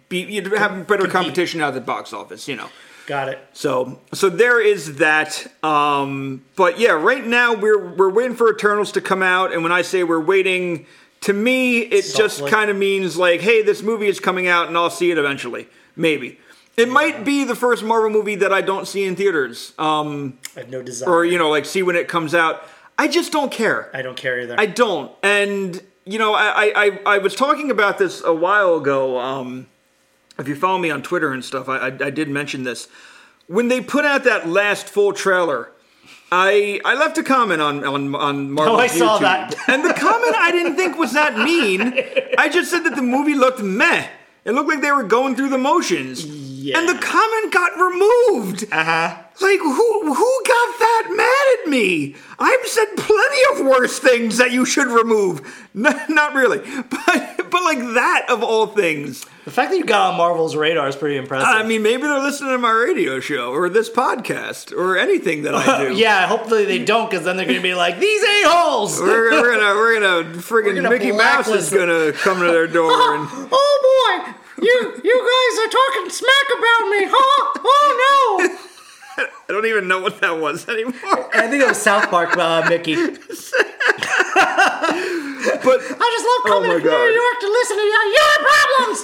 be 0.09 0.21
you 0.21 0.55
have 0.55 0.87
better 0.87 1.07
competition 1.07 1.61
out 1.61 1.69
of 1.69 1.75
the 1.75 1.81
box 1.81 2.13
office, 2.13 2.47
you 2.47 2.55
know. 2.55 2.69
Got 3.05 3.29
it. 3.29 3.39
So 3.53 3.99
so 4.13 4.29
there 4.29 4.61
is 4.61 4.97
that. 4.97 5.47
Um, 5.63 6.45
but 6.55 6.79
yeah, 6.79 6.91
right 6.91 7.25
now 7.25 7.53
we're 7.53 7.93
we're 7.95 8.09
waiting 8.09 8.35
for 8.35 8.49
Eternals 8.49 8.91
to 8.93 9.01
come 9.01 9.21
out, 9.21 9.51
and 9.51 9.61
when 9.61 9.71
I 9.71 9.81
say 9.81 10.03
we're 10.03 10.23
waiting, 10.23 10.85
to 11.21 11.33
me 11.33 11.79
it 11.79 12.05
Softly. 12.05 12.23
just 12.23 12.47
kind 12.47 12.69
of 12.69 12.77
means 12.77 13.17
like, 13.17 13.41
hey, 13.41 13.61
this 13.61 13.81
movie 13.81 14.07
is 14.07 14.19
coming 14.19 14.47
out, 14.47 14.67
and 14.67 14.77
I'll 14.77 14.89
see 14.89 15.11
it 15.11 15.17
eventually, 15.17 15.67
maybe. 15.95 16.39
It 16.77 16.87
yeah. 16.87 16.93
might 16.93 17.25
be 17.25 17.43
the 17.43 17.55
first 17.55 17.83
Marvel 17.83 18.09
movie 18.09 18.35
that 18.35 18.53
I 18.53 18.61
don't 18.61 18.87
see 18.87 19.03
in 19.05 19.15
theaters. 19.15 19.73
Um, 19.77 20.39
I 20.55 20.61
have 20.61 20.69
no 20.69 20.81
desire. 20.81 21.09
Or 21.09 21.25
you 21.25 21.37
know, 21.37 21.49
like 21.49 21.65
see 21.65 21.83
when 21.83 21.95
it 21.95 22.07
comes 22.07 22.33
out. 22.33 22.63
I 22.97 23.07
just 23.07 23.31
don't 23.31 23.51
care. 23.51 23.89
I 23.93 24.01
don't 24.01 24.15
care 24.15 24.39
either. 24.39 24.55
I 24.57 24.67
don't, 24.67 25.11
and 25.21 25.81
you 26.05 26.19
know, 26.19 26.33
I 26.33 26.71
I, 26.75 26.99
I 27.05 27.17
was 27.17 27.35
talking 27.35 27.69
about 27.69 27.97
this 27.97 28.23
a 28.23 28.33
while 28.33 28.75
ago. 28.75 29.19
Um, 29.19 29.67
if 30.39 30.47
you 30.47 30.55
follow 30.55 30.77
me 30.79 30.89
on 30.89 31.01
Twitter 31.03 31.31
and 31.33 31.43
stuff, 31.43 31.69
I, 31.69 31.77
I, 31.77 31.85
I 31.87 32.09
did 32.09 32.29
mention 32.29 32.63
this. 32.63 32.87
When 33.47 33.67
they 33.67 33.81
put 33.81 34.05
out 34.05 34.23
that 34.23 34.47
last 34.47 34.87
full 34.87 35.13
trailer, 35.13 35.71
I 36.31 36.79
I 36.85 36.95
left 36.95 37.17
a 37.17 37.23
comment 37.23 37.61
on 37.61 37.83
on 37.83 38.15
on 38.15 38.51
Marvel's 38.51 38.77
Oh, 38.77 38.79
I 38.81 38.87
YouTube, 38.87 38.97
saw 38.97 39.17
that. 39.19 39.55
and 39.67 39.83
the 39.83 39.93
comment 39.93 40.35
I 40.37 40.51
didn't 40.51 40.75
think 40.75 40.97
was 40.97 41.13
that 41.13 41.37
mean. 41.45 41.81
I 42.37 42.49
just 42.49 42.71
said 42.71 42.83
that 42.85 42.95
the 42.95 43.01
movie 43.03 43.35
looked 43.35 43.61
meh. 43.61 44.07
It 44.45 44.51
looked 44.51 44.67
like 44.69 44.81
they 44.81 44.91
were 44.91 45.03
going 45.03 45.35
through 45.35 45.49
the 45.49 45.57
motions. 45.57 46.25
Yeah. 46.25 46.77
And 46.79 46.89
the 46.89 46.95
comment 47.01 47.53
got 47.53 47.71
removed. 47.77 48.65
Uh 48.71 48.83
huh. 48.83 49.22
Like 49.41 49.59
who 49.59 50.13
who 50.13 50.43
got 50.45 50.79
that 50.79 51.13
mad 51.15 51.59
at 51.65 51.69
me? 51.69 52.15
I've 52.37 52.67
said 52.67 52.85
plenty 52.95 53.41
of 53.51 53.65
worse 53.65 53.97
things 53.99 54.37
that 54.37 54.51
you 54.51 54.63
should 54.65 54.87
remove. 54.87 55.41
N- 55.75 55.99
not 56.09 56.33
really, 56.35 56.59
but 56.89 57.49
but 57.49 57.63
like 57.63 57.79
that 57.79 58.25
of 58.29 58.43
all 58.43 58.67
things. 58.67 59.25
The 59.45 59.51
fact 59.51 59.71
that 59.71 59.77
you 59.77 59.83
got 59.85 60.11
on 60.11 60.17
Marvel's 60.17 60.55
radar 60.55 60.87
is 60.87 60.95
pretty 60.95 61.17
impressive. 61.17 61.49
I 61.49 61.63
mean, 61.63 61.81
maybe 61.81 62.03
they're 62.03 62.21
listening 62.21 62.51
to 62.51 62.57
my 62.59 62.71
radio 62.71 63.19
show 63.19 63.51
or 63.51 63.67
this 63.69 63.89
podcast 63.89 64.71
or 64.71 64.97
anything 64.97 65.43
that 65.43 65.53
I 65.53 65.85
do. 65.87 65.93
yeah, 65.97 66.27
hopefully 66.27 66.63
they 66.63 66.83
don't, 66.83 67.09
because 67.09 67.25
then 67.25 67.35
they're 67.35 67.45
going 67.45 67.57
to 67.57 67.63
be 67.63 67.73
like 67.73 67.99
these 67.99 68.23
a 68.23 68.43
holes. 68.45 69.01
we're, 69.01 69.31
we're 69.31 69.59
gonna 69.59 69.75
we're 69.75 69.99
gonna 69.99 70.37
friggin' 70.37 70.75
gonna 70.75 70.89
Mickey 70.89 71.11
Mouse 71.11 71.49
is 71.49 71.69
gonna 71.69 72.13
come 72.13 72.39
to 72.39 72.45
their 72.51 72.67
door 72.67 73.15
and. 73.15 73.27
oh 73.51 74.23
boy, 74.23 74.33
you 74.63 75.01
you 75.03 75.17
guys 75.19 75.67
are 75.67 75.71
talking 75.71 76.09
smack 76.09 76.47
about 76.57 76.89
me, 76.89 77.07
huh? 77.09 77.59
Oh 77.65 78.47
no. 78.47 78.57
I 79.17 79.27
don't 79.47 79.65
even 79.65 79.87
know 79.87 80.01
what 80.01 80.21
that 80.21 80.39
was 80.39 80.67
anymore. 80.67 80.93
I 81.33 81.47
think 81.47 81.63
it 81.63 81.67
was 81.67 81.81
South 81.81 82.09
Park, 82.09 82.35
uh, 82.37 82.65
Mickey. 82.69 82.95
but 82.95 83.11
I 85.55 86.07
just 86.13 86.25
love 86.25 86.43
coming 86.45 86.71
oh 86.71 86.79
to 86.79 86.83
New 86.83 86.89
York 86.89 87.39
to 87.39 87.47
listen 87.47 87.77
to 87.77 87.83
your, 87.83 88.05
your 88.13 88.33
problems. 88.49 88.99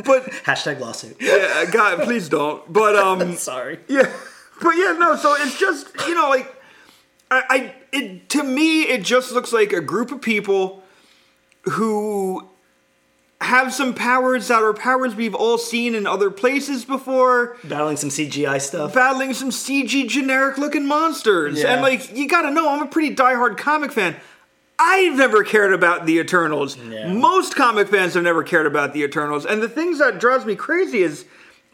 but 0.04 0.24
hashtag 0.44 0.80
lawsuit. 0.80 1.16
Yeah, 1.20 1.64
God, 1.70 2.02
please 2.02 2.28
don't. 2.28 2.70
But 2.72 2.96
um, 2.96 3.36
sorry. 3.36 3.80
Yeah, 3.88 4.12
but 4.60 4.72
yeah, 4.76 4.96
no. 4.98 5.16
So 5.16 5.34
it's 5.38 5.58
just 5.58 5.88
you 6.06 6.14
know 6.14 6.28
like 6.28 6.54
I, 7.30 7.42
I 7.48 7.74
it 7.92 8.28
to 8.30 8.42
me 8.42 8.82
it 8.82 9.02
just 9.02 9.32
looks 9.32 9.52
like 9.52 9.72
a 9.72 9.80
group 9.80 10.12
of 10.12 10.20
people 10.20 10.82
who 11.62 12.49
have 13.50 13.74
some 13.74 13.94
powers 13.94 14.46
that 14.46 14.62
are 14.62 14.72
powers 14.72 15.16
we've 15.16 15.34
all 15.34 15.58
seen 15.58 15.96
in 15.96 16.06
other 16.06 16.30
places 16.30 16.84
before. 16.84 17.56
Battling 17.64 17.96
some 17.96 18.08
CGI 18.08 18.60
stuff. 18.60 18.94
Battling 18.94 19.34
some 19.34 19.50
CG 19.50 20.08
generic 20.08 20.56
looking 20.56 20.86
monsters. 20.86 21.60
Yeah. 21.60 21.72
And 21.72 21.82
like, 21.82 22.16
you 22.16 22.28
gotta 22.28 22.52
know, 22.52 22.70
I'm 22.72 22.82
a 22.82 22.86
pretty 22.86 23.12
diehard 23.14 23.58
comic 23.58 23.90
fan. 23.90 24.14
I've 24.78 25.16
never 25.16 25.42
cared 25.42 25.74
about 25.74 26.06
the 26.06 26.18
Eternals. 26.18 26.76
Yeah. 26.76 27.12
Most 27.12 27.56
comic 27.56 27.88
fans 27.88 28.14
have 28.14 28.22
never 28.22 28.44
cared 28.44 28.66
about 28.66 28.94
the 28.94 29.02
Eternals. 29.02 29.44
And 29.44 29.60
the 29.60 29.68
things 29.68 29.98
that 29.98 30.20
drives 30.20 30.46
me 30.46 30.54
crazy 30.54 31.02
is 31.02 31.24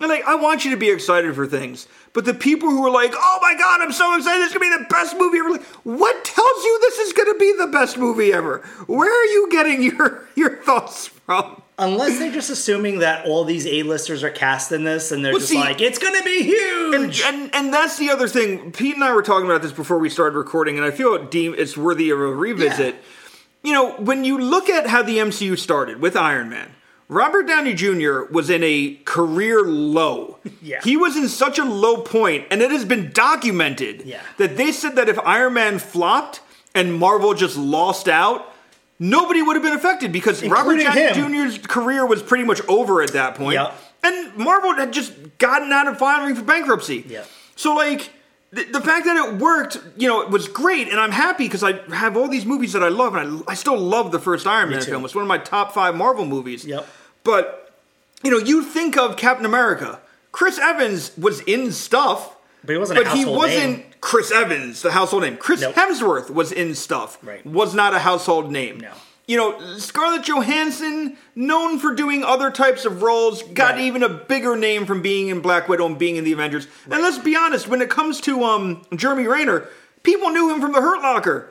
like 0.00 0.24
I 0.24 0.34
want 0.34 0.64
you 0.64 0.70
to 0.70 0.78
be 0.78 0.90
excited 0.90 1.34
for 1.34 1.46
things. 1.46 1.88
But 2.14 2.24
the 2.24 2.32
people 2.32 2.70
who 2.70 2.86
are 2.86 2.90
like, 2.90 3.12
oh 3.14 3.38
my 3.42 3.54
god, 3.54 3.82
I'm 3.82 3.92
so 3.92 4.16
excited, 4.16 4.40
this 4.40 4.48
is 4.48 4.58
gonna 4.58 4.70
be 4.70 4.82
the 4.82 4.88
best 4.88 5.14
movie 5.18 5.38
ever. 5.38 5.50
Like, 5.50 5.64
what 5.84 6.24
tells 6.24 6.64
you 6.64 6.78
this 6.80 6.98
is 7.00 7.12
gonna 7.12 7.38
be 7.38 7.54
the 7.58 7.66
best 7.66 7.98
movie 7.98 8.32
ever? 8.32 8.60
Where 8.86 9.12
are 9.12 9.26
you 9.26 9.48
getting 9.50 9.82
your 9.92 10.26
your 10.34 10.56
thoughts 10.62 11.08
from? 11.08 11.62
Unless 11.78 12.18
they're 12.18 12.32
just 12.32 12.48
assuming 12.48 13.00
that 13.00 13.26
all 13.26 13.44
these 13.44 13.66
A-listers 13.66 14.24
are 14.24 14.30
cast 14.30 14.72
in 14.72 14.84
this, 14.84 15.12
and 15.12 15.22
they're 15.22 15.32
Well, 15.32 15.40
just 15.40 15.50
see- 15.52 15.58
like, 15.58 15.82
it's 15.82 15.98
gonna 15.98 16.22
be 16.22 16.42
huge. 16.42 17.20
And, 17.20 17.34
and 17.42 17.54
and 17.54 17.74
that's 17.74 17.98
the 17.98 18.08
other 18.10 18.28
thing. 18.28 18.72
Pete 18.72 18.94
and 18.94 19.04
I 19.04 19.12
were 19.12 19.22
talking 19.22 19.44
about 19.44 19.60
this 19.60 19.72
before 19.72 19.98
we 19.98 20.08
started 20.08 20.38
recording, 20.38 20.78
and 20.78 20.86
I 20.86 20.90
feel 20.90 21.14
it 21.14 21.30
deem 21.30 21.54
it's 21.58 21.76
worthy 21.76 22.08
of 22.10 22.18
a 22.18 22.26
revisit. 22.26 22.94
Yeah. 22.94 23.00
You 23.62 23.72
know, 23.72 23.90
when 23.96 24.24
you 24.24 24.38
look 24.38 24.70
at 24.70 24.86
how 24.86 25.02
the 25.02 25.18
MCU 25.18 25.58
started 25.58 26.00
with 26.00 26.16
Iron 26.16 26.48
Man, 26.48 26.70
Robert 27.08 27.46
Downey 27.46 27.74
Jr. 27.74 28.22
was 28.30 28.48
in 28.48 28.62
a 28.64 28.98
career 29.04 29.62
low. 29.62 30.38
Yeah. 30.62 30.80
He 30.82 30.96
was 30.96 31.16
in 31.16 31.28
such 31.28 31.58
a 31.58 31.64
low 31.64 31.98
point, 31.98 32.46
and 32.50 32.60
it 32.62 32.70
has 32.72 32.84
been 32.84 33.12
documented 33.12 34.02
Yeah. 34.06 34.20
that 34.38 34.56
they 34.56 34.72
said 34.72 34.96
that 34.96 35.08
if 35.08 35.18
Iron 35.20 35.52
Man 35.54 35.78
flopped 35.78 36.40
and 36.74 36.92
Marvel 36.94 37.34
just 37.34 37.56
lost 37.56 38.08
out, 38.08 38.52
nobody 38.98 39.42
would 39.42 39.56
have 39.56 39.62
been 39.62 39.74
affected 39.74 40.12
because 40.12 40.42
Robert 40.44 40.78
Downey. 40.78 41.12
Jr.'s 41.12 41.58
career 41.58 42.06
was 42.06 42.22
pretty 42.22 42.44
much 42.44 42.60
over 42.68 43.02
at 43.02 43.12
that 43.12 43.34
point. 43.34 43.54
Yep. 43.54 43.74
And 44.02 44.36
Marvel 44.36 44.74
had 44.74 44.92
just 44.92 45.12
gotten 45.38 45.72
out 45.72 45.88
of 45.88 45.98
filing 45.98 46.34
for 46.34 46.42
bankruptcy. 46.42 47.04
Yep. 47.08 47.26
So 47.56 47.74
like 47.74 48.10
the, 48.52 48.64
the 48.64 48.80
fact 48.80 49.06
that 49.06 49.16
it 49.16 49.38
worked, 49.40 49.78
you 49.96 50.08
know, 50.08 50.22
it 50.22 50.30
was 50.30 50.48
great, 50.48 50.88
and 50.88 51.00
I'm 51.00 51.10
happy 51.10 51.44
because 51.44 51.64
I 51.64 51.72
have 51.94 52.16
all 52.16 52.28
these 52.28 52.46
movies 52.46 52.72
that 52.72 52.82
I 52.82 52.88
love, 52.88 53.14
and 53.14 53.42
I, 53.46 53.52
I 53.52 53.54
still 53.54 53.78
love 53.78 54.12
the 54.12 54.20
first 54.20 54.46
Iron 54.46 54.70
Man 54.70 54.80
too. 54.80 54.90
film. 54.90 55.04
It's 55.04 55.14
one 55.14 55.22
of 55.22 55.28
my 55.28 55.38
top 55.38 55.72
five 55.72 55.94
Marvel 55.94 56.24
movies. 56.24 56.64
Yep. 56.64 56.86
But 57.24 57.74
you 58.22 58.30
know, 58.30 58.38
you 58.38 58.62
think 58.62 58.96
of 58.96 59.16
Captain 59.16 59.44
America. 59.44 60.00
Chris 60.32 60.58
Evans 60.58 61.16
was 61.16 61.40
in 61.42 61.72
stuff, 61.72 62.35
But 62.66 62.72
he 62.72 62.78
wasn't 62.78 62.98
a 63.00 63.04
but 63.04 63.16
he 63.16 63.24
wasn't 63.24 63.78
name. 63.78 63.84
Chris 64.00 64.30
Evans, 64.30 64.82
the 64.82 64.92
household 64.92 65.22
name. 65.22 65.36
Chris 65.36 65.60
Nope. 65.60 65.74
Hemsworth 65.74 66.30
was 66.30 66.52
in 66.52 66.74
stuff. 66.74 67.18
Right. 67.22 67.44
Was 67.46 67.74
not 67.74 67.94
a 67.94 68.00
household 68.00 68.50
name. 68.50 68.80
No. 68.80 68.92
You 69.28 69.36
know, 69.36 69.76
Scarlett 69.78 70.22
Johansson, 70.28 71.16
known 71.34 71.80
for 71.80 71.92
doing 71.94 72.22
other 72.22 72.48
types 72.50 72.84
of 72.84 73.02
roles, 73.02 73.42
got 73.42 73.72
Right. 73.74 73.80
even 73.82 74.04
a 74.04 74.08
bigger 74.08 74.54
name 74.54 74.86
from 74.86 75.02
being 75.02 75.28
in 75.28 75.40
Black 75.40 75.68
Widow 75.68 75.86
and 75.86 75.98
being 75.98 76.14
in 76.14 76.22
the 76.22 76.32
Avengers. 76.32 76.68
And 76.88 77.02
let's 77.02 77.18
be 77.18 77.34
honest, 77.34 77.66
when 77.66 77.82
it 77.82 77.90
comes 77.90 78.20
to 78.22 78.44
um 78.44 78.82
Jeremy 78.94 79.26
Renner, 79.26 79.68
people 80.04 80.30
knew 80.30 80.54
him 80.54 80.60
from 80.60 80.72
The 80.72 80.80
Hurt 80.80 81.02
Locker. 81.02 81.48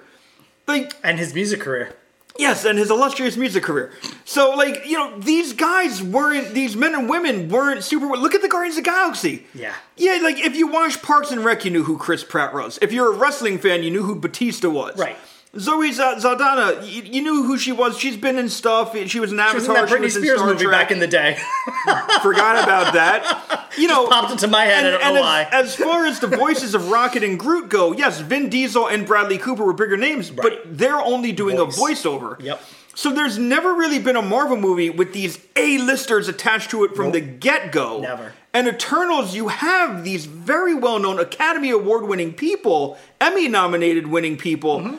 Like, 0.67 0.93
and 1.03 1.19
his 1.19 1.33
music 1.35 1.59
career. 1.59 1.95
Yes, 2.37 2.65
and 2.65 2.77
his 2.77 2.89
illustrious 2.89 3.37
music 3.37 3.63
career. 3.63 3.93
So, 4.25 4.55
like, 4.55 4.85
you 4.85 4.97
know, 4.97 5.17
these 5.19 5.53
guys 5.53 6.03
weren't, 6.03 6.53
these 6.53 6.75
men 6.75 6.93
and 6.93 7.09
women 7.09 7.49
weren't 7.49 7.83
super. 7.83 8.07
Look 8.07 8.35
at 8.35 8.41
the 8.41 8.49
Guardians 8.49 8.77
of 8.77 8.83
the 8.83 8.89
Galaxy. 8.89 9.45
Yeah. 9.53 9.73
Yeah, 9.95 10.19
like, 10.21 10.37
if 10.39 10.55
you 10.55 10.67
watched 10.67 11.01
Parks 11.01 11.31
and 11.31 11.45
Rec, 11.45 11.63
you 11.63 11.71
knew 11.71 11.83
who 11.83 11.97
Chris 11.97 12.23
Pratt 12.23 12.53
was. 12.53 12.77
If 12.81 12.91
you're 12.91 13.13
a 13.13 13.15
wrestling 13.15 13.57
fan, 13.57 13.83
you 13.83 13.91
knew 13.91 14.03
who 14.03 14.15
Batista 14.15 14.69
was. 14.69 14.97
Right. 14.97 15.17
Zoe 15.57 15.91
Z- 15.91 16.01
Zaldana, 16.01 16.85
you, 16.85 17.01
you 17.03 17.21
knew 17.21 17.43
who 17.43 17.57
she 17.57 17.71
was. 17.71 17.97
She's 17.97 18.17
been 18.17 18.37
in 18.37 18.49
stuff. 18.49 18.95
She 19.07 19.19
was 19.19 19.31
an 19.31 19.39
Avatar. 19.39 19.61
She 19.61 19.67
was 19.67 19.67
in 19.67 19.73
that 19.73 19.89
Britney 19.89 20.11
Spears 20.11 20.41
movie 20.41 20.67
back 20.67 20.91
in 20.91 20.99
the 20.99 21.07
day. 21.07 21.37
Forgot 22.21 22.63
about 22.63 22.93
that. 22.93 23.61
You 23.77 23.89
know, 23.89 24.07
popped 24.07 24.31
into 24.31 24.47
my 24.47 24.63
head, 24.63 24.85
I 24.85 24.91
don't 24.91 25.01
know 25.01 25.15
as, 25.15 25.21
why. 25.21 25.49
As 25.51 25.75
far 25.75 26.05
as 26.05 26.21
the 26.21 26.27
voices 26.27 26.75
of 26.75 26.89
Rocket 26.89 27.25
and 27.25 27.37
Groot 27.37 27.67
go, 27.67 27.91
yes, 27.91 28.21
Vin 28.21 28.47
Diesel 28.47 28.87
and 28.87 29.05
Bradley 29.05 29.37
Cooper 29.37 29.65
were 29.65 29.73
bigger 29.73 29.97
names, 29.97 30.31
but 30.31 30.61
they're 30.65 31.01
only 31.01 31.33
doing 31.33 31.57
Voice. 31.57 31.77
a 31.77 31.81
voiceover. 31.81 32.41
Yep. 32.41 32.61
So 32.95 33.11
there's 33.11 33.37
never 33.37 33.73
really 33.73 33.99
been 33.99 34.15
a 34.15 34.21
Marvel 34.21 34.55
movie 34.55 34.89
with 34.89 35.11
these 35.11 35.39
A-listers 35.57 36.29
attached 36.29 36.71
to 36.71 36.85
it 36.85 36.95
from 36.95 37.11
the 37.11 37.19
get-go. 37.19 37.99
Never. 37.99 38.31
And 38.53 38.69
Eternals, 38.69 39.35
you 39.35 39.49
have 39.49 40.05
these 40.05 40.25
very 40.25 40.73
well-known 40.73 41.19
Academy 41.19 41.71
Award-winning 41.71 42.33
people, 42.35 42.97
Emmy-nominated 43.19 44.07
winning 44.07 44.37
people. 44.37 44.79
Mm-hmm. 44.79 44.95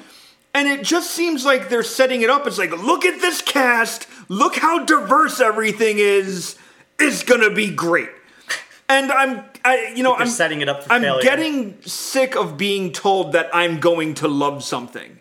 And 0.56 0.66
it 0.68 0.82
just 0.82 1.10
seems 1.10 1.44
like 1.44 1.68
they're 1.68 1.82
setting 1.82 2.22
it 2.22 2.30
up. 2.30 2.46
It's 2.46 2.56
like, 2.56 2.70
look 2.82 3.04
at 3.04 3.20
this 3.20 3.42
cast. 3.42 4.06
Look 4.30 4.56
how 4.56 4.86
diverse 4.86 5.38
everything 5.38 5.98
is. 5.98 6.56
It's 6.98 7.22
gonna 7.22 7.50
be 7.50 7.70
great. 7.70 8.08
And 8.88 9.12
I'm, 9.12 9.44
I, 9.66 9.92
you 9.94 10.02
know, 10.02 10.14
I'm 10.14 10.28
setting 10.28 10.62
it 10.62 10.68
up 10.70 10.84
for 10.84 10.92
I'm 10.92 11.02
failure. 11.02 11.22
getting 11.22 11.82
sick 11.82 12.36
of 12.36 12.56
being 12.56 12.92
told 12.92 13.32
that 13.32 13.50
I'm 13.52 13.80
going 13.80 14.14
to 14.14 14.28
love 14.28 14.64
something. 14.64 15.18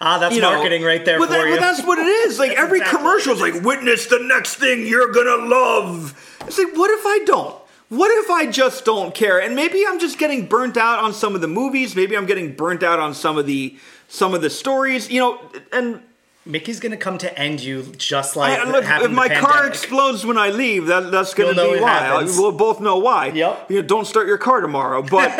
ah, 0.00 0.18
that's 0.18 0.36
You 0.36 0.40
know, 0.42 0.52
marketing 0.52 0.84
right 0.84 1.04
there 1.04 1.18
but 1.18 1.26
for 1.26 1.32
that- 1.32 1.46
you. 1.48 1.54
But 1.54 1.60
that's 1.60 1.82
what 1.84 1.98
it 1.98 2.06
is. 2.06 2.38
Like 2.38 2.52
every 2.52 2.78
exactly 2.78 2.98
commercial 2.98 3.32
is 3.32 3.40
like, 3.40 3.62
witness 3.64 4.06
the 4.06 4.20
next 4.20 4.54
thing 4.54 4.86
you're 4.86 5.10
gonna 5.10 5.46
love. 5.48 6.36
It's 6.46 6.58
like, 6.58 6.76
what 6.76 6.90
if 6.92 7.04
I 7.04 7.18
don't? 7.24 7.56
What 7.88 8.10
if 8.22 8.30
I 8.30 8.46
just 8.46 8.84
don't 8.84 9.14
care? 9.14 9.40
And 9.40 9.56
maybe 9.56 9.82
I'm 9.88 9.98
just 9.98 10.16
getting 10.18 10.46
burnt 10.46 10.76
out 10.76 11.02
on 11.02 11.12
some 11.12 11.34
of 11.34 11.40
the 11.40 11.48
movies. 11.48 11.96
Maybe 11.96 12.16
I'm 12.16 12.26
getting 12.26 12.52
burnt 12.54 12.82
out 12.84 13.00
on 13.00 13.14
some 13.14 13.36
of 13.38 13.46
the 13.46 13.78
some 14.08 14.34
of 14.34 14.42
the 14.42 14.50
stories. 14.50 15.10
You 15.10 15.20
know, 15.20 15.40
and 15.72 16.02
Mickey's 16.48 16.80
gonna 16.80 16.96
come 16.96 17.18
to 17.18 17.38
end 17.38 17.60
you 17.60 17.82
just 17.96 18.34
like 18.34 18.58
I, 18.58 18.70
look, 18.70 18.84
if 18.84 19.10
my 19.10 19.28
car 19.28 19.66
explodes 19.66 20.24
when 20.24 20.38
I 20.38 20.48
leave, 20.48 20.86
that, 20.86 21.10
that's 21.10 21.34
to 21.34 21.42
You'll 21.42 21.74
be 21.74 21.80
why. 21.80 21.90
happens. 21.90 22.38
We'll 22.38 22.52
both 22.52 22.80
know 22.80 22.98
why. 22.98 23.28
Yep. 23.38 23.70
You 23.70 23.82
know, 23.82 23.86
don't 23.86 24.06
start 24.06 24.26
your 24.26 24.38
car 24.38 24.60
tomorrow. 24.60 25.02
But, 25.02 25.36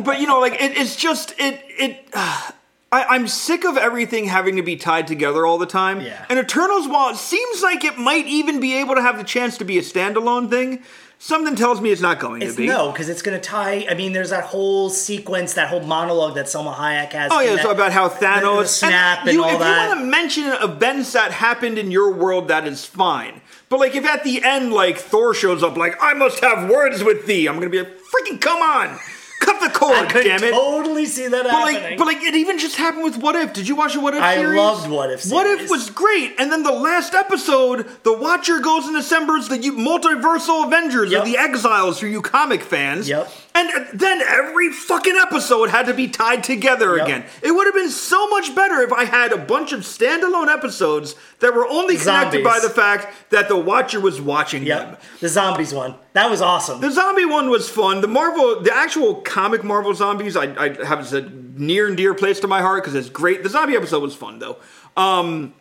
but 0.04 0.20
you 0.20 0.26
know, 0.26 0.38
like 0.38 0.54
it, 0.54 0.76
it's 0.76 0.94
just 0.94 1.34
it 1.38 1.60
it. 1.78 2.08
I, 2.92 3.04
I'm 3.16 3.26
sick 3.26 3.64
of 3.64 3.76
everything 3.76 4.26
having 4.26 4.56
to 4.56 4.62
be 4.62 4.76
tied 4.76 5.08
together 5.08 5.44
all 5.44 5.58
the 5.58 5.66
time. 5.66 6.00
Yeah. 6.00 6.24
And 6.28 6.38
Eternals, 6.38 6.86
while 6.86 7.10
it 7.10 7.16
seems 7.16 7.60
like 7.60 7.82
it 7.82 7.98
might 7.98 8.26
even 8.26 8.60
be 8.60 8.76
able 8.78 8.94
to 8.94 9.02
have 9.02 9.18
the 9.18 9.24
chance 9.24 9.58
to 9.58 9.64
be 9.64 9.76
a 9.76 9.82
standalone 9.82 10.48
thing, 10.48 10.84
something 11.18 11.56
tells 11.56 11.80
me 11.80 11.90
it's 11.90 12.00
not 12.00 12.18
going 12.20 12.42
It's 12.42 12.52
to 12.54 12.58
be. 12.62 12.66
no, 12.66 12.90
because 12.92 13.08
it's 13.08 13.22
gonna 13.22 13.40
tie. 13.40 13.86
I 13.90 13.94
mean, 13.94 14.12
there's 14.12 14.30
that 14.30 14.44
whole 14.44 14.90
sequence, 14.90 15.54
that 15.54 15.68
whole 15.68 15.80
monologue 15.80 16.34
that 16.34 16.46
Salma 16.46 16.74
Hayek 16.74 17.12
has. 17.12 17.30
Oh 17.32 17.40
yeah, 17.40 17.56
so 17.56 17.68
that- 17.68 17.70
about 17.72 17.92
how 17.92 18.08
Thanos 18.08 18.62
the 18.62 18.68
snap 18.68 19.20
and 19.26 19.32
you, 19.32 19.42
all 19.44 19.50
if 19.50 19.58
that. 19.60 19.82
you 19.84 19.88
want 19.88 20.00
to 20.00 20.06
mention 20.06 20.44
events 20.62 21.12
that 21.12 21.32
happened 21.32 21.78
in 21.78 21.90
your 21.90 22.12
world, 22.12 22.48
that 22.48 22.66
is 22.66 22.84
fine. 22.84 23.40
But 23.68 23.80
like, 23.80 23.94
if 23.96 24.04
at 24.04 24.22
the 24.24 24.44
end, 24.44 24.72
like 24.72 24.98
Thor 24.98 25.34
shows 25.34 25.62
up, 25.62 25.76
like 25.76 25.96
I 26.00 26.14
must 26.14 26.40
have 26.40 26.68
words 26.70 27.02
with 27.02 27.26
thee, 27.26 27.46
I'm 27.48 27.54
gonna 27.56 27.68
be 27.70 27.80
like, 27.80 27.98
freaking 27.98 28.40
come 28.40 28.60
on, 28.62 28.98
cut 29.40 29.60
the 29.60 29.68
cord, 29.78 29.96
I 29.98 30.06
could 30.06 30.24
damn 30.24 30.42
it. 30.42 30.50
totally 30.52 31.06
see 31.06 31.28
that 31.28 31.44
But 31.44 31.50
happening. 31.52 31.82
like, 31.82 31.98
but 31.98 32.06
like, 32.06 32.22
it 32.22 32.34
even 32.34 32.58
just 32.58 32.76
happened 32.76 33.04
with 33.04 33.16
What 33.18 33.34
If. 33.36 33.52
Did 33.52 33.68
you 33.68 33.76
watch 33.76 33.94
the 33.94 34.00
What 34.00 34.14
If 34.14 34.22
I 34.22 34.36
series? 34.36 34.56
loved 34.58 34.90
What 34.90 35.10
If 35.10 35.26
What 35.30 35.46
If 35.46 35.70
was 35.70 35.90
great, 35.90 36.34
and 36.38 36.50
then 36.52 36.62
the 36.62 36.72
last 36.72 37.14
episode, 37.14 37.86
the 38.02 38.12
Watcher 38.12 38.60
goes 38.60 38.86
and 38.86 38.96
assembles 38.96 39.48
the 39.48 39.58
multiversal 39.58 40.66
Avengers 40.66 41.10
Yep. 41.10 41.22
or 41.22 41.24
the 41.26 41.36
Exiles 41.38 41.98
for 42.00 42.06
you 42.06 42.22
comic 42.22 42.62
fans. 42.62 43.08
Yep. 43.08 43.30
And 43.58 43.88
then 43.98 44.20
every 44.20 44.70
fucking 44.70 45.16
episode 45.16 45.70
had 45.70 45.86
to 45.86 45.94
be 45.94 46.08
tied 46.08 46.44
together 46.44 46.96
Yep. 46.96 47.06
again. 47.06 47.24
It 47.42 47.52
would 47.52 47.66
have 47.66 47.74
been 47.74 47.88
so 47.90 48.28
much 48.28 48.54
better 48.54 48.82
if 48.82 48.92
I 48.92 49.04
had 49.06 49.32
a 49.32 49.38
bunch 49.38 49.72
of 49.72 49.80
standalone 49.80 50.48
episodes 50.52 51.14
that 51.40 51.54
were 51.54 51.66
only 51.66 51.96
connected 51.96 52.42
Zombies. 52.42 52.44
by 52.44 52.58
the 52.60 52.68
fact 52.68 53.30
that 53.30 53.48
the 53.48 53.56
Watcher 53.56 53.98
was 54.00 54.20
watching 54.20 54.64
them. 54.64 54.98
the 55.20 55.28
zombies 55.30 55.72
one 55.72 55.94
that 56.12 56.30
was 56.30 56.40
awesome. 56.42 56.80
The 56.80 56.90
zombie 56.90 57.24
one 57.24 57.48
was 57.50 57.68
fun. 57.68 58.00
The 58.02 58.08
Marvel, 58.08 58.60
the 58.60 58.74
actual 58.74 59.16
comic 59.16 59.62
Marvel 59.64 59.94
zombies, 59.94 60.36
I, 60.36 60.44
I 60.62 60.84
have 60.84 61.12
a 61.12 61.22
near 61.56 61.86
and 61.88 61.96
dear 61.96 62.14
place 62.14 62.40
to 62.40 62.48
my 62.48 62.60
heart 62.60 62.82
because 62.84 62.94
it's 62.94 63.08
great. 63.10 63.42
The 63.42 63.48
zombie 63.48 63.74
episode 63.76 64.02
was 64.02 64.14
fun 64.14 64.38
though. 64.38 64.56
Um, 64.96 65.54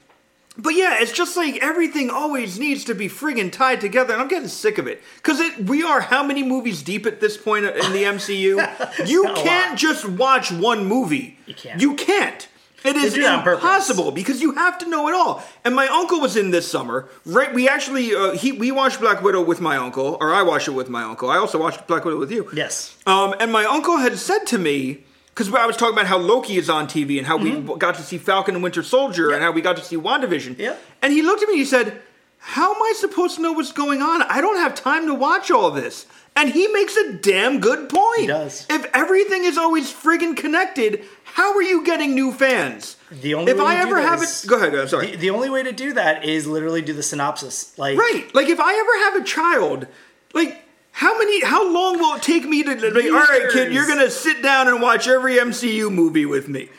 but 0.57 0.75
yeah, 0.75 0.97
it's 1.01 1.11
just 1.11 1.35
like 1.37 1.57
everything 1.61 2.09
always 2.09 2.57
needs 2.59 2.83
to 2.85 2.95
be 2.95 3.07
friggin' 3.09 3.51
tied 3.51 3.81
together, 3.81 4.13
and 4.13 4.21
I'm 4.21 4.27
getting 4.27 4.47
sick 4.47 4.77
of 4.77 4.87
it. 4.87 5.01
Because 5.17 5.39
it, 5.39 5.65
we 5.65 5.83
are 5.83 6.01
how 6.01 6.23
many 6.23 6.43
movies 6.43 6.81
deep 6.83 7.05
at 7.05 7.19
this 7.21 7.37
point 7.37 7.65
in 7.65 7.73
the 7.73 8.03
MCU? 8.15 9.07
You 9.07 9.31
can't 9.35 9.77
just 9.77 10.07
watch 10.07 10.51
one 10.51 10.85
movie. 10.85 11.37
You 11.45 11.53
can't. 11.55 11.81
You 11.81 11.95
can't. 11.95 12.47
It 12.83 12.95
is 12.97 13.15
do 13.15 13.23
that 13.23 13.39
on 13.39 13.43
purpose. 13.43 13.63
impossible 13.63 14.11
because 14.11 14.41
you 14.43 14.51
have 14.53 14.77
to 14.77 14.87
know 14.87 15.07
it 15.07 15.15
all. 15.15 15.43
And 15.63 15.75
my 15.75 15.87
uncle 15.87 16.19
was 16.21 16.37
in 16.37 16.51
this 16.51 16.69
summer. 16.69 17.09
Right, 17.25 17.51
we 17.51 17.67
actually 17.67 18.13
uh, 18.13 18.33
he 18.33 18.51
we 18.51 18.71
watched 18.71 18.99
Black 18.99 19.23
Widow 19.23 19.43
with 19.43 19.59
my 19.59 19.75
uncle, 19.75 20.17
or 20.21 20.31
I 20.35 20.43
watched 20.43 20.67
it 20.67 20.71
with 20.73 20.87
my 20.87 21.01
uncle. 21.01 21.31
I 21.31 21.37
also 21.37 21.59
watched 21.59 21.87
Black 21.87 22.05
Widow 22.05 22.19
with 22.19 22.31
you. 22.31 22.47
yes, 22.53 22.95
Um, 23.07 23.33
and 23.39 23.51
my 23.51 23.65
uncle 23.65 23.97
had 23.97 24.19
said 24.19 24.45
to 24.47 24.59
me, 24.59 25.03
because 25.35 25.53
I 25.53 25.65
was 25.65 25.75
talking 25.75 25.93
about 25.93 26.07
how 26.07 26.17
Loki 26.17 26.55
is 26.57 26.69
on 26.69 26.87
TV 26.87 27.17
and 27.17 27.27
how 27.27 27.37
Mm-hmm. 27.37 27.67
we 27.73 27.77
got 27.77 27.95
to 27.95 28.01
see 28.01 28.17
Falcon 28.17 28.55
and 28.55 28.63
Winter 28.63 28.81
Soldier 28.81 29.31
and 29.31 29.43
how 29.43 29.51
we 29.51 29.61
got 29.61 29.75
to 29.77 29.83
see 29.83 29.97
WandaVision. 29.97 30.57
Yep. 30.57 30.81
And 31.01 31.11
he 31.13 31.21
looked 31.21 31.43
at 31.43 31.47
me 31.49 31.55
and 31.55 31.59
he 31.59 31.65
said, 31.65 32.01
How 32.39 32.73
am 32.73 32.81
I 32.81 32.93
supposed 32.95 33.35
to 33.35 33.41
know 33.41 33.51
what's 33.51 33.71
going 33.73 34.01
on? 34.01 34.21
I 34.23 34.39
don't 34.41 34.57
have 34.57 34.73
time 34.75 35.05
to 35.07 35.13
watch 35.13 35.51
all 35.51 35.71
this. 35.71 36.05
And 36.37 36.49
he 36.49 36.67
makes 36.67 36.97
a 36.97 37.13
damn 37.13 37.61
good 37.61 37.87
point. 37.89 38.19
He 38.21 38.27
does. 38.27 38.65
If 38.69 38.85
everything 38.93 39.45
is 39.45 39.57
always 39.57 39.93
friggin' 39.93 40.35
connected, 40.35 41.03
how 41.23 41.53
are 41.55 41.61
you 41.61 41.85
getting 41.85 42.13
new 42.13 42.33
fans? 42.33 42.97
The 43.09 43.35
only 43.35 43.51
if 43.53 43.57
way 43.57 43.63
I 43.65 43.75
to 43.75 43.81
ever 43.81 44.01
have 44.01 44.21
is- 44.21 44.43
it, 44.43 44.47
go 44.49 44.57
ahead, 44.57 44.71
go 44.71 44.77
ahead. 44.79 44.89
Sorry. 44.89 45.11
the, 45.11 45.15
the 45.17 45.29
only 45.29 45.49
way 45.49 45.63
to 45.63 45.71
do 45.71 45.93
that 45.93 46.25
is 46.25 46.45
literally 46.45 46.81
do 46.81 46.91
the 46.93 47.03
synopsis. 47.03 47.77
Like 47.77 47.97
Right. 47.97 48.29
Like 48.33 48.47
if 48.49 48.59
I 48.59 48.73
ever 48.77 49.05
have 49.05 49.15
a 49.21 49.25
child, 49.25 49.87
like 50.33 50.61
how 50.95 51.17
many 51.17 51.43
how 51.43 51.69
long 51.71 51.99
will 51.99 52.15
it 52.15 52.23
take 52.23 52.45
me 52.47 52.63
to 52.63 52.69
like, 52.73 53.05
all 53.05 53.11
right, 53.11 53.49
kid, 53.51 53.73
you're 53.73 53.87
gonna 53.87 54.09
sit 54.09 54.41
down 54.41 54.67
and 54.67 54.81
watch 54.81 55.07
every 55.07 55.35
MCU 55.35 55.91
movie 55.91 56.25
with 56.25 56.47
me. 56.47 56.69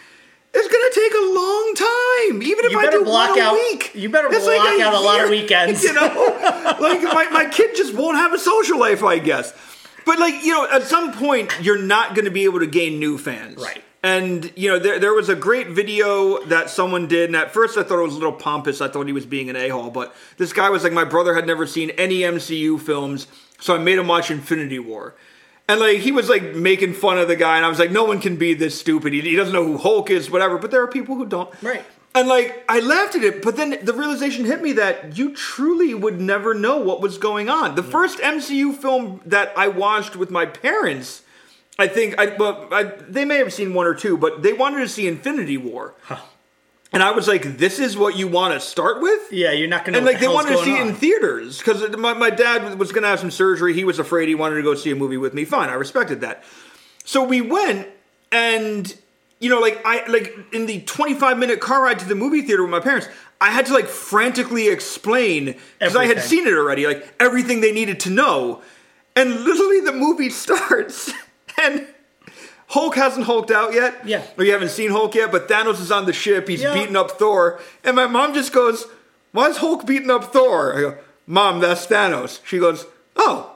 It's 0.58 0.68
gonna 0.68 0.94
take 0.94 1.12
a 1.12 1.34
long 1.34 1.74
time, 1.74 2.42
even 2.42 2.64
if 2.64 2.72
You 2.72 2.78
I 2.80 2.90
do 2.90 3.04
block 3.04 3.30
one 3.30 3.38
a 3.38 3.42
out- 3.42 3.52
week. 3.54 3.92
you 3.94 4.08
better 4.08 4.30
block 4.30 4.80
out 4.80 4.94
a 4.94 5.00
lot 5.00 5.22
of 5.22 5.28
weekends. 5.38 5.82
You 5.84 5.92
know, 5.92 6.76
like 6.80 7.02
my, 7.02 7.28
my 7.30 7.44
kid 7.52 7.76
just 7.76 7.92
won't 7.94 8.16
have 8.16 8.32
a 8.32 8.38
social 8.38 8.78
life, 8.78 9.02
I 9.04 9.18
guess. 9.18 9.52
But 10.06 10.18
like 10.18 10.42
you 10.42 10.52
know, 10.52 10.66
at 10.70 10.84
some 10.84 11.12
point, 11.12 11.52
you're 11.60 11.82
not 11.82 12.14
gonna 12.14 12.30
be 12.30 12.44
able 12.44 12.60
to 12.60 12.66
gain 12.66 12.98
new 12.98 13.18
fans, 13.18 13.60
Right. 13.62 13.82
And 14.02 14.52
you 14.56 14.70
know, 14.70 14.78
there, 14.78 14.98
there 15.00 15.12
was 15.12 15.28
a 15.28 15.34
great 15.34 15.70
video 15.70 16.42
that 16.44 16.70
someone 16.70 17.06
did, 17.08 17.28
and 17.28 17.34
at 17.36 17.52
first 17.52 17.76
I 17.76 17.82
thought 17.82 17.98
it 17.98 18.04
was 18.04 18.12
a 18.14 18.18
little 18.18 18.32
pompous. 18.32 18.80
I 18.80 18.86
thought 18.88 19.06
he 19.08 19.12
was 19.12 19.26
being 19.26 19.50
an 19.50 19.56
a-hole, 19.56 19.90
but 19.90 20.14
this 20.38 20.52
guy 20.52 20.70
was 20.70 20.84
like, 20.84 20.92
my 20.92 21.04
brother 21.04 21.34
had 21.34 21.44
never 21.46 21.66
seen 21.66 21.90
any 21.90 22.20
MCU 22.20 22.80
films, 22.80 23.26
so 23.58 23.74
I 23.74 23.78
made 23.78 23.98
him 23.98 24.08
watch 24.08 24.30
Infinity 24.30 24.78
War. 24.78 25.14
And 25.68 25.80
like 25.80 25.98
he 25.98 26.12
was 26.12 26.28
like 26.28 26.54
making 26.54 26.94
fun 26.94 27.18
of 27.18 27.28
the 27.28 27.36
guy, 27.36 27.56
and 27.56 27.66
I 27.66 27.68
was 27.68 27.78
like, 27.78 27.90
no 27.90 28.04
one 28.04 28.20
can 28.20 28.36
be 28.36 28.54
this 28.54 28.78
stupid. 28.78 29.12
He, 29.12 29.20
he 29.20 29.36
doesn't 29.36 29.52
know 29.52 29.64
who 29.64 29.78
Hulk 29.78 30.10
is, 30.10 30.30
whatever. 30.30 30.58
But 30.58 30.70
there 30.70 30.82
are 30.82 30.88
people 30.88 31.16
who 31.16 31.26
don't. 31.26 31.50
Right. 31.62 31.84
And 32.14 32.28
like 32.28 32.64
I 32.68 32.80
laughed 32.80 33.14
at 33.14 33.22
it, 33.22 33.42
but 33.42 33.56
then 33.56 33.78
the 33.82 33.92
realization 33.92 34.46
hit 34.46 34.62
me 34.62 34.72
that 34.72 35.18
you 35.18 35.34
truly 35.34 35.92
would 35.92 36.20
never 36.20 36.54
know 36.54 36.78
what 36.78 37.00
was 37.00 37.18
going 37.18 37.50
on. 37.50 37.74
The 37.74 37.82
first 37.82 38.18
MCU 38.20 38.74
film 38.74 39.20
that 39.26 39.52
I 39.56 39.68
watched 39.68 40.16
with 40.16 40.30
my 40.30 40.46
parents, 40.46 41.22
I 41.78 41.88
think 41.88 42.18
I 42.18 42.34
well, 42.36 42.68
I, 42.70 42.84
they 42.84 43.26
may 43.26 43.36
have 43.36 43.52
seen 43.52 43.74
one 43.74 43.86
or 43.86 43.94
two, 43.94 44.16
but 44.16 44.42
they 44.42 44.54
wanted 44.54 44.78
to 44.78 44.88
see 44.88 45.06
Infinity 45.06 45.58
War. 45.58 45.94
And 46.96 47.02
I 47.02 47.10
was 47.10 47.28
like, 47.28 47.58
"This 47.58 47.78
is 47.78 47.94
what 47.94 48.16
you 48.16 48.26
want 48.26 48.54
to 48.54 48.60
start 48.66 49.02
with?" 49.02 49.30
Yeah, 49.30 49.52
you're 49.52 49.68
not 49.68 49.84
gonna. 49.84 49.98
And 49.98 50.06
know 50.06 50.12
like 50.12 50.18
they 50.18 50.28
what 50.28 50.46
wanted 50.46 50.56
to 50.56 50.64
see 50.64 50.78
it 50.78 50.86
in 50.86 50.94
theaters 50.94 51.58
because 51.58 51.94
my, 51.94 52.14
my 52.14 52.30
dad 52.30 52.78
was 52.78 52.90
going 52.90 53.02
to 53.02 53.08
have 53.08 53.20
some 53.20 53.30
surgery. 53.30 53.74
He 53.74 53.84
was 53.84 53.98
afraid. 53.98 54.28
He 54.28 54.34
wanted 54.34 54.54
to 54.54 54.62
go 54.62 54.74
see 54.74 54.92
a 54.92 54.96
movie 54.96 55.18
with 55.18 55.34
me. 55.34 55.44
Fine, 55.44 55.68
I 55.68 55.74
respected 55.74 56.22
that. 56.22 56.42
So 57.04 57.22
we 57.22 57.42
went, 57.42 57.86
and 58.32 58.96
you 59.40 59.50
know, 59.50 59.60
like 59.60 59.78
I 59.84 60.06
like 60.06 60.34
in 60.54 60.64
the 60.64 60.80
25 60.80 61.36
minute 61.36 61.60
car 61.60 61.82
ride 61.82 61.98
to 61.98 62.08
the 62.08 62.14
movie 62.14 62.40
theater 62.40 62.62
with 62.62 62.70
my 62.70 62.80
parents, 62.80 63.08
I 63.42 63.50
had 63.50 63.66
to 63.66 63.74
like 63.74 63.88
frantically 63.88 64.68
explain 64.68 65.54
because 65.78 65.96
I 65.96 66.06
had 66.06 66.22
seen 66.22 66.46
it 66.46 66.54
already, 66.54 66.86
like 66.86 67.14
everything 67.20 67.60
they 67.60 67.72
needed 67.72 68.00
to 68.00 68.10
know. 68.10 68.62
And 69.14 69.44
literally, 69.44 69.80
the 69.80 69.92
movie 69.92 70.30
starts, 70.44 71.12
and 71.60 71.86
Hulk 72.68 72.96
hasn't 72.96 73.26
hulked 73.26 73.50
out 73.50 73.72
yet. 73.74 73.94
Yeah. 74.06 74.22
Or 74.36 74.44
you 74.44 74.52
haven't 74.52 74.70
seen 74.70 74.90
Hulk 74.90 75.14
yet, 75.14 75.30
but 75.30 75.48
Thanos 75.48 75.80
is 75.80 75.92
on 75.92 76.04
the 76.06 76.12
ship. 76.12 76.48
He's 76.48 76.62
Yeah. 76.62 76.74
beating 76.74 76.96
up 76.96 77.12
Thor. 77.12 77.60
And 77.84 77.94
my 77.96 78.06
mom 78.06 78.34
just 78.34 78.52
goes, 78.52 78.86
Why 79.32 79.48
is 79.48 79.58
Hulk 79.58 79.86
beating 79.86 80.10
up 80.10 80.32
Thor? 80.32 80.76
I 80.76 80.80
go, 80.80 80.98
Mom, 81.26 81.60
that's 81.60 81.86
Thanos. 81.86 82.40
She 82.44 82.58
goes, 82.58 82.86
Oh, 83.16 83.52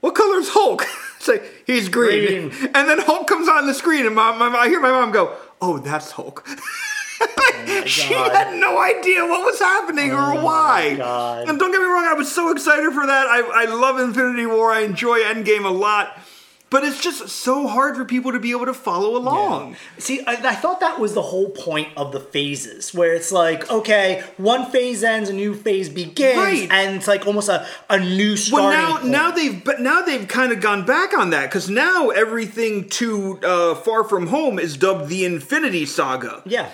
what 0.00 0.14
color 0.14 0.38
is 0.38 0.48
Hulk? 0.50 0.84
it's 1.18 1.28
like, 1.28 1.44
He's 1.66 1.88
green. 1.88 2.48
Green. 2.48 2.70
And 2.74 2.88
then 2.88 2.98
Hulk 3.00 3.26
comes 3.28 3.48
on 3.48 3.66
the 3.66 3.74
screen, 3.74 4.06
and 4.06 4.14
mom, 4.14 4.38
mom- 4.38 4.56
I 4.56 4.68
hear 4.68 4.80
my 4.80 4.90
mom 4.92 5.10
go, 5.12 5.36
Oh, 5.60 5.78
that's 5.78 6.12
Hulk. 6.12 6.46
Oh 7.24 7.84
she 7.86 8.12
God. 8.14 8.32
had 8.32 8.58
no 8.58 8.80
idea 8.80 9.24
what 9.24 9.44
was 9.44 9.58
happening 9.60 10.10
or 10.10 10.18
oh 10.34 10.44
why. 10.44 10.96
God. 10.96 11.48
And 11.48 11.56
don't 11.58 11.70
get 11.70 11.78
me 11.80 11.84
wrong, 11.86 12.04
I 12.04 12.14
was 12.14 12.30
so 12.30 12.50
excited 12.50 12.92
for 12.92 13.06
that. 13.06 13.26
I, 13.28 13.62
I 13.62 13.64
love 13.66 14.00
Infinity 14.00 14.46
War. 14.46 14.72
I 14.72 14.80
enjoy 14.80 15.20
Endgame 15.20 15.64
a 15.64 15.68
lot. 15.70 16.18
But 16.72 16.82
it's 16.84 17.00
just 17.00 17.28
so 17.28 17.68
hard 17.68 17.96
for 17.96 18.04
people 18.04 18.32
to 18.32 18.40
be 18.40 18.50
able 18.50 18.66
to 18.66 18.74
follow 18.74 19.14
along. 19.16 19.76
See, 19.98 20.22
I, 20.26 20.32
I 20.32 20.54
thought 20.56 20.80
that 20.80 20.98
was 20.98 21.12
the 21.14 21.22
whole 21.22 21.50
point 21.50 21.88
of 21.96 22.10
the 22.12 22.18
phases, 22.18 22.92
where 22.94 23.14
it's 23.14 23.30
like, 23.30 23.70
okay, 23.70 24.24
one 24.38 24.64
phase 24.70 25.04
ends, 25.04 25.28
a 25.28 25.32
new 25.34 25.54
phase 25.54 25.88
begins, 25.90 26.38
Right. 26.38 26.68
and 26.70 26.96
it's 26.96 27.06
like 27.06 27.26
almost 27.26 27.48
a, 27.50 27.66
a 27.90 27.98
new 28.00 28.30
Well, 28.30 28.36
starting 28.38 28.70
now 28.80 28.96
point. 28.96 29.06
now 29.08 29.30
they've 29.30 29.62
but 29.64 29.80
now 29.80 30.00
they've 30.02 30.26
kind 30.26 30.50
of 30.50 30.60
gone 30.60 30.84
back 30.86 31.16
on 31.16 31.30
that 31.30 31.50
because 31.50 31.68
now 31.70 32.08
everything 32.08 32.88
to 32.88 33.38
uh, 33.44 33.74
Far 33.74 34.02
From 34.04 34.28
Home 34.28 34.58
is 34.58 34.76
dubbed 34.78 35.08
the 35.10 35.24
Infinity 35.26 35.84
Saga. 35.86 36.42
yeah, 36.46 36.70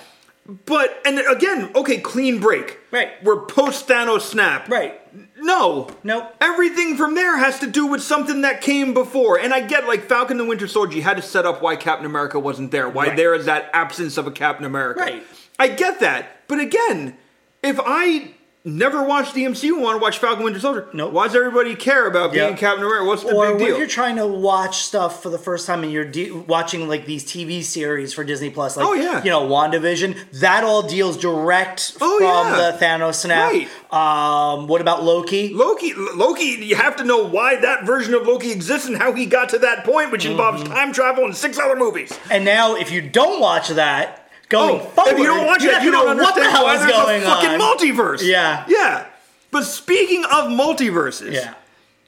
But 0.65 0.97
and 1.05 1.19
again, 1.19 1.71
okay, 1.75 1.99
clean 1.99 2.39
break. 2.41 2.79
Right. 2.91 3.11
We're 3.25 3.45
post 3.47 3.87
Thanos 3.89 4.23
snap. 4.23 4.69
right. 4.69 4.95
No. 5.41 5.89
Nope. 6.05 6.35
Everything 6.41 6.97
from 6.97 7.15
there 7.15 7.37
has 7.39 7.59
to 7.61 7.67
do 7.67 7.87
with 7.87 8.03
something 8.03 8.43
that 8.43 8.61
came 8.61 8.95
before. 8.95 9.39
And 9.39 9.53
I 9.55 9.61
get 9.61 9.87
like 9.87 10.05
Falcon 10.05 10.37
the 10.39 10.45
Winter 10.45 10.67
Soldier, 10.69 10.97
you 10.97 11.03
had 11.03 11.17
to 11.17 11.23
set 11.23 11.47
up 11.47 11.63
why 11.63 11.77
Captain 11.77 12.07
America 12.07 12.39
wasn't 12.39 12.71
there, 12.71 12.89
why 12.89 13.09
Right. 13.09 13.17
there 13.17 13.35
is 13.35 13.47
that 13.47 13.71
absence 13.73 14.17
of 14.19 14.27
a 14.27 14.31
Captain 14.31 14.65
America. 14.65 15.01
Right. 15.01 15.23
I 15.59 15.69
get 15.69 16.01
that. 16.01 16.47
But 16.49 16.61
again, 16.61 17.17
if 17.63 17.79
I 17.85 18.31
never 18.69 19.03
watched 19.03 19.35
the 19.35 19.45
MCU 19.45 19.81
want 19.81 19.99
to 19.99 20.03
watch 20.03 20.19
Falcon 20.19 20.45
Winter 20.45 20.61
Soldier, 20.61 20.87
Nope. 20.93 21.13
why 21.13 21.27
does 21.27 21.35
everybody 21.37 21.75
care 21.75 22.07
about 22.07 22.33
being 22.33 22.51
Yep. 22.51 22.59
Captain 22.59 22.85
America? 22.85 23.05
What's 23.07 23.23
the 23.25 23.35
Or 23.35 23.47
big 23.53 23.57
when 23.57 23.67
deal? 23.71 23.79
you're 23.79 23.87
trying 23.87 24.17
to 24.17 24.27
watch 24.27 24.79
stuff 24.83 25.23
for 25.23 25.31
the 25.31 25.39
first 25.39 25.67
time 25.67 25.83
and 25.83 25.93
you're 25.93 26.05
de- 26.05 26.31
watching 26.31 26.89
like 26.89 27.07
these 27.07 27.25
TV 27.25 27.63
series 27.63 28.13
for 28.15 28.25
Disney 28.25 28.51
Plus, 28.51 28.77
like 28.77 28.87
Oh, 28.87 28.93
yeah. 28.93 29.23
you 29.25 29.31
know 29.31 29.43
WandaVision, 29.49 30.17
that 30.41 30.65
all 30.65 30.83
deals 30.83 31.17
direct 31.17 31.97
Oh, 32.01 32.19
from 32.19 32.27
yeah. 32.59 32.71
the 32.73 32.79
Thanos 32.79 33.15
snap. 33.17 33.53
Right. 33.53 33.69
Um, 33.93 34.67
what 34.69 34.81
about 34.81 35.03
Loki? 35.05 35.53
Loki, 35.55 35.95
Loki, 35.95 36.45
you 36.45 36.77
have 36.77 36.97
to 36.97 37.05
know 37.05 37.25
why 37.25 37.57
that 37.57 37.85
version 37.85 38.15
of 38.15 38.27
Loki 38.27 38.51
exists 38.53 38.87
and 38.87 38.97
how 38.99 39.13
he 39.13 39.27
got 39.27 39.49
to 39.51 39.59
that 39.61 39.85
point, 39.85 40.13
which 40.13 40.25
involves 40.27 40.63
Mm-hmm. 40.63 40.73
time 40.73 40.93
travel 40.93 41.25
and 41.25 41.37
six 41.37 41.59
other 41.59 41.77
movies. 41.77 42.13
And 42.31 42.45
now, 42.45 42.75
if 42.77 42.91
you 42.91 43.01
don't 43.03 43.41
watch 43.41 43.69
that, 43.71 44.28
going 44.49 44.81
Oh, 44.81 44.85
forward, 44.85 45.13
if 45.13 45.19
you 45.19 45.25
don't 45.27 45.47
watch 45.47 45.63
you 45.63 45.71
it, 45.71 45.83
you 45.83 45.91
know 45.91 46.05
don't 46.05 46.17
what 46.19 46.35
the 46.35 46.45
hell 46.49 46.69
is 46.71 46.85
going 46.87 47.23
a 47.23 47.27
fucking 47.27 47.59
multiverse. 47.61 48.23
Yeah. 48.23 48.65
yeah. 48.69 49.07
But 49.51 49.65
speaking 49.65 50.25
of 50.25 50.47
multiverses, 50.51 51.33
yeah. 51.33 51.55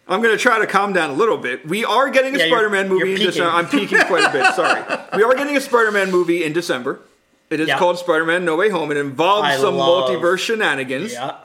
I'm 0.08 0.20
going 0.22 0.36
to 0.36 0.42
try 0.42 0.58
to 0.58 0.66
calm 0.66 0.92
down 0.92 1.10
a 1.10 1.12
little 1.12 1.36
bit. 1.36 1.66
We 1.68 1.84
are 1.84 2.10
getting 2.10 2.34
a 2.34 2.38
Yeah, 2.38 2.44
you're- 2.46 2.56
Spider-Man 2.58 2.88
movie 2.88 3.08
you're 3.10 3.18
in. 3.20 3.26
December. 3.26 3.50
I'm 3.50 3.68
peaking 3.68 3.98
quite 4.00 4.24
a 4.24 4.32
bit. 4.32 4.54
Sorry. 4.54 4.82
We 5.16 5.22
are 5.22 5.34
getting 5.34 5.56
a 5.56 5.60
Spider-Man 5.60 6.10
movie 6.10 6.42
in 6.44 6.52
December. 6.52 7.00
It 7.48 7.60
is 7.60 7.68
Yeah. 7.68 7.78
called 7.78 7.98
Spider-Man: 7.98 8.44
No 8.44 8.56
Way 8.56 8.68
Home. 8.70 8.90
It 8.90 8.96
involves 8.96 9.48
I 9.48 9.56
some 9.56 9.76
love- 9.76 10.08
multiverse 10.10 10.38
shenanigans. 10.38 11.12
Yeah. 11.12 11.36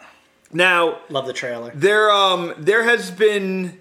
Now, 0.52 1.00
Love 1.10 1.26
the 1.28 1.34
trailer. 1.34 1.72
there 1.76 2.10
um 2.12 2.54
there 2.58 2.84
has 2.84 3.12
been 3.12 3.80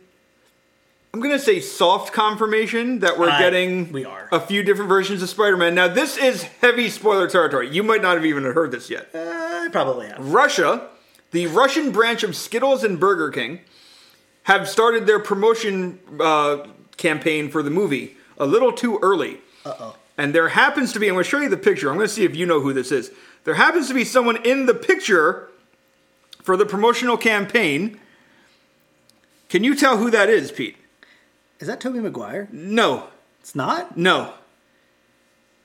I'm 1.14 1.20
gonna 1.20 1.38
say 1.38 1.60
soft 1.60 2.12
confirmation 2.12 2.98
that 2.98 3.16
we're 3.20 3.30
I- 3.30 3.38
getting 3.38 3.92
we 3.92 4.04
are. 4.04 4.28
a 4.32 4.40
few 4.40 4.64
different 4.64 4.88
versions 4.88 5.22
of 5.22 5.28
Spider-Man. 5.30 5.72
Now 5.72 5.86
this 5.86 6.16
is 6.16 6.42
heavy 6.42 6.90
spoiler 6.90 7.28
territory. 7.28 7.70
You 7.70 7.84
might 7.84 8.02
not 8.02 8.16
have 8.16 8.26
even 8.26 8.42
heard 8.42 8.72
this 8.72 8.90
yet. 8.90 9.10
Uh, 9.14 9.18
I 9.20 9.68
probably 9.70 10.08
have. 10.08 10.18
Russia, 10.18 10.88
the 11.30 11.46
Russian 11.46 11.92
branch 11.92 12.24
of 12.24 12.34
Skittles 12.34 12.82
and 12.82 12.98
Burger 12.98 13.30
King, 13.30 13.60
have 14.42 14.68
started 14.68 15.06
their 15.06 15.20
promotion 15.20 16.00
uh, 16.18 16.66
campaign 16.96 17.48
for 17.48 17.62
the 17.62 17.70
movie 17.70 18.16
a 18.36 18.44
little 18.44 18.72
too 18.72 18.98
early. 19.00 19.38
Uh 19.64 19.74
oh. 19.78 19.96
And 20.18 20.34
there 20.34 20.48
happens 20.48 20.92
to 20.94 20.98
be, 20.98 21.06
I'm 21.06 21.14
going 21.14 21.22
to 21.22 21.30
show 21.30 21.38
you 21.38 21.48
the 21.48 21.56
picture. 21.56 21.90
I'm 21.90 21.94
going 21.96 22.08
to 22.08 22.12
see 22.12 22.24
if 22.24 22.34
you 22.34 22.44
know 22.44 22.60
who 22.60 22.72
this 22.72 22.90
is. 22.90 23.12
There 23.44 23.54
happens 23.54 23.86
to 23.86 23.94
be 23.94 24.04
someone 24.04 24.44
in 24.44 24.66
the 24.66 24.74
picture 24.74 25.48
for 26.42 26.56
the 26.56 26.66
promotional 26.66 27.16
campaign. 27.16 28.00
Can 29.48 29.62
you 29.62 29.76
tell 29.76 29.96
who 29.98 30.10
that 30.10 30.28
is, 30.28 30.50
Pete? 30.50 30.76
Is 31.61 31.68
that 31.68 31.80
Tobey 31.80 32.00
Maguire? 32.00 32.48
No, 32.52 33.09
It's 33.40 33.55
not. 33.55 33.96
no. 33.96 34.34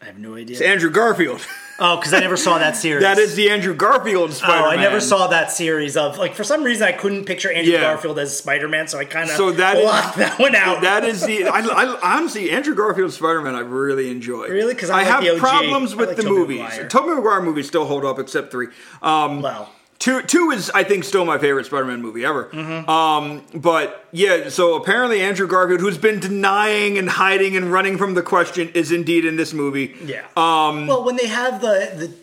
I 0.01 0.05
have 0.05 0.17
no 0.17 0.35
idea. 0.35 0.53
It's 0.55 0.61
Andrew 0.61 0.89
Garfield. 0.89 1.45
Oh, 1.81 1.95
because 1.95 2.13
I 2.13 2.19
never 2.19 2.35
saw 2.35 2.57
that 2.57 2.75
series. 2.75 3.03
that 3.03 3.17
is 3.17 3.35
the 3.37 3.49
Andrew 3.51 3.73
Garfield 3.73 4.33
Spider-Man. 4.33 4.63
Oh, 4.65 4.67
I 4.69 4.75
never 4.75 4.99
saw 4.99 5.27
that 5.27 5.49
series 5.49 5.95
of 5.95 6.17
like 6.17 6.35
for 6.35 6.43
some 6.43 6.61
reason 6.65 6.85
I 6.85 6.91
couldn't 6.91 7.23
picture 7.23 7.49
Andrew 7.49 7.71
Yeah. 7.71 7.79
Garfield 7.79 8.19
as 8.19 8.37
Spider 8.37 8.67
Man, 8.67 8.89
so 8.89 8.97
I 8.97 9.05
kind 9.05 9.29
of 9.29 9.37
So 9.37 9.51
that 9.53 9.77
is- 9.77 9.83
blocked 9.83 10.17
that 10.17 10.37
one 10.39 10.55
out. 10.55 10.81
That 10.81 11.05
is 11.05 11.21
the 11.25 11.45
I, 11.47 11.59
I 11.61 12.17
honestly 12.17 12.51
Andrew 12.51 12.75
Garfield 12.75 13.13
Spider-Man 13.13 13.55
I 13.55 13.61
really 13.61 14.11
enjoy. 14.11 14.49
Really? 14.49 14.75
'Cause 14.75 14.89
I 14.89 15.03
like 15.09 15.23
have 15.25 15.37
problems 15.39 15.93
I 15.93 15.95
with 15.95 16.07
like 16.09 16.17
the 16.17 16.23
Tobey 16.23 16.35
movies. 16.37 16.59
Maguire. 16.63 16.87
Tobey 16.89 17.13
Maguire 17.15 17.41
movies 17.43 17.67
still 17.67 17.85
hold 17.85 18.03
up 18.03 18.19
except 18.19 18.51
three. 18.51 18.67
Um, 19.01 19.41
well, 19.41 19.71
Two, 19.99 20.21
two 20.21 20.51
is 20.51 20.69
I 20.73 20.83
think 20.85 21.03
still 21.03 21.25
my 21.25 21.37
favorite 21.37 21.65
Spider-Man 21.65 22.01
movie 22.01 22.23
ever. 22.23 22.45
Mm-hmm. 22.45 22.89
Um, 22.89 23.43
but 23.53 24.07
yeah, 24.13 24.47
so 24.47 24.75
apparently 24.75 25.21
Andrew 25.21 25.45
Garfield, 25.45 25.81
who's 25.81 25.97
been 25.97 26.21
denying 26.21 26.97
and 26.97 27.09
hiding 27.09 27.57
and 27.57 27.69
running 27.71 27.97
from 27.97 28.13
the 28.13 28.21
question, 28.21 28.69
is 28.73 28.93
indeed 28.93 29.25
in 29.25 29.35
this 29.35 29.53
movie. 29.53 29.93
yeah. 30.05 30.21
Um, 30.37 30.87
well, 30.87 31.03
when 31.03 31.17
they 31.17 31.27
have 31.27 31.59
the 31.61 31.91
the 31.95 32.13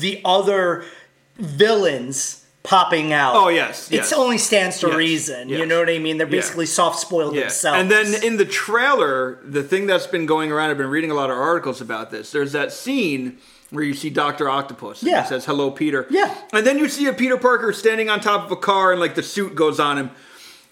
the 0.00 0.20
other 0.24 0.84
villains 1.38 2.42
popping 2.62 3.12
out. 3.12 3.36
Oh, 3.36 3.48
yes, 3.48 3.92
It 3.92 4.12
only 4.12 4.38
stands 4.38 4.80
to 4.80 4.88
Yes, 4.88 4.96
reason. 4.96 5.48
You 5.48 5.66
know 5.66 5.78
what 5.78 5.88
I 5.88 5.98
mean? 6.00 6.18
They're 6.18 6.26
Yeah. 6.26 6.30
basically 6.32 6.66
soft 6.66 6.98
spoiled 6.98 7.34
Yeah. 7.36 7.42
themselves. 7.42 7.80
And 7.80 7.88
then 7.90 8.24
in 8.24 8.38
the 8.38 8.44
trailer, 8.44 9.38
the 9.44 9.62
thing 9.62 9.86
that's 9.86 10.08
been 10.08 10.26
going 10.26 10.50
around, 10.50 10.70
I've 10.70 10.76
been 10.78 10.90
reading 10.90 11.12
a 11.12 11.14
lot 11.14 11.30
of 11.30 11.36
articles 11.38 11.80
about 11.80 12.10
this. 12.10 12.32
There's 12.32 12.50
that 12.52 12.72
scene 12.72 13.38
where 13.70 13.84
you 13.84 13.94
see 13.94 14.10
Doctor 14.10 14.48
Octopus. 14.48 15.02
And 15.02 15.10
Yeah. 15.10 15.22
He 15.22 15.28
says, 15.28 15.44
"Hello, 15.44 15.70
Peter." 15.70 16.06
Yeah. 16.10 16.34
And 16.52 16.66
then 16.66 16.78
you 16.78 16.88
see 16.88 17.06
a 17.06 17.12
Peter 17.12 17.36
Parker 17.36 17.72
standing 17.72 18.08
on 18.08 18.20
top 18.20 18.44
of 18.44 18.52
a 18.52 18.56
car, 18.56 18.92
and 18.92 19.00
like 19.00 19.14
the 19.14 19.22
suit 19.22 19.54
goes 19.54 19.80
on 19.80 19.98
him. 19.98 20.10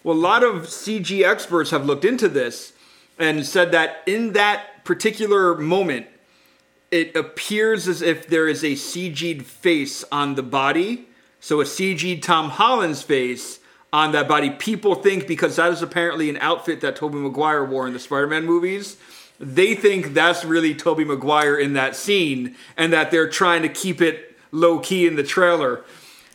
Well, 0.03 0.17
a 0.17 0.19
lot 0.19 0.43
of 0.43 0.69
CG 0.69 1.25
experts 1.25 1.71
have 1.71 1.87
looked 1.87 2.05
into 2.05 2.29
this 2.29 2.73
and 3.19 3.47
said 3.47 3.73
that 3.73 4.03
in 4.07 4.33
that 4.35 4.85
particular 4.85 5.55
moment, 5.55 6.07
it 6.91 7.17
appears 7.17 7.89
as 7.89 8.03
if 8.03 8.27
there 8.29 8.47
is 8.47 8.63
a 8.63 8.77
CG'd 8.77 9.47
face 9.47 10.05
on 10.13 10.35
the 10.35 10.43
body. 10.43 11.09
So 11.41 11.61
a 11.61 11.65
CG'd 11.65 12.23
Tom 12.23 12.51
Holland's 12.51 13.03
face 13.03 13.61
on 13.93 14.13
that 14.13 14.29
body. 14.29 14.51
People 14.51 14.95
think 14.95 15.27
because 15.27 15.57
that 15.57 15.73
is 15.73 15.83
apparently 15.83 16.29
an 16.29 16.37
outfit 16.39 16.81
that 16.83 16.97
Tobey 16.97 17.19
Maguire 17.19 17.65
wore 17.65 17.87
in 17.87 17.93
the 17.93 17.99
Spider-Man 17.99 18.45
movies. 18.45 18.97
They 19.39 19.75
think 19.75 20.15
that's 20.15 20.45
really 20.45 20.75
Tobey 20.75 21.05
Maguire 21.05 21.57
in 21.57 21.73
that 21.73 21.97
scene, 21.97 22.57
and 22.77 22.93
that 22.93 23.11
they're 23.11 23.29
trying 23.29 23.63
to 23.63 23.69
keep 23.69 24.01
it 24.01 24.37
low 24.53 24.79
key 24.79 25.07
in 25.07 25.17
the 25.17 25.25
trailer. 25.25 25.85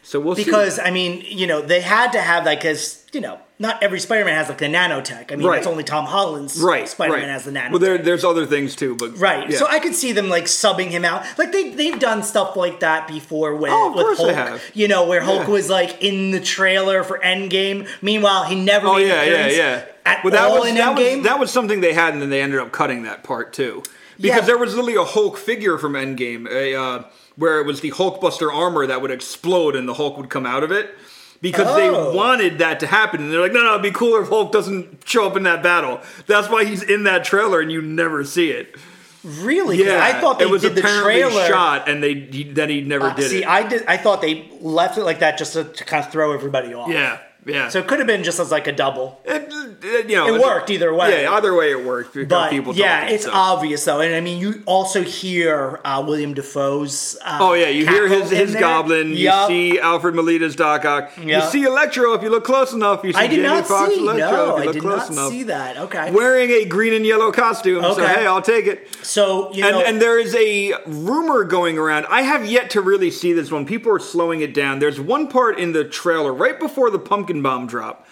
So 0.10 0.20
we'll 0.20 0.36
see. 0.36 0.44
because 0.44 0.80
I 0.80 0.90
mean, 0.90 1.24
you 1.24 1.46
know, 1.46 1.62
they 1.62 1.82
had 1.82 2.14
to 2.14 2.20
have 2.22 2.44
like 2.44 2.66
as 2.66 3.06
you 3.14 3.22
know, 3.22 3.38
not 3.60 3.84
every 3.84 4.00
Spider-Man 4.00 4.34
has 4.34 4.50
like 4.50 4.58
the 4.58 4.66
nanotech. 4.66 5.32
I 5.32 5.36
mean, 5.36 5.46
Right. 5.48 5.60
it's 5.60 5.68
only 5.68 5.84
Tom 5.84 6.06
Holland's 6.06 6.60
right, 6.60 6.90
Spider-Man 6.90 7.22
right. 7.24 7.30
has 7.30 7.46
the 7.46 7.52
nanotech. 7.52 7.70
Well, 7.70 7.80
there, 7.80 7.98
there's 8.00 8.24
other 8.24 8.48
things 8.48 8.76
too, 8.76 8.96
but 8.96 9.18
Right. 9.20 9.48
yeah. 9.52 9.58
So 9.60 9.68
I 9.68 9.78
could 9.80 9.94
see 9.94 10.12
them 10.12 10.28
like 10.28 10.46
subbing 10.46 10.88
him 10.90 11.06
out. 11.06 11.24
Like 11.38 11.52
they 11.52 11.70
they've 11.76 12.00
done 12.00 12.24
stuff 12.24 12.56
like 12.56 12.80
that 12.80 13.08
before 13.08 13.54
with, 13.56 13.70
Oh, 13.72 13.94
with 13.96 14.18
Hulk. 14.18 14.60
You 14.74 14.88
know, 14.88 15.06
where 15.06 15.22
Hulk 15.22 15.42
Yeah. 15.48 15.54
was 15.54 15.70
like 15.70 16.02
in 16.04 16.32
the 16.32 16.40
trailer 16.40 17.04
for 17.04 17.20
Endgame. 17.20 17.88
Meanwhile, 18.02 18.46
he 18.46 18.56
never 18.56 18.88
Oh 18.88 18.96
made 18.96 19.08
yeah, 19.10 19.24
yeah, 19.24 19.48
yeah. 19.48 19.86
at 20.08 20.24
well, 20.24 20.32
that 20.34 20.46
all 20.50 20.62
was 20.62 20.70
in 20.70 20.76
that 20.76 20.98
Endgame. 20.98 21.18
was 21.18 21.26
that 21.26 21.40
was 21.40 21.52
something 21.52 21.82
they 21.82 21.94
had, 21.94 22.14
and 22.14 22.22
then 22.24 22.32
they 22.32 22.42
ended 22.42 22.60
up 22.60 22.72
cutting 22.72 23.04
that 23.04 23.24
part 23.24 23.54
too, 23.54 23.84
because 24.20 24.40
Yeah. 24.40 24.46
there 24.46 24.58
was 24.58 24.72
literally 24.74 24.96
a 24.96 25.04
Hulk 25.04 25.38
figure 25.38 25.78
from 25.78 25.94
Endgame, 25.94 26.50
a, 26.50 26.74
uh, 26.76 27.04
where 27.40 27.60
it 27.60 27.66
was 27.66 27.82
the 27.82 27.92
Hulkbuster 27.92 28.54
armor 28.54 28.86
that 28.86 29.02
would 29.02 29.12
explode 29.12 29.76
and 29.76 29.88
the 29.88 29.96
Hulk 29.96 30.18
would 30.18 30.30
come 30.30 30.46
out 30.46 30.64
of 30.64 30.72
it. 30.72 30.94
Because 31.42 31.68
Oh. 31.70 31.76
they 31.78 31.90
wanted 32.18 32.60
that 32.60 32.82
to 32.82 32.88
happen, 32.88 33.22
and 33.24 33.32
they're 33.32 33.40
like, 33.40 33.54
"No, 33.54 33.64
no, 33.64 33.70
it'd 33.72 33.82
be 33.82 33.92
cooler 33.92 34.22
if 34.24 34.28
Hulk 34.28 34.52
doesn't 34.52 35.04
show 35.06 35.26
up 35.26 35.38
in 35.38 35.44
that 35.44 35.64
battle." 35.64 36.02
That's 36.28 36.50
why 36.50 36.66
he's 36.66 36.84
in 36.84 37.04
that 37.06 37.24
trailer, 37.24 37.62
and 37.62 37.72
you 37.72 37.82
never 37.82 38.26
see 38.26 38.50
it. 38.52 38.76
Really? 39.24 39.78
Yeah, 39.84 40.04
I 40.04 40.20
thought 40.20 40.40
they 40.40 40.46
it 40.46 40.50
was 40.52 40.62
did 40.64 40.76
the 40.76 40.82
apparently 40.82 41.22
trailer. 41.22 41.48
shot, 41.48 41.88
and 41.90 42.04
they 42.04 42.14
he, 42.14 42.44
then 42.44 42.70
he 42.70 42.82
never 42.82 43.08
Uh, 43.08 43.14
did 43.14 43.30
see, 43.30 43.44
it. 43.44 43.48
I 43.48 43.64
did. 43.64 43.86
I 43.88 43.96
thought 43.96 44.22
they 44.22 44.50
left 44.60 44.98
it 44.98 45.04
like 45.06 45.20
that 45.20 45.38
just 45.38 45.54
to, 45.54 45.64
to 45.64 45.84
kind 45.86 46.04
of 46.06 46.12
throw 46.12 46.34
everybody 46.34 46.74
off. 46.74 46.90
yeah, 46.90 47.20
yeah. 47.46 47.70
So 47.70 47.80
it 47.80 47.88
could 47.88 48.00
have 48.00 48.08
been 48.08 48.24
just 48.24 48.40
as 48.40 48.52
like 48.52 48.68
a 48.68 48.72
double. 48.72 49.20
it, 49.26 49.52
it- 49.52 50.10
you 50.10 50.16
know, 50.16 50.34
It 50.36 50.42
worked 50.42 50.70
either 50.70 50.94
way. 50.94 51.24
Yeah, 51.24 51.32
either 51.34 51.54
way 51.56 51.72
it 51.72 51.84
worked. 51.86 52.16
But 52.28 52.50
people 52.50 52.76
yeah, 52.76 53.00
talking, 53.02 53.16
it's 53.16 53.24
so. 53.26 53.32
obvious 53.34 53.86
though, 53.86 54.02
and 54.02 54.14
I 54.14 54.22
mean, 54.22 54.40
you 54.40 54.62
also 54.66 55.02
hear 55.04 55.80
uh, 55.86 56.04
William 56.06 56.34
Dafoe's. 56.34 57.18
Uh, 57.24 57.38
Oh 57.42 57.54
yeah, 57.54 57.68
you 57.70 57.88
hear 57.88 58.08
his 58.08 58.30
his 58.30 58.52
there. 58.54 58.62
goblin. 58.62 59.14
Yup. 59.14 59.50
You 59.50 59.74
see 59.74 59.80
Alfred 59.80 60.16
Molina's 60.16 60.56
Doc 60.56 60.84
Ock. 60.86 61.12
You 61.18 61.42
see 61.42 61.64
Electro 61.64 62.14
if 62.14 62.24
you 62.24 62.30
look 62.30 62.44
close 62.44 62.74
enough. 62.74 63.04
You 63.04 63.14
see 63.14 63.20
I 63.20 63.28
did 63.28 63.38
Jamie 63.38 63.48
not 63.48 63.68
Foxx 63.68 63.94
see. 63.94 64.00
Electro 64.02 64.32
No, 64.32 64.58
if 64.58 64.64
you 64.66 64.70
I 64.70 64.74
did 64.74 64.82
close 64.82 65.00
not 65.00 65.12
enough. 65.12 65.30
see 65.32 65.44
that. 65.44 65.78
Okay. 65.78 66.12
Wearing 66.12 66.50
a 66.52 66.66
green 66.66 66.94
and 66.94 67.06
yellow 67.06 67.32
costume. 67.32 67.82
So 67.84 67.92
Okay. 67.92 68.08
hey, 68.08 68.26
I'll 68.28 68.42
take 68.42 68.68
it. 68.68 68.88
so 69.04 69.54
you 69.54 69.64
And, 69.66 69.76
know, 69.76 69.82
and 69.84 70.02
there 70.02 70.20
is 70.20 70.36
a 70.36 70.74
rumor 70.86 71.44
going 71.46 71.78
around. 71.78 72.06
I 72.10 72.22
have 72.24 72.46
yet 72.46 72.70
to 72.72 72.82
really 72.82 73.12
see 73.12 73.34
this 73.34 73.52
one. 73.52 73.66
People 73.66 73.92
are 73.94 74.00
slowing 74.00 74.42
it 74.42 74.54
down. 74.54 74.80
There's 74.80 75.00
one 75.00 75.28
part 75.28 75.58
in 75.58 75.72
the 75.74 75.84
trailer 75.86 76.34
right 76.34 76.60
before 76.60 76.90
the 76.90 77.00
pumpkin 77.00 77.29
bomb 77.42 77.68
drop 77.68 78.06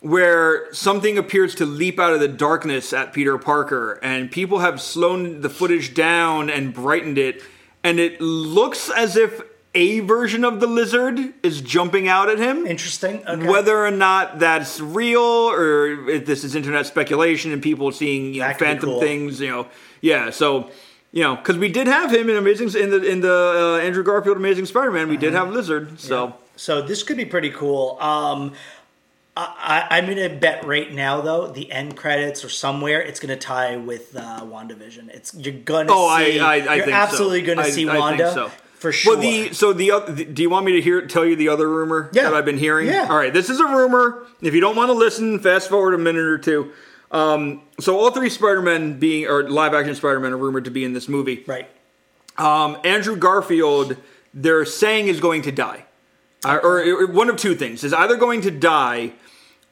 where 0.00 0.72
something 0.72 1.18
appears 1.18 1.54
to 1.56 1.66
leap 1.66 1.98
out 1.98 2.12
of 2.12 2.20
the 2.20 2.28
darkness 2.28 2.92
at 2.92 3.12
Peter 3.12 3.36
Parker, 3.36 3.98
and 4.00 4.30
people 4.30 4.60
have 4.60 4.80
slowed 4.80 5.42
the 5.42 5.50
footage 5.50 5.92
down 5.92 6.48
and 6.48 6.72
brightened 6.72 7.18
it, 7.18 7.42
and 7.82 7.98
it 7.98 8.20
looks 8.20 8.90
as 8.90 9.16
if 9.16 9.40
a 9.74 9.98
version 10.00 10.44
of 10.44 10.60
the 10.60 10.68
lizard 10.68 11.18
is 11.42 11.60
jumping 11.60 12.06
out 12.06 12.28
at 12.28 12.38
him. 12.38 12.64
interesting. 12.66 13.26
Okay. 13.26 13.46
Whether 13.48 13.84
or 13.84 13.90
not 13.90 14.38
that's 14.38 14.80
real 14.80 15.20
or 15.20 16.08
if 16.08 16.24
this 16.26 16.44
is 16.44 16.54
internet 16.54 16.86
speculation 16.86 17.52
and 17.52 17.60
people 17.62 17.90
seeing 17.92 18.34
you 18.34 18.40
know, 18.40 18.46
That 18.46 18.58
could 18.58 18.64
be 18.64 18.70
phantom 18.70 18.88
cool. 18.90 19.00
things, 19.00 19.40
you 19.40 19.48
know, 19.50 19.66
yeah. 20.00 20.30
So 20.30 20.70
you 21.10 21.22
know, 21.24 21.34
because 21.36 21.58
we 21.58 21.68
did 21.68 21.86
have 21.88 22.12
him 22.14 22.30
in 22.30 22.36
Amazing 22.36 22.68
in 22.80 22.90
the 22.90 23.02
in 23.02 23.20
the 23.20 23.78
uh, 23.80 23.84
Andrew 23.84 24.04
Garfield 24.04 24.36
Amazing 24.36 24.66
Spider-Man, 24.66 25.08
we 25.08 25.16
did 25.16 25.34
Uh-huh. 25.34 25.46
have 25.46 25.54
Lizard. 25.54 25.98
So 25.98 26.34
So 26.58 26.82
this 26.82 27.02
could 27.02 27.16
be 27.16 27.24
pretty 27.24 27.50
cool. 27.50 27.96
Um, 28.00 28.52
I, 29.36 29.86
I, 29.90 29.96
I'm 29.98 30.06
gonna 30.06 30.28
bet 30.28 30.64
right 30.66 30.92
now 30.92 31.20
though 31.20 31.46
the 31.46 31.70
end 31.70 31.96
credits 31.96 32.44
or 32.44 32.48
somewhere 32.48 33.00
it's 33.00 33.20
gonna 33.20 33.36
tie 33.36 33.76
with 33.76 34.16
uh, 34.16 34.40
WandaVision. 34.42 35.08
It's 35.14 35.32
you're 35.34 35.54
gonna 35.54 35.88
oh, 35.92 36.16
see. 36.18 36.40
I 36.40 36.56
I, 36.56 36.58
I 36.58 36.74
you're 36.76 36.90
absolutely 36.90 37.40
so. 37.46 37.54
gonna 37.54 37.66
I- 37.68 37.70
see 37.70 37.86
Wanda 37.86 38.32
so. 38.32 38.48
for 38.74 38.90
sure. 38.90 39.12
Well, 39.14 39.22
the 39.22 39.52
so 39.52 39.72
the 39.72 39.92
oth- 39.92 40.16
the- 40.16 40.24
do 40.24 40.42
you 40.42 40.50
want 40.50 40.66
me 40.66 40.72
to 40.72 40.80
hear 40.80 41.06
tell 41.06 41.24
you 41.24 41.36
the 41.36 41.48
other 41.48 41.68
rumor 41.68 42.10
Yeah. 42.12 42.24
that 42.24 42.34
I've 42.34 42.44
been 42.44 42.58
hearing? 42.58 42.88
Yeah. 42.88 43.06
All 43.08 43.16
right, 43.16 43.32
this 43.32 43.48
is 43.48 43.60
a 43.60 43.64
rumor. 43.66 44.26
If 44.42 44.52
you 44.54 44.60
don't 44.60 44.74
want 44.76 44.88
to 44.88 44.94
listen, 44.94 45.38
fast 45.38 45.68
forward 45.68 45.94
a 45.94 45.98
minute 45.98 46.24
or 46.24 46.38
two. 46.38 46.72
Um, 47.10 47.62
so 47.80 47.98
all 47.98 48.10
three 48.10 48.28
Spider-Men 48.28 48.98
being 48.98 49.26
or 49.26 49.48
live 49.48 49.72
action 49.72 49.94
Spider-Man 49.94 50.32
are 50.32 50.36
rumored 50.36 50.64
to 50.66 50.70
be 50.70 50.84
in 50.84 50.92
this 50.92 51.08
movie. 51.08 51.42
right. 51.46 51.66
Um, 52.36 52.76
Andrew 52.84 53.16
Garfield, 53.16 53.96
they're 54.34 54.64
saying 54.66 55.08
is 55.08 55.18
going 55.18 55.42
to 55.42 55.50
die, 55.52 55.86
Uh, 56.44 56.58
or, 56.62 56.80
or 56.82 57.06
one 57.06 57.28
of 57.28 57.36
two 57.36 57.54
things 57.54 57.82
is 57.84 57.92
either 57.92 58.16
going 58.16 58.40
to 58.42 58.50
die, 58.50 59.12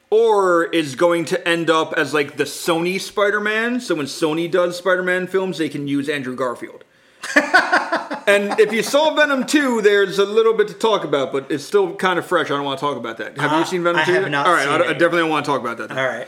or 0.09 0.65
is 0.65 0.95
going 0.95 1.25
to 1.25 1.47
end 1.47 1.69
up 1.69 1.93
as 1.93 2.13
like 2.13 2.37
the 2.37 2.43
Sony 2.43 2.99
Spider-Man. 2.99 3.79
So 3.79 3.95
when 3.95 4.05
Sony 4.05 4.49
does 4.51 4.77
Spider-Man 4.77 5.27
films, 5.27 5.57
they 5.57 5.69
can 5.69 5.87
use 5.87 6.09
Andrew 6.09 6.35
Garfield. 6.35 6.83
and 7.35 8.57
if 8.59 8.71
you 8.71 8.83
saw 8.83 9.13
Venom 9.13 9.45
2, 9.45 9.81
there's 9.81 10.17
a 10.19 10.25
little 10.25 10.53
bit 10.53 10.67
to 10.69 10.73
talk 10.73 11.03
about, 11.03 11.31
but 11.31 11.49
it's 11.51 11.63
still 11.65 11.95
kind 11.95 12.17
of 12.19 12.25
fresh. 12.25 12.47
I 12.47 12.49
don't 12.55 12.63
want 12.63 12.79
to 12.79 12.85
talk 12.85 12.95
about 12.97 13.17
that. 13.17 13.37
Have 13.37 13.51
Uh, 13.51 13.59
you 13.59 13.65
seen 13.65 13.83
Venom 13.83 14.01
I 14.01 14.05
2? 14.05 14.11
have 14.13 14.29
not 14.31 14.45
All 14.47 14.53
right, 14.53 14.67
I, 14.67 14.75
I 14.75 14.93
definitely 14.93 15.19
don't 15.19 15.29
want 15.29 15.45
to 15.45 15.51
talk 15.51 15.59
about 15.61 15.77
that. 15.77 15.89
then. 15.89 15.97
All 15.97 16.07
right. 16.07 16.27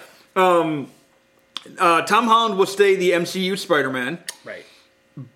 Uh, 1.78 2.02
Tom 2.04 2.26
Holland 2.26 2.58
will 2.58 2.66
stay 2.66 2.96
the 2.96 3.12
MCU 3.12 3.58
Spider-Man. 3.58 4.20
Right. 4.46 4.66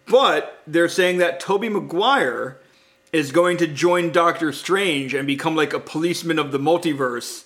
But 0.08 0.62
they're 0.66 0.89
saying 0.89 1.18
that 1.18 1.39
Tobey 1.39 1.70
Maguire 1.70 2.58
is 3.14 3.32
going 3.32 3.57
to 3.57 3.68
join 3.68 4.11
Doctor 4.11 4.51
Strange 4.51 5.14
and 5.14 5.26
become 5.26 5.55
like 5.55 5.72
a 5.74 5.80
policeman 5.80 6.39
of 6.39 6.51
the 6.51 6.57
multiverse 6.57 7.45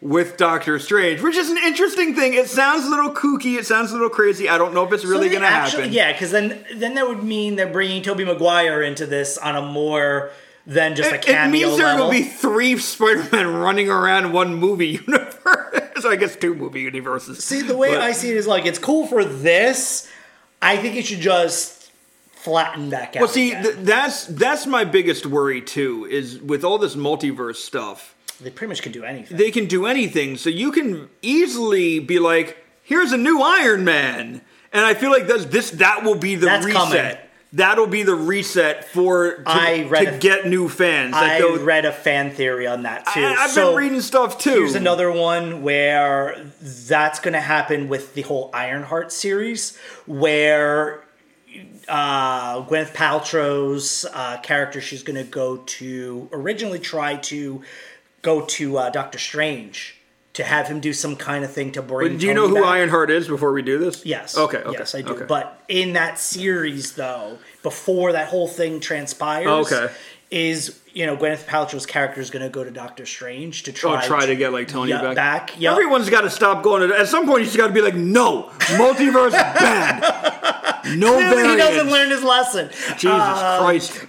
with 0.00 0.36
Doctor 0.36 0.78
Strange, 0.78 1.22
which 1.22 1.36
is 1.36 1.48
an 1.50 1.56
interesting 1.58 2.14
thing. 2.14 2.34
It 2.34 2.48
sounds 2.48 2.84
a 2.84 2.90
little 2.90 3.12
kooky. 3.14 3.58
It 3.58 3.64
sounds 3.66 3.90
a 3.90 3.94
little 3.94 4.10
crazy. 4.10 4.46
I 4.48 4.58
don't 4.58 4.74
know 4.74 4.84
if 4.84 4.92
it's 4.92 5.04
really 5.06 5.28
So 5.28 5.32
going 5.40 5.42
to 5.42 5.48
happen. 5.48 5.92
Yeah, 5.92 6.12
because 6.12 6.30
then 6.30 6.64
then 6.74 6.94
that 6.94 7.08
would 7.08 7.22
mean 7.24 7.56
they're 7.56 7.66
bringing 7.72 8.02
Tobey 8.02 8.24
Maguire 8.24 8.82
into 8.82 9.06
this 9.06 9.38
on 9.38 9.56
a 9.56 9.62
more 9.62 10.30
than 10.66 10.94
just 10.96 11.10
a 11.10 11.14
It, 11.14 11.28
it 11.28 11.48
means 11.50 11.76
there 11.78 11.86
level. 11.86 12.06
will 12.06 12.12
be 12.12 12.24
three 12.24 12.76
Spider-Man 12.76 13.54
running 13.54 13.88
around 13.88 14.32
one 14.32 14.54
movie 14.56 14.88
universe. 15.06 15.92
so 16.00 16.10
I 16.10 16.16
guess 16.16 16.36
two 16.36 16.54
movie 16.54 16.82
universes. 16.82 17.42
See, 17.42 17.62
the 17.62 17.76
way 17.76 17.92
But- 17.92 18.02
I 18.02 18.12
see 18.12 18.30
it 18.30 18.36
is 18.36 18.46
like 18.46 18.66
it's 18.66 18.78
cool 18.78 19.06
for 19.06 19.24
this. 19.24 20.10
I 20.60 20.76
think 20.76 20.96
it 20.96 21.06
should 21.06 21.20
just 21.20 21.75
flatten 22.46 22.88
back 22.90 23.16
out. 23.16 23.22
Well, 23.22 23.28
see, 23.28 23.50
th- 23.50 23.74
that's 23.80 24.26
that's 24.26 24.66
my 24.66 24.84
biggest 24.84 25.26
worry 25.26 25.60
too. 25.60 26.06
Is 26.08 26.38
with 26.40 26.62
all 26.64 26.78
this 26.78 26.94
multiverse 26.94 27.56
stuff. 27.56 28.14
they 28.40 28.50
pretty 28.50 28.68
much 28.70 28.82
can 28.82 28.92
do 28.92 29.02
anything. 29.04 29.36
they 29.36 29.50
can 29.50 29.66
do 29.66 29.86
anything. 29.86 30.36
So 30.36 30.48
you 30.48 30.70
can 30.70 31.08
easily 31.22 31.98
be 31.98 32.18
like, 32.20 32.56
"Here's 32.84 33.10
a 33.10 33.16
new 33.16 33.40
Iron 33.42 33.84
Man," 33.84 34.42
and 34.72 34.84
I 34.84 34.94
feel 34.94 35.10
like 35.10 35.26
that's 35.26 35.46
this 35.46 35.70
that 35.72 36.04
will 36.04 36.14
be 36.14 36.36
the 36.36 36.46
That's 36.46 36.64
reset. 36.64 36.80
coming. 36.90 37.16
That'll 37.52 37.86
be 37.86 38.02
the 38.02 38.14
reset 38.14 38.84
for 38.88 39.36
to, 39.36 39.42
I 39.46 39.86
read 39.88 40.04
to 40.04 40.14
a- 40.16 40.18
get 40.18 40.46
new 40.46 40.68
fans. 40.68 41.14
I 41.14 41.38
they'll- 41.38 41.58
read 41.64 41.84
a 41.84 41.92
fan 41.92 42.30
theory 42.32 42.66
on 42.66 42.82
that 42.82 43.06
too. 43.06 43.20
I, 43.24 43.32
have 43.34 43.50
so 43.50 43.68
been 43.70 43.78
reading 43.78 44.00
stuff 44.02 44.38
too. 44.38 44.50
Here's 44.50 44.74
another 44.74 45.10
one 45.10 45.62
where 45.62 46.36
that's 46.60 47.18
going 47.20 47.32
to 47.34 47.40
happen 47.40 47.88
with 47.88 48.14
the 48.14 48.22
whole 48.22 48.50
Ironheart 48.52 49.10
series, 49.12 49.76
where 50.06 51.02
uh, 51.88 52.62
Gwyneth 52.62 52.92
Paltrow's 52.92 54.06
uh, 54.12 54.38
character, 54.38 54.80
she's 54.80 55.02
going 55.02 55.16
to 55.16 55.30
go 55.30 55.58
to 55.58 56.28
originally 56.32 56.78
try 56.78 57.16
to 57.16 57.62
go 58.22 58.44
to 58.46 58.78
uh, 58.78 58.90
Doctor 58.90 59.18
Strange 59.18 59.96
to 60.36 60.44
have 60.44 60.68
him 60.68 60.80
do 60.80 60.92
some 60.92 61.16
kind 61.16 61.44
of 61.44 61.52
thing 61.52 61.72
to 61.72 61.80
bring. 61.80 62.18
Do 62.18 62.26
you 62.26 62.34
know 62.34 62.46
who 62.46 62.56
back. 62.56 62.64
Ironheart 62.64 63.10
is 63.10 63.26
before 63.26 63.52
we 63.52 63.62
do 63.62 63.78
this? 63.78 64.04
Yes. 64.04 64.36
Okay. 64.36 64.58
okay 64.58 64.78
Yes, 64.78 64.94
I 64.94 65.00
do. 65.00 65.14
okay. 65.14 65.24
But 65.24 65.62
in 65.68 65.94
that 65.94 66.18
series, 66.18 66.92
though, 66.92 67.38
before 67.62 68.12
that 68.12 68.28
whole 68.28 68.46
thing 68.46 68.80
transpires, 68.80 69.72
Okay. 69.72 69.90
Is 70.30 70.80
you 70.92 71.06
know 71.06 71.16
Gwyneth 71.16 71.44
Paltrow's 71.46 71.86
character 71.86 72.20
is 72.20 72.30
going 72.30 72.42
to 72.42 72.48
go 72.48 72.64
to 72.64 72.70
Doctor 72.70 73.06
Strange 73.06 73.62
to 73.64 73.72
try 73.72 74.02
Oh, 74.02 74.06
try 74.06 74.26
to 74.26 74.34
get 74.36 74.52
like 74.52 74.68
Tony 74.68 74.90
Yeah, 74.90 75.02
back. 75.02 75.14
back, 75.16 75.60
yep. 75.60 75.72
Everyone's 75.72 76.10
got 76.10 76.22
to 76.22 76.30
stop 76.30 76.62
going. 76.62 76.88
To, 76.88 76.98
at 76.98 77.08
some 77.08 77.26
point, 77.26 77.44
just 77.44 77.56
got 77.56 77.68
to 77.68 77.72
be 77.72 77.80
like, 77.82 77.94
"No, 77.94 78.50
multiverse 78.60 79.32
bad. 79.32 80.42
No 80.96 81.18
he 81.18 81.56
doesn't 81.56 81.90
learn 81.90 82.10
his 82.10 82.22
lesson. 82.22 82.68
Jesus 82.90 83.04
Um, 83.06 83.60
Christ. 83.64 84.06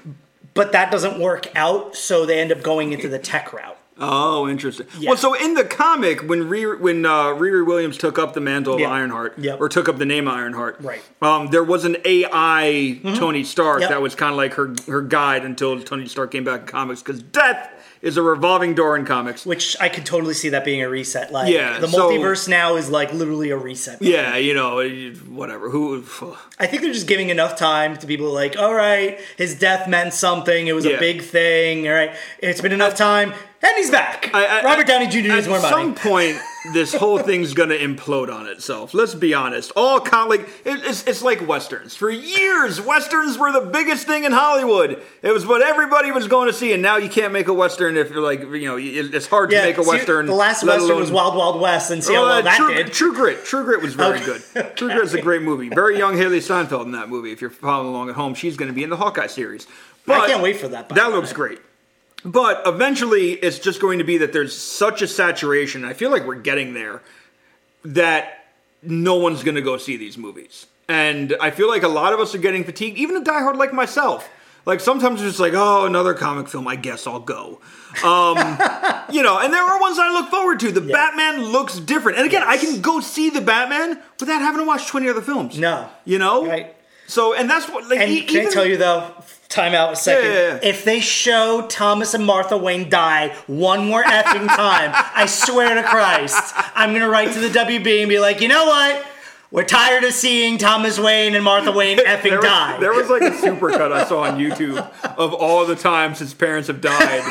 But 0.54 0.74
that 0.74 0.92
doesn't 0.92 1.20
work 1.20 1.48
out, 1.56 1.96
so 1.96 2.26
they 2.26 2.40
end 2.40 2.52
up 2.52 2.62
going 2.62 2.94
into 2.94 3.08
the 3.08 3.18
tech 3.18 3.52
route. 3.52 3.77
Oh, 4.00 4.48
interesting. 4.48 4.86
Yeah. 5.00 5.10
Well, 5.10 5.18
so 5.18 5.34
in 5.34 5.54
the 5.56 5.64
comic, 5.64 6.22
when 6.22 6.44
Riri, 6.44 6.80
when 6.80 7.06
uh, 7.06 7.28
Riri 7.30 7.66
Williams 7.66 7.98
took 7.98 8.20
up 8.20 8.34
the 8.34 8.40
mantle 8.42 8.76
of 8.76 8.80
Yeah. 8.80 8.92
Ironheart, 8.92 9.34
Yep. 9.40 9.60
or 9.60 9.70
took 9.70 9.90
up 9.90 9.98
the 9.98 10.06
name 10.06 10.28
Ironheart, 10.28 10.78
Right. 10.80 11.02
Um, 11.22 11.48
there 11.48 11.64
was 11.64 11.84
an 11.86 11.98
AI 12.06 13.00
Tony 13.16 13.44
Stark 13.44 13.82
Yep. 13.82 13.90
that 13.90 14.02
was 14.02 14.14
kind 14.16 14.32
of 14.32 14.38
like 14.38 14.54
her 14.54 14.74
her 14.88 15.02
guide 15.02 15.44
until 15.46 15.80
Tony 15.82 16.08
Stark 16.08 16.32
came 16.32 16.44
back 16.44 16.62
in 16.62 16.68
comics 16.68 17.02
because 17.02 17.22
death 17.24 17.70
is 18.02 18.18
a 18.18 18.22
revolving 18.22 18.74
door 18.76 18.96
in 18.98 19.06
comics. 19.06 19.46
Which 19.46 19.76
I 19.80 19.90
could 19.90 20.06
totally 20.06 20.34
see 20.34 20.50
that 20.50 20.64
being 20.66 20.82
a 20.82 20.90
reset. 20.90 21.32
Like 21.32 21.52
Yeah, 21.54 21.80
the 21.80 21.88
so- 21.88 22.10
multiverse 22.10 22.48
now 22.48 22.76
is 22.76 22.90
like 22.90 23.14
literally 23.14 23.50
a 23.52 23.58
reset. 23.58 24.02
Yeah, 24.02 24.36
you 24.38 24.54
know, 24.54 24.88
whatever. 25.30 25.70
Who? 25.70 26.04
I 26.60 26.68
think 26.68 26.82
they're 26.82 26.94
just 26.94 27.08
giving 27.08 27.30
enough 27.30 27.58
time 27.58 27.98
to 27.98 28.08
people 28.08 28.32
like, 28.32 28.58
all 28.58 28.74
right, 28.74 29.20
his 29.38 29.58
death 29.58 29.88
meant 29.88 30.14
something. 30.14 30.68
It 30.68 30.74
was 30.74 30.86
Yeah. 30.86 30.98
a 30.98 31.00
big 31.00 31.22
thing. 31.24 31.88
All 31.88 31.94
right, 31.94 32.16
it's 32.40 32.62
been 32.62 32.72
enough 32.74 32.96
time. 32.96 33.34
And 33.64 33.76
he's 33.76 33.90
back. 33.90 34.30
I- 34.34 34.60
I- 34.60 34.64
Robert 34.64 34.86
Downey 34.88 35.08
Jr. 35.08 35.32
At 35.32 35.48
more 35.48 35.60
money. 35.60 35.70
some 35.74 35.96
point, 35.96 36.38
this 36.74 36.94
whole 36.94 37.18
thing's 37.20 37.54
gonna 37.54 37.76
implode 37.76 38.34
on 38.34 38.48
itself. 38.48 38.94
Let's 38.94 39.16
be 39.16 39.34
honest. 39.34 39.72
All 39.76 40.00
con 40.00 40.30
like 40.30 40.42
it, 40.66 40.80
it's 40.86 41.06
it's 41.08 41.22
like 41.22 41.48
westerns. 41.48 41.96
For 41.96 42.10
years, 42.10 42.82
westerns 42.82 43.38
were 43.38 43.52
the 43.52 43.62
biggest 43.62 44.08
thing 44.08 44.24
in 44.24 44.32
Hollywood. 44.32 45.02
It 45.22 45.32
was 45.32 45.46
what 45.46 45.62
everybody 45.62 46.12
was 46.12 46.28
going 46.28 46.48
to 46.48 46.54
see, 46.54 46.74
and 46.74 46.82
now 46.82 46.98
you 46.98 47.10
can't 47.10 47.34
make 47.34 47.48
a 47.48 47.54
western 47.54 47.98
if 47.98 48.10
you're 48.10 48.22
like 48.22 48.42
you 48.42 48.66
know 48.66 48.78
it- 48.78 49.14
it's 49.14 49.28
hard 49.28 49.52
yeah, 49.52 49.62
to 49.62 49.68
make 49.68 49.78
a 49.78 49.84
western. 49.84 50.26
The 50.26 50.34
last 50.34 50.64
western 50.64 50.90
alone- 50.92 51.00
was 51.02 51.12
Wild 51.12 51.36
Wild 51.36 51.62
West, 51.62 51.92
and 51.92 52.04
see 52.04 52.14
how 52.14 52.22
Well, 52.22 52.30
well 52.30 52.40
uh, 52.40 52.42
that 52.44 52.58
True, 52.58 52.74
did. 52.74 52.94
True 52.94 53.14
Grit. 53.14 53.46
True 53.46 53.64
Grit 53.64 53.82
was 53.82 53.94
very 53.94 54.20
Okay. 54.22 54.40
good. 54.54 54.76
True 54.78 54.90
Grit 54.90 55.04
is 55.04 55.14
a 55.14 55.22
great 55.30 55.42
movie. 55.42 55.70
Very 55.70 55.98
young 55.98 56.16
Hailee 56.16 56.42
Steinfeld 56.42 56.86
in 56.86 56.92
that 56.94 57.10
movie. 57.10 57.32
If 57.32 57.42
you're 57.42 57.50
following 57.50 57.90
along 57.90 58.10
at 58.10 58.16
home, 58.16 58.34
she's 58.34 58.58
going 58.58 58.70
to 58.70 58.74
be 58.76 58.84
in 58.84 58.90
the 58.90 58.98
Hawkeye 58.98 59.28
series. 59.28 59.68
But 60.06 60.22
I 60.22 60.28
can't 60.28 60.42
wait 60.42 60.58
for 60.58 60.68
that. 60.70 60.88
That 60.90 61.12
looks 61.12 61.30
way. 61.32 61.36
great. 61.36 61.60
But 62.28 62.62
eventually, 62.66 63.32
it's 63.32 63.58
just 63.58 63.80
going 63.80 64.00
to 64.00 64.04
be 64.04 64.18
that 64.18 64.34
there's 64.34 64.56
such 64.56 65.02
a 65.02 65.08
saturation. 65.08 65.86
I 65.86 65.94
feel 65.94 66.12
like 66.12 66.26
we're 66.26 66.36
getting 66.36 66.74
there 66.74 67.02
that 67.86 68.48
no 68.84 69.16
one's 69.16 69.44
going 69.44 69.56
to 69.56 69.62
go 69.62 69.78
see 69.78 69.96
these 69.96 70.18
movies. 70.18 70.68
And 70.90 71.38
I 71.40 71.52
feel 71.52 71.70
like 71.70 71.84
a 71.84 71.88
lot 71.88 72.12
of 72.12 72.20
us 72.20 72.36
are 72.36 72.40
getting 72.40 72.66
fatigued, 72.66 72.98
even 72.98 73.16
a 73.16 73.22
diehard 73.22 73.56
like 73.56 73.72
myself. 73.72 74.30
Like 74.66 74.82
sometimes 74.82 75.22
it's 75.22 75.30
just 75.32 75.40
like, 75.40 75.54
oh, 75.56 75.86
another 75.86 76.14
comic 76.14 76.50
film. 76.50 76.68
I 76.68 76.76
guess 76.76 77.08
I'll 77.08 77.22
go. 77.22 77.62
Um, 78.04 78.38
you 79.10 79.24
know, 79.24 79.40
and 79.40 79.54
there 79.54 79.64
are 79.64 79.80
ones 79.80 79.98
I 79.98 80.12
look 80.12 80.30
forward 80.30 80.60
to. 80.60 80.72
The 80.74 80.82
Batman 80.82 81.46
looks 81.46 81.80
different, 81.80 82.18
and 82.18 82.28
again, 82.28 82.44
I 82.46 82.58
can 82.58 82.82
go 82.82 83.00
see 83.00 83.30
the 83.30 83.40
Batman 83.40 84.02
without 84.20 84.42
having 84.42 84.60
to 84.60 84.68
watch 84.68 84.88
twenty 84.88 85.08
other 85.08 85.22
films. 85.22 85.58
No. 85.58 85.90
you 86.04 86.20
know, 86.20 86.46
Right. 86.46 86.76
So, 87.08 87.34
and 87.34 87.50
that's 87.50 87.68
what. 87.70 87.88
Like, 87.90 88.00
And 88.00 88.12
e- 88.12 88.22
can 88.24 88.48
I 88.48 88.50
tell 88.50 88.66
you 88.66 88.78
though? 88.78 89.12
Time 89.50 89.74
out 89.74 89.94
a 89.94 89.96
second. 89.96 90.30
Yeah, 90.30 90.38
yeah, 90.38 90.54
yeah. 90.56 90.60
If 90.62 90.84
they 90.84 91.00
show 91.00 91.66
Thomas 91.70 92.14
and 92.14 92.26
Martha 92.26 92.58
Wayne 92.58 92.90
die 92.90 93.30
one 93.48 93.88
more 93.88 94.04
effing 94.04 94.46
time, 94.48 94.92
I 94.94 95.26
swear 95.26 95.74
to 95.76 95.84
Christ, 95.84 96.54
I'm 96.76 96.92
gonna 96.94 97.08
write 97.08 97.32
to 97.34 97.40
the 97.40 97.48
WB 97.48 98.02
and 98.02 98.10
be 98.10 98.20
like, 98.20 98.42
you 98.42 98.50
know 98.50 98.66
what? 98.66 99.06
We're 99.50 99.64
tired 99.64 100.04
of 100.04 100.12
seeing 100.12 100.58
Thomas 100.58 101.00
Wayne 101.00 101.34
and 101.34 101.46
Martha 101.46 101.72
Wayne 101.72 101.98
effing 102.00 102.24
there 102.24 102.36
was, 102.40 102.46
die. 102.46 102.78
There 102.82 102.92
was 102.94 103.10
like 103.10 103.22
a 103.22 103.32
supercut 103.32 103.94
I 103.94 104.04
saw 104.04 104.24
on 104.24 104.38
YouTube 104.38 104.78
of 105.18 105.34
all 105.34 105.66
the 105.66 105.78
times 105.78 106.20
his 106.20 106.34
parents 106.34 106.68
have 106.68 106.82
died 106.82 107.24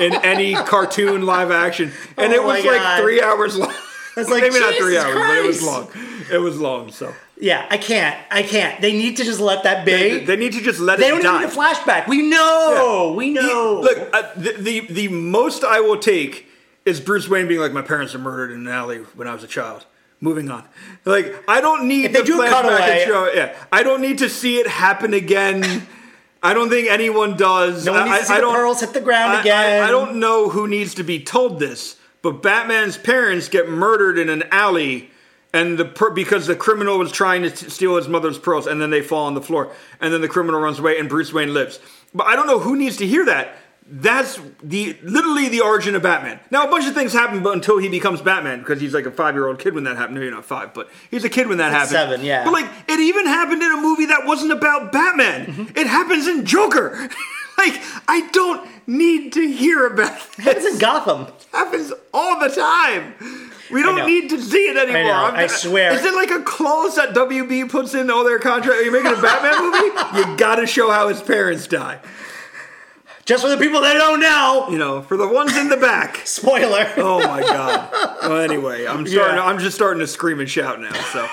in 0.00 0.14
any 0.14 0.54
cartoon 0.54 1.26
live 1.26 1.50
action, 1.50 1.92
and 2.16 2.32
Oh 2.32 2.36
it 2.36 2.42
was 2.42 2.64
like 2.64 2.80
God. 2.80 3.00
three 3.02 3.20
hours 3.20 3.58
long. 3.58 3.74
It's 4.16 4.30
like, 4.30 4.42
Maybe 4.44 4.58
not 4.58 4.74
three 4.76 4.94
Jesus 4.94 5.04
hours, 5.04 5.14
but 5.14 5.36
it 5.36 5.46
was 5.46 5.62
long. 5.62 5.88
It 6.32 6.38
was 6.38 6.58
long. 6.58 6.90
So 6.90 7.14
yeah, 7.40 7.66
I 7.70 7.78
can't. 7.78 8.18
I 8.30 8.42
can't. 8.42 8.80
They 8.80 8.92
need 8.92 9.16
to 9.18 9.24
just 9.24 9.40
let 9.40 9.62
that 9.64 9.84
be. 9.84 9.92
they, 9.92 10.10
They, 10.18 10.24
they 10.24 10.36
need 10.36 10.52
to 10.52 10.60
just 10.60 10.80
let 10.80 10.98
it 10.98 10.98
be. 10.98 11.04
They 11.04 11.10
don't 11.10 11.20
it 11.20 11.22
die. 11.24 11.40
need 11.40 11.48
a 11.48 11.52
flashback. 11.52 12.06
We 12.08 12.22
know. 12.22 13.14
We 13.16 13.30
know. 13.30 13.80
Look, 13.82 13.98
uh, 14.12 14.32
the, 14.36 14.52
the 14.58 14.80
the 14.92 15.08
most 15.08 15.64
I 15.64 15.80
will 15.80 15.98
take 15.98 16.46
is 16.84 17.00
Bruce 17.00 17.28
Wayne 17.28 17.48
being 17.48 17.60
like, 17.60 17.72
"My 17.72 17.82
parents 17.82 18.12
were 18.14 18.18
murdered 18.20 18.50
in 18.52 18.60
an 18.66 18.68
alley 18.68 18.98
when 19.14 19.28
I 19.28 19.34
was 19.34 19.44
a 19.44 19.48
child." 19.48 19.86
Moving 20.20 20.50
on. 20.50 20.64
Like 21.04 21.32
I 21.48 21.60
don't 21.60 21.86
need 21.86 22.06
If 22.06 22.12
they 22.12 22.20
the 22.20 22.24
do 22.26 22.42
a 22.42 22.46
flashback 22.48 23.04
show. 23.04 23.30
Yeah, 23.32 23.54
I 23.70 23.84
don't 23.84 24.00
need 24.00 24.18
to 24.18 24.28
see 24.28 24.56
it 24.58 24.66
happen 24.66 25.14
again. 25.14 25.86
I 26.42 26.54
don't 26.54 26.68
think 26.70 26.88
anyone 26.90 27.36
does. 27.36 27.84
no 27.84 27.92
one 27.92 28.04
needs 28.04 28.14
I, 28.14 28.18
to 28.20 28.24
see 28.26 28.32
I 28.32 28.36
the 28.36 28.40
don't, 28.42 28.54
pearls 28.54 28.80
hit 28.80 28.92
the 28.94 29.00
ground 29.00 29.32
I- 29.32 29.36
I- 29.36 29.40
again. 29.42 29.82
I, 29.84 29.90
don't 29.90 30.16
know 30.20 30.48
who 30.48 30.66
needs 30.66 30.94
to 30.94 31.04
be 31.04 31.20
told 31.22 31.60
this, 31.60 31.96
but 32.22 32.42
Batman's 32.42 32.96
parents 32.98 33.48
get 33.48 33.68
murdered 33.68 34.18
in 34.18 34.28
an 34.28 34.42
alley, 34.50 35.10
and 35.52 35.78
the 35.78 35.84
per- 35.84 36.10
because 36.10 36.46
the 36.46 36.56
criminal 36.56 36.98
was 36.98 37.10
trying 37.12 37.42
to 37.42 37.50
t- 37.50 37.68
steal 37.70 37.96
his 37.96 38.08
mother's 38.08 38.38
pearls, 38.38 38.66
and 38.66 38.80
then 38.80 38.90
they 38.90 39.00
fall 39.02 39.26
on 39.26 39.34
the 39.34 39.40
floor, 39.42 39.72
and 40.00 40.12
then 40.12 40.20
the 40.20 40.28
criminal 40.28 40.60
runs 40.60 40.78
away, 40.78 40.98
and 40.98 41.08
Bruce 41.08 41.32
Wayne 41.32 41.54
lives. 41.54 41.80
But 42.14 42.26
I 42.26 42.36
don't 42.36 42.46
know 42.46 42.58
who 42.58 42.76
needs 42.76 42.96
to 42.98 43.06
hear 43.06 43.24
that. 43.26 43.56
That's 43.90 44.38
the 44.62 44.98
literally 45.02 45.48
the 45.48 45.62
origin 45.62 45.94
of 45.94 46.02
Batman. 46.02 46.40
Now 46.50 46.66
a 46.66 46.70
bunch 46.70 46.86
of 46.86 46.92
things 46.94 47.14
happen, 47.14 47.42
but 47.42 47.54
until 47.54 47.78
he 47.78 47.88
becomes 47.88 48.20
Batman, 48.20 48.58
because 48.58 48.82
he's 48.82 48.92
like 48.92 49.06
a 49.06 49.10
five 49.10 49.34
year 49.34 49.46
old 49.46 49.58
kid 49.58 49.72
when 49.74 49.84
that 49.84 49.96
happened. 49.96 50.18
Maybe 50.18 50.30
not 50.30 50.44
five, 50.44 50.74
but 50.74 50.90
he's 51.10 51.24
a 51.24 51.30
kid 51.30 51.46
when 51.48 51.56
that 51.56 51.72
happened. 51.72 51.90
seven, 51.90 52.22
yeah. 52.22 52.44
But 52.44 52.52
like 52.52 52.66
it 52.86 53.00
even 53.00 53.24
happened 53.24 53.62
in 53.62 53.72
a 53.72 53.80
movie 53.80 54.04
that 54.06 54.26
wasn't 54.26 54.52
about 54.52 54.92
Batman. 54.92 55.46
Mm-hmm. 55.46 55.78
It 55.78 55.86
happens 55.86 56.26
in 56.26 56.44
Joker. 56.44 56.90
like 57.58 57.80
I 58.06 58.28
don't 58.30 58.68
need 58.86 59.32
to 59.32 59.48
hear 59.50 59.86
about 59.86 60.20
this. 60.36 60.46
It's 60.46 60.66
in 60.66 60.78
Gotham. 60.78 61.22
it 61.22 61.46
happens 61.52 61.90
all 62.12 62.38
the 62.40 62.48
time. 62.54 63.14
We 63.70 63.82
don't 63.82 64.06
need 64.06 64.30
to 64.30 64.40
see 64.40 64.68
it 64.68 64.76
anymore. 64.76 65.04
know, 65.04 65.10
I'm- 65.12 65.34
I 65.36 65.46
swear. 65.46 65.92
Is 65.92 66.04
it 66.04 66.14
like 66.14 66.30
a 66.30 66.40
clause 66.42 66.96
that 66.96 67.14
WB 67.14 67.68
puts 67.68 67.94
in 67.94 68.10
all 68.10 68.24
their 68.24 68.38
contract? 68.38 68.80
Are 68.80 68.82
you 68.84 68.92
making 68.92 69.12
a 69.12 69.20
Batman 69.20 69.62
movie? 70.14 70.18
You 70.30 70.36
gotta 70.36 70.66
show 70.66 70.90
how 70.90 71.08
his 71.08 71.20
parents 71.22 71.66
die. 71.66 71.98
Just 73.26 73.42
for 73.44 73.50
the 73.50 73.58
people 73.58 73.82
that 73.82 73.92
don't 73.92 74.20
know. 74.20 74.68
You 74.70 74.78
know, 74.78 75.02
for 75.02 75.18
the 75.18 75.28
ones 75.28 75.54
in 75.54 75.68
the 75.68 75.76
back. 75.76 76.22
Spoiler. 76.24 76.90
Oh 76.96 77.18
my 77.28 77.42
god. 77.42 77.90
Well, 78.22 78.38
anyway, 78.40 78.86
I'm 78.86 79.06
starting. 79.06 79.36
Yeah. 79.36 79.44
I'm 79.44 79.58
just 79.58 79.76
starting 79.76 80.00
to 80.00 80.06
scream 80.06 80.40
and 80.40 80.48
shout 80.48 80.80
now. 80.80 80.92
So, 81.12 81.26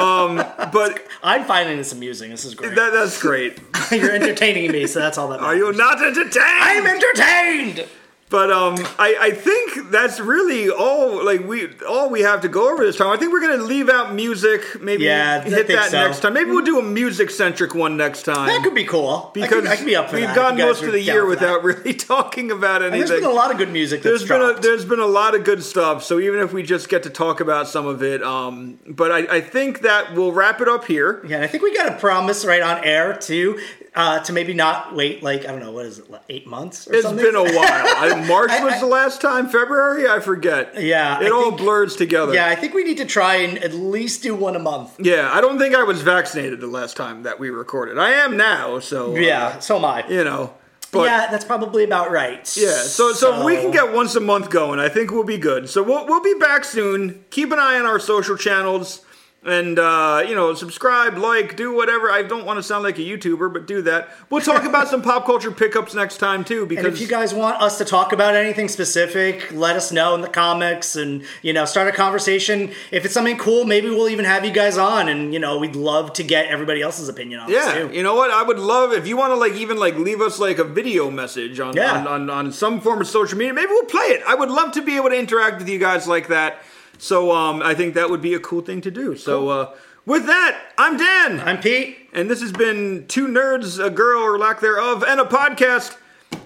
um, 0.00 0.36
but 0.72 1.04
I'm 1.24 1.44
finding 1.44 1.76
this 1.76 1.92
amusing. 1.92 2.30
This 2.30 2.44
is 2.44 2.54
great. 2.54 2.76
that, 2.76 2.92
that's 2.92 3.20
great. 3.20 3.58
You're 3.90 4.12
entertaining 4.12 4.70
me, 4.70 4.86
so 4.86 5.00
that's 5.00 5.18
all 5.18 5.26
that 5.30 5.40
Are 5.40 5.54
matters. 5.56 5.58
you 5.58 5.72
not 5.72 6.00
entertained? 6.00 6.34
I'm 6.46 6.86
entertained. 6.86 7.88
But 8.34 8.50
um, 8.50 8.74
I, 8.98 9.16
I 9.20 9.30
think 9.30 9.92
that's 9.92 10.18
really 10.18 10.68
all 10.68 11.24
like 11.24 11.46
we 11.46 11.68
all 11.88 12.10
we 12.10 12.22
have 12.22 12.40
to 12.40 12.48
go 12.48 12.72
over 12.72 12.84
this 12.84 12.96
time. 12.96 13.10
I 13.10 13.16
think 13.16 13.30
we're 13.32 13.40
gonna 13.40 13.62
leave 13.62 13.88
out 13.88 14.12
music. 14.12 14.82
Maybe 14.82 15.04
Yeah, 15.04 15.40
I 15.44 15.48
hit 15.48 15.68
think 15.68 15.78
that 15.78 15.92
so. 15.92 16.04
next 16.04 16.18
time. 16.18 16.34
Maybe 16.34 16.50
we'll 16.50 16.64
do 16.64 16.80
a 16.80 16.82
music 16.82 17.30
centric 17.30 17.76
one 17.76 17.96
next 17.96 18.24
time. 18.24 18.48
That 18.48 18.64
could 18.64 18.74
be 18.74 18.82
cool. 18.86 19.26
I 19.28 19.30
because 19.34 19.48
could, 19.62 19.66
I 19.68 19.76
could 19.76 19.86
be 19.86 19.94
up 19.94 20.10
for 20.10 20.16
we've 20.16 20.24
that. 20.24 20.30
if 20.30 20.36
gone 20.36 20.56
guys 20.56 20.66
most 20.66 20.82
are 20.82 20.86
of 20.88 20.92
the 20.94 20.98
down 21.04 21.14
year 21.14 21.22
for 21.22 21.28
without 21.28 21.62
that. 21.62 21.66
really 21.84 21.94
talking 21.94 22.50
about 22.50 22.82
And 22.82 22.92
anything. 22.92 23.08
There's 23.08 23.20
been 23.20 23.30
a 23.30 23.32
lot 23.32 23.52
of 23.52 23.56
good 23.58 23.70
music 23.70 24.02
that's 24.02 24.18
There's 24.18 24.28
been 24.28 24.40
a 24.42 24.46
dropped. 24.46 24.62
there's 24.62 24.84
been 24.84 24.98
a 24.98 25.06
lot 25.06 25.36
of 25.36 25.44
good 25.44 25.62
stuff. 25.62 26.02
So 26.02 26.18
even 26.18 26.40
if 26.40 26.52
we 26.52 26.64
just 26.64 26.88
get 26.88 27.04
to 27.04 27.10
talk 27.10 27.38
about 27.38 27.68
some 27.68 27.86
of 27.86 28.02
it, 28.02 28.20
um, 28.24 28.80
but 28.84 29.12
I, 29.12 29.36
I 29.36 29.40
think 29.42 29.82
that 29.82 30.12
we'll 30.14 30.32
wrap 30.32 30.60
it 30.60 30.66
up 30.66 30.86
here. 30.86 31.24
yeah, 31.24 31.36
and 31.36 31.44
I 31.44 31.46
think 31.46 31.62
we 31.62 31.72
got 31.76 31.86
a 31.86 31.96
promise 31.96 32.44
right 32.44 32.62
on 32.62 32.82
air 32.82 33.16
too, 33.16 33.60
uh, 33.96 34.18
to 34.20 34.32
maybe 34.32 34.54
not 34.54 34.94
wait 34.94 35.22
like 35.22 35.42
I 35.44 35.48
don't 35.52 35.60
know 35.60 35.70
what 35.70 35.86
is 35.86 36.00
it, 36.00 36.10
like 36.10 36.22
eight 36.28 36.46
months 36.46 36.88
or 36.88 36.94
It's 36.94 37.04
something. 37.04 37.24
been 37.24 37.36
a 37.36 37.42
while. 37.42 37.54
I, 37.54 38.24
March 38.28 38.50
I- 38.50 38.64
was 38.64 38.74
I- 38.74 38.80
the 38.80 38.86
last 38.86 39.20
time. 39.20 39.48
February, 39.48 40.08
I 40.08 40.18
forget. 40.20 40.80
Yeah, 40.82 41.20
it 41.22 41.30
all 41.30 41.44
think- 41.50 41.58
blurs 41.58 41.94
together. 41.96 42.34
yeah, 42.34 42.48
I 42.48 42.56
think 42.56 42.74
we 42.74 42.82
need 42.84 42.96
to 42.98 43.04
try 43.06 43.36
and 43.36 43.58
at 43.58 43.72
least 43.74 44.22
do 44.22 44.34
one 44.34 44.56
a 44.56 44.58
month. 44.58 44.96
Yeah, 44.98 45.30
I 45.32 45.40
don't 45.40 45.58
think 45.58 45.74
I 45.74 45.84
was 45.84 46.02
vaccinated 46.02 46.60
the 46.60 46.66
last 46.66 46.96
time 46.96 47.22
that 47.22 47.38
we 47.38 47.50
recorded. 47.50 47.96
I 47.98 48.10
am 48.10 48.36
now, 48.36 48.80
so 48.80 49.12
uh, 49.12 49.18
Yeah, 49.20 49.58
so 49.60 49.76
am 49.76 49.84
I. 49.84 50.06
you 50.08 50.24
know. 50.24 50.54
But 50.90 51.04
yeah, 51.06 51.28
that's 51.28 51.44
probably 51.44 51.82
about 51.82 52.12
right. 52.12 52.38
yeah, 52.56 52.70
so, 52.70 53.12
so 53.12 53.40
if 53.40 53.44
we 53.44 53.56
can 53.56 53.72
get 53.72 53.92
once 53.92 54.14
a 54.14 54.20
month 54.20 54.48
going, 54.50 54.78
I 54.78 54.88
think 54.88 55.10
we'll 55.10 55.24
be 55.24 55.38
good. 55.38 55.68
So 55.68 55.82
we'll 55.82 56.06
we'll 56.06 56.22
be 56.22 56.34
back 56.34 56.64
soon. 56.64 57.24
Keep 57.30 57.50
an 57.50 57.58
eye 57.58 57.78
on 57.80 57.84
our 57.86 57.98
social 57.98 58.36
channels. 58.36 59.03
And 59.46 59.78
uh, 59.78 60.24
you 60.26 60.34
know, 60.34 60.54
subscribe, 60.54 61.18
like, 61.18 61.54
do 61.54 61.74
whatever. 61.74 62.10
I 62.10 62.22
don't 62.22 62.46
want 62.46 62.56
to 62.58 62.62
sound 62.62 62.82
like 62.82 62.98
a 62.98 63.02
YouTuber, 63.02 63.52
but 63.52 63.66
do 63.66 63.82
that. 63.82 64.08
We'll 64.30 64.40
talk 64.40 64.64
about 64.72 64.88
some 64.88 65.02
pop 65.02 65.26
culture 65.26 65.50
pickups 65.50 65.94
next 65.94 66.16
time 66.16 66.44
too, 66.44 66.60
And 66.60 66.68
because 66.70 66.86
if 66.86 67.00
you 67.00 67.06
guys 67.06 67.34
want 67.34 67.60
us 67.60 67.76
to 67.78 67.84
talk 67.84 68.12
about 68.14 68.34
anything 68.34 68.68
specific, 68.68 69.52
let 69.52 69.76
us 69.76 69.92
know 69.92 70.14
in 70.14 70.22
the 70.22 70.28
comics 70.28 70.96
and, 70.96 71.24
you 71.42 71.52
know, 71.52 71.66
start 71.66 71.88
a 71.88 71.92
conversation. 71.92 72.72
If 72.90 73.04
it's 73.04 73.12
something 73.12 73.36
cool, 73.36 73.64
maybe 73.66 73.90
we'll 73.90 74.08
even 74.08 74.24
have 74.24 74.46
you 74.46 74.50
guys 74.52 74.78
on 74.78 75.08
and, 75.10 75.34
you 75.34 75.38
know, 75.40 75.58
we'd 75.58 75.76
love 75.76 76.14
to 76.14 76.22
get 76.22 76.46
everybody 76.46 76.80
else's 76.80 77.08
opinion 77.10 77.40
on 77.40 77.50
Yeah, 77.50 77.90
you 77.90 78.02
know 78.02 78.14
what? 78.14 78.30
I 78.30 78.42
would 78.42 78.58
love 78.58 78.92
if 78.94 79.06
you 79.06 79.18
want 79.18 79.32
to 79.32 79.36
like 79.36 79.52
even 79.54 79.76
like 79.76 79.96
leave 79.96 80.22
us 80.22 80.38
like 80.38 80.58
a 80.58 80.64
video 80.64 81.10
message 81.10 81.60
on, 81.60 81.76
Yeah. 81.76 81.98
on, 81.98 82.06
on 82.08 82.30
on 82.30 82.52
some 82.52 82.80
form 82.80 83.00
of 83.02 83.08
social 83.08 83.36
media. 83.36 83.52
Maybe 83.52 83.68
we'll 83.70 83.84
play 83.84 84.06
it. 84.06 84.22
I 84.26 84.34
would 84.34 84.50
love 84.50 84.72
to 84.72 84.82
be 84.82 84.96
able 84.96 85.10
to 85.10 85.18
interact 85.18 85.58
with 85.58 85.68
you 85.68 85.78
guys 85.78 86.06
like 86.08 86.28
that. 86.28 86.62
So 86.98 87.32
um, 87.32 87.62
I 87.62 87.74
think 87.74 87.94
that 87.94 88.08
would 88.10 88.22
be 88.22 88.34
a 88.34 88.40
cool 88.40 88.60
thing 88.62 88.80
to 88.82 88.90
do. 88.90 89.16
So 89.16 89.48
uh, 89.48 89.74
with 90.06 90.26
that, 90.26 90.58
I'm 90.78 90.96
Dan, 90.96 91.40
I'm 91.40 91.60
Pete. 91.60 92.08
and 92.12 92.30
this 92.30 92.40
has 92.40 92.52
been 92.52 93.06
two 93.08 93.26
nerds, 93.28 93.84
a 93.84 93.90
girl 93.90 94.22
or 94.22 94.38
lack 94.38 94.60
thereof, 94.60 95.02
and 95.06 95.20
a 95.20 95.24
podcast. 95.24 95.96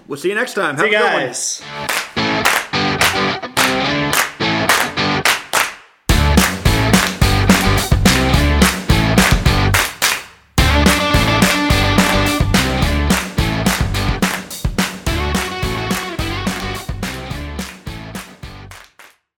We'll 0.07 0.17
see 0.17 0.29
you 0.29 0.35
next 0.35 0.53
time. 0.55 0.75
Have 0.77 0.85
Hey 0.87 0.95
a 0.95 0.99
good 0.99 1.13
one. 1.13 1.25
guys. 1.27 1.61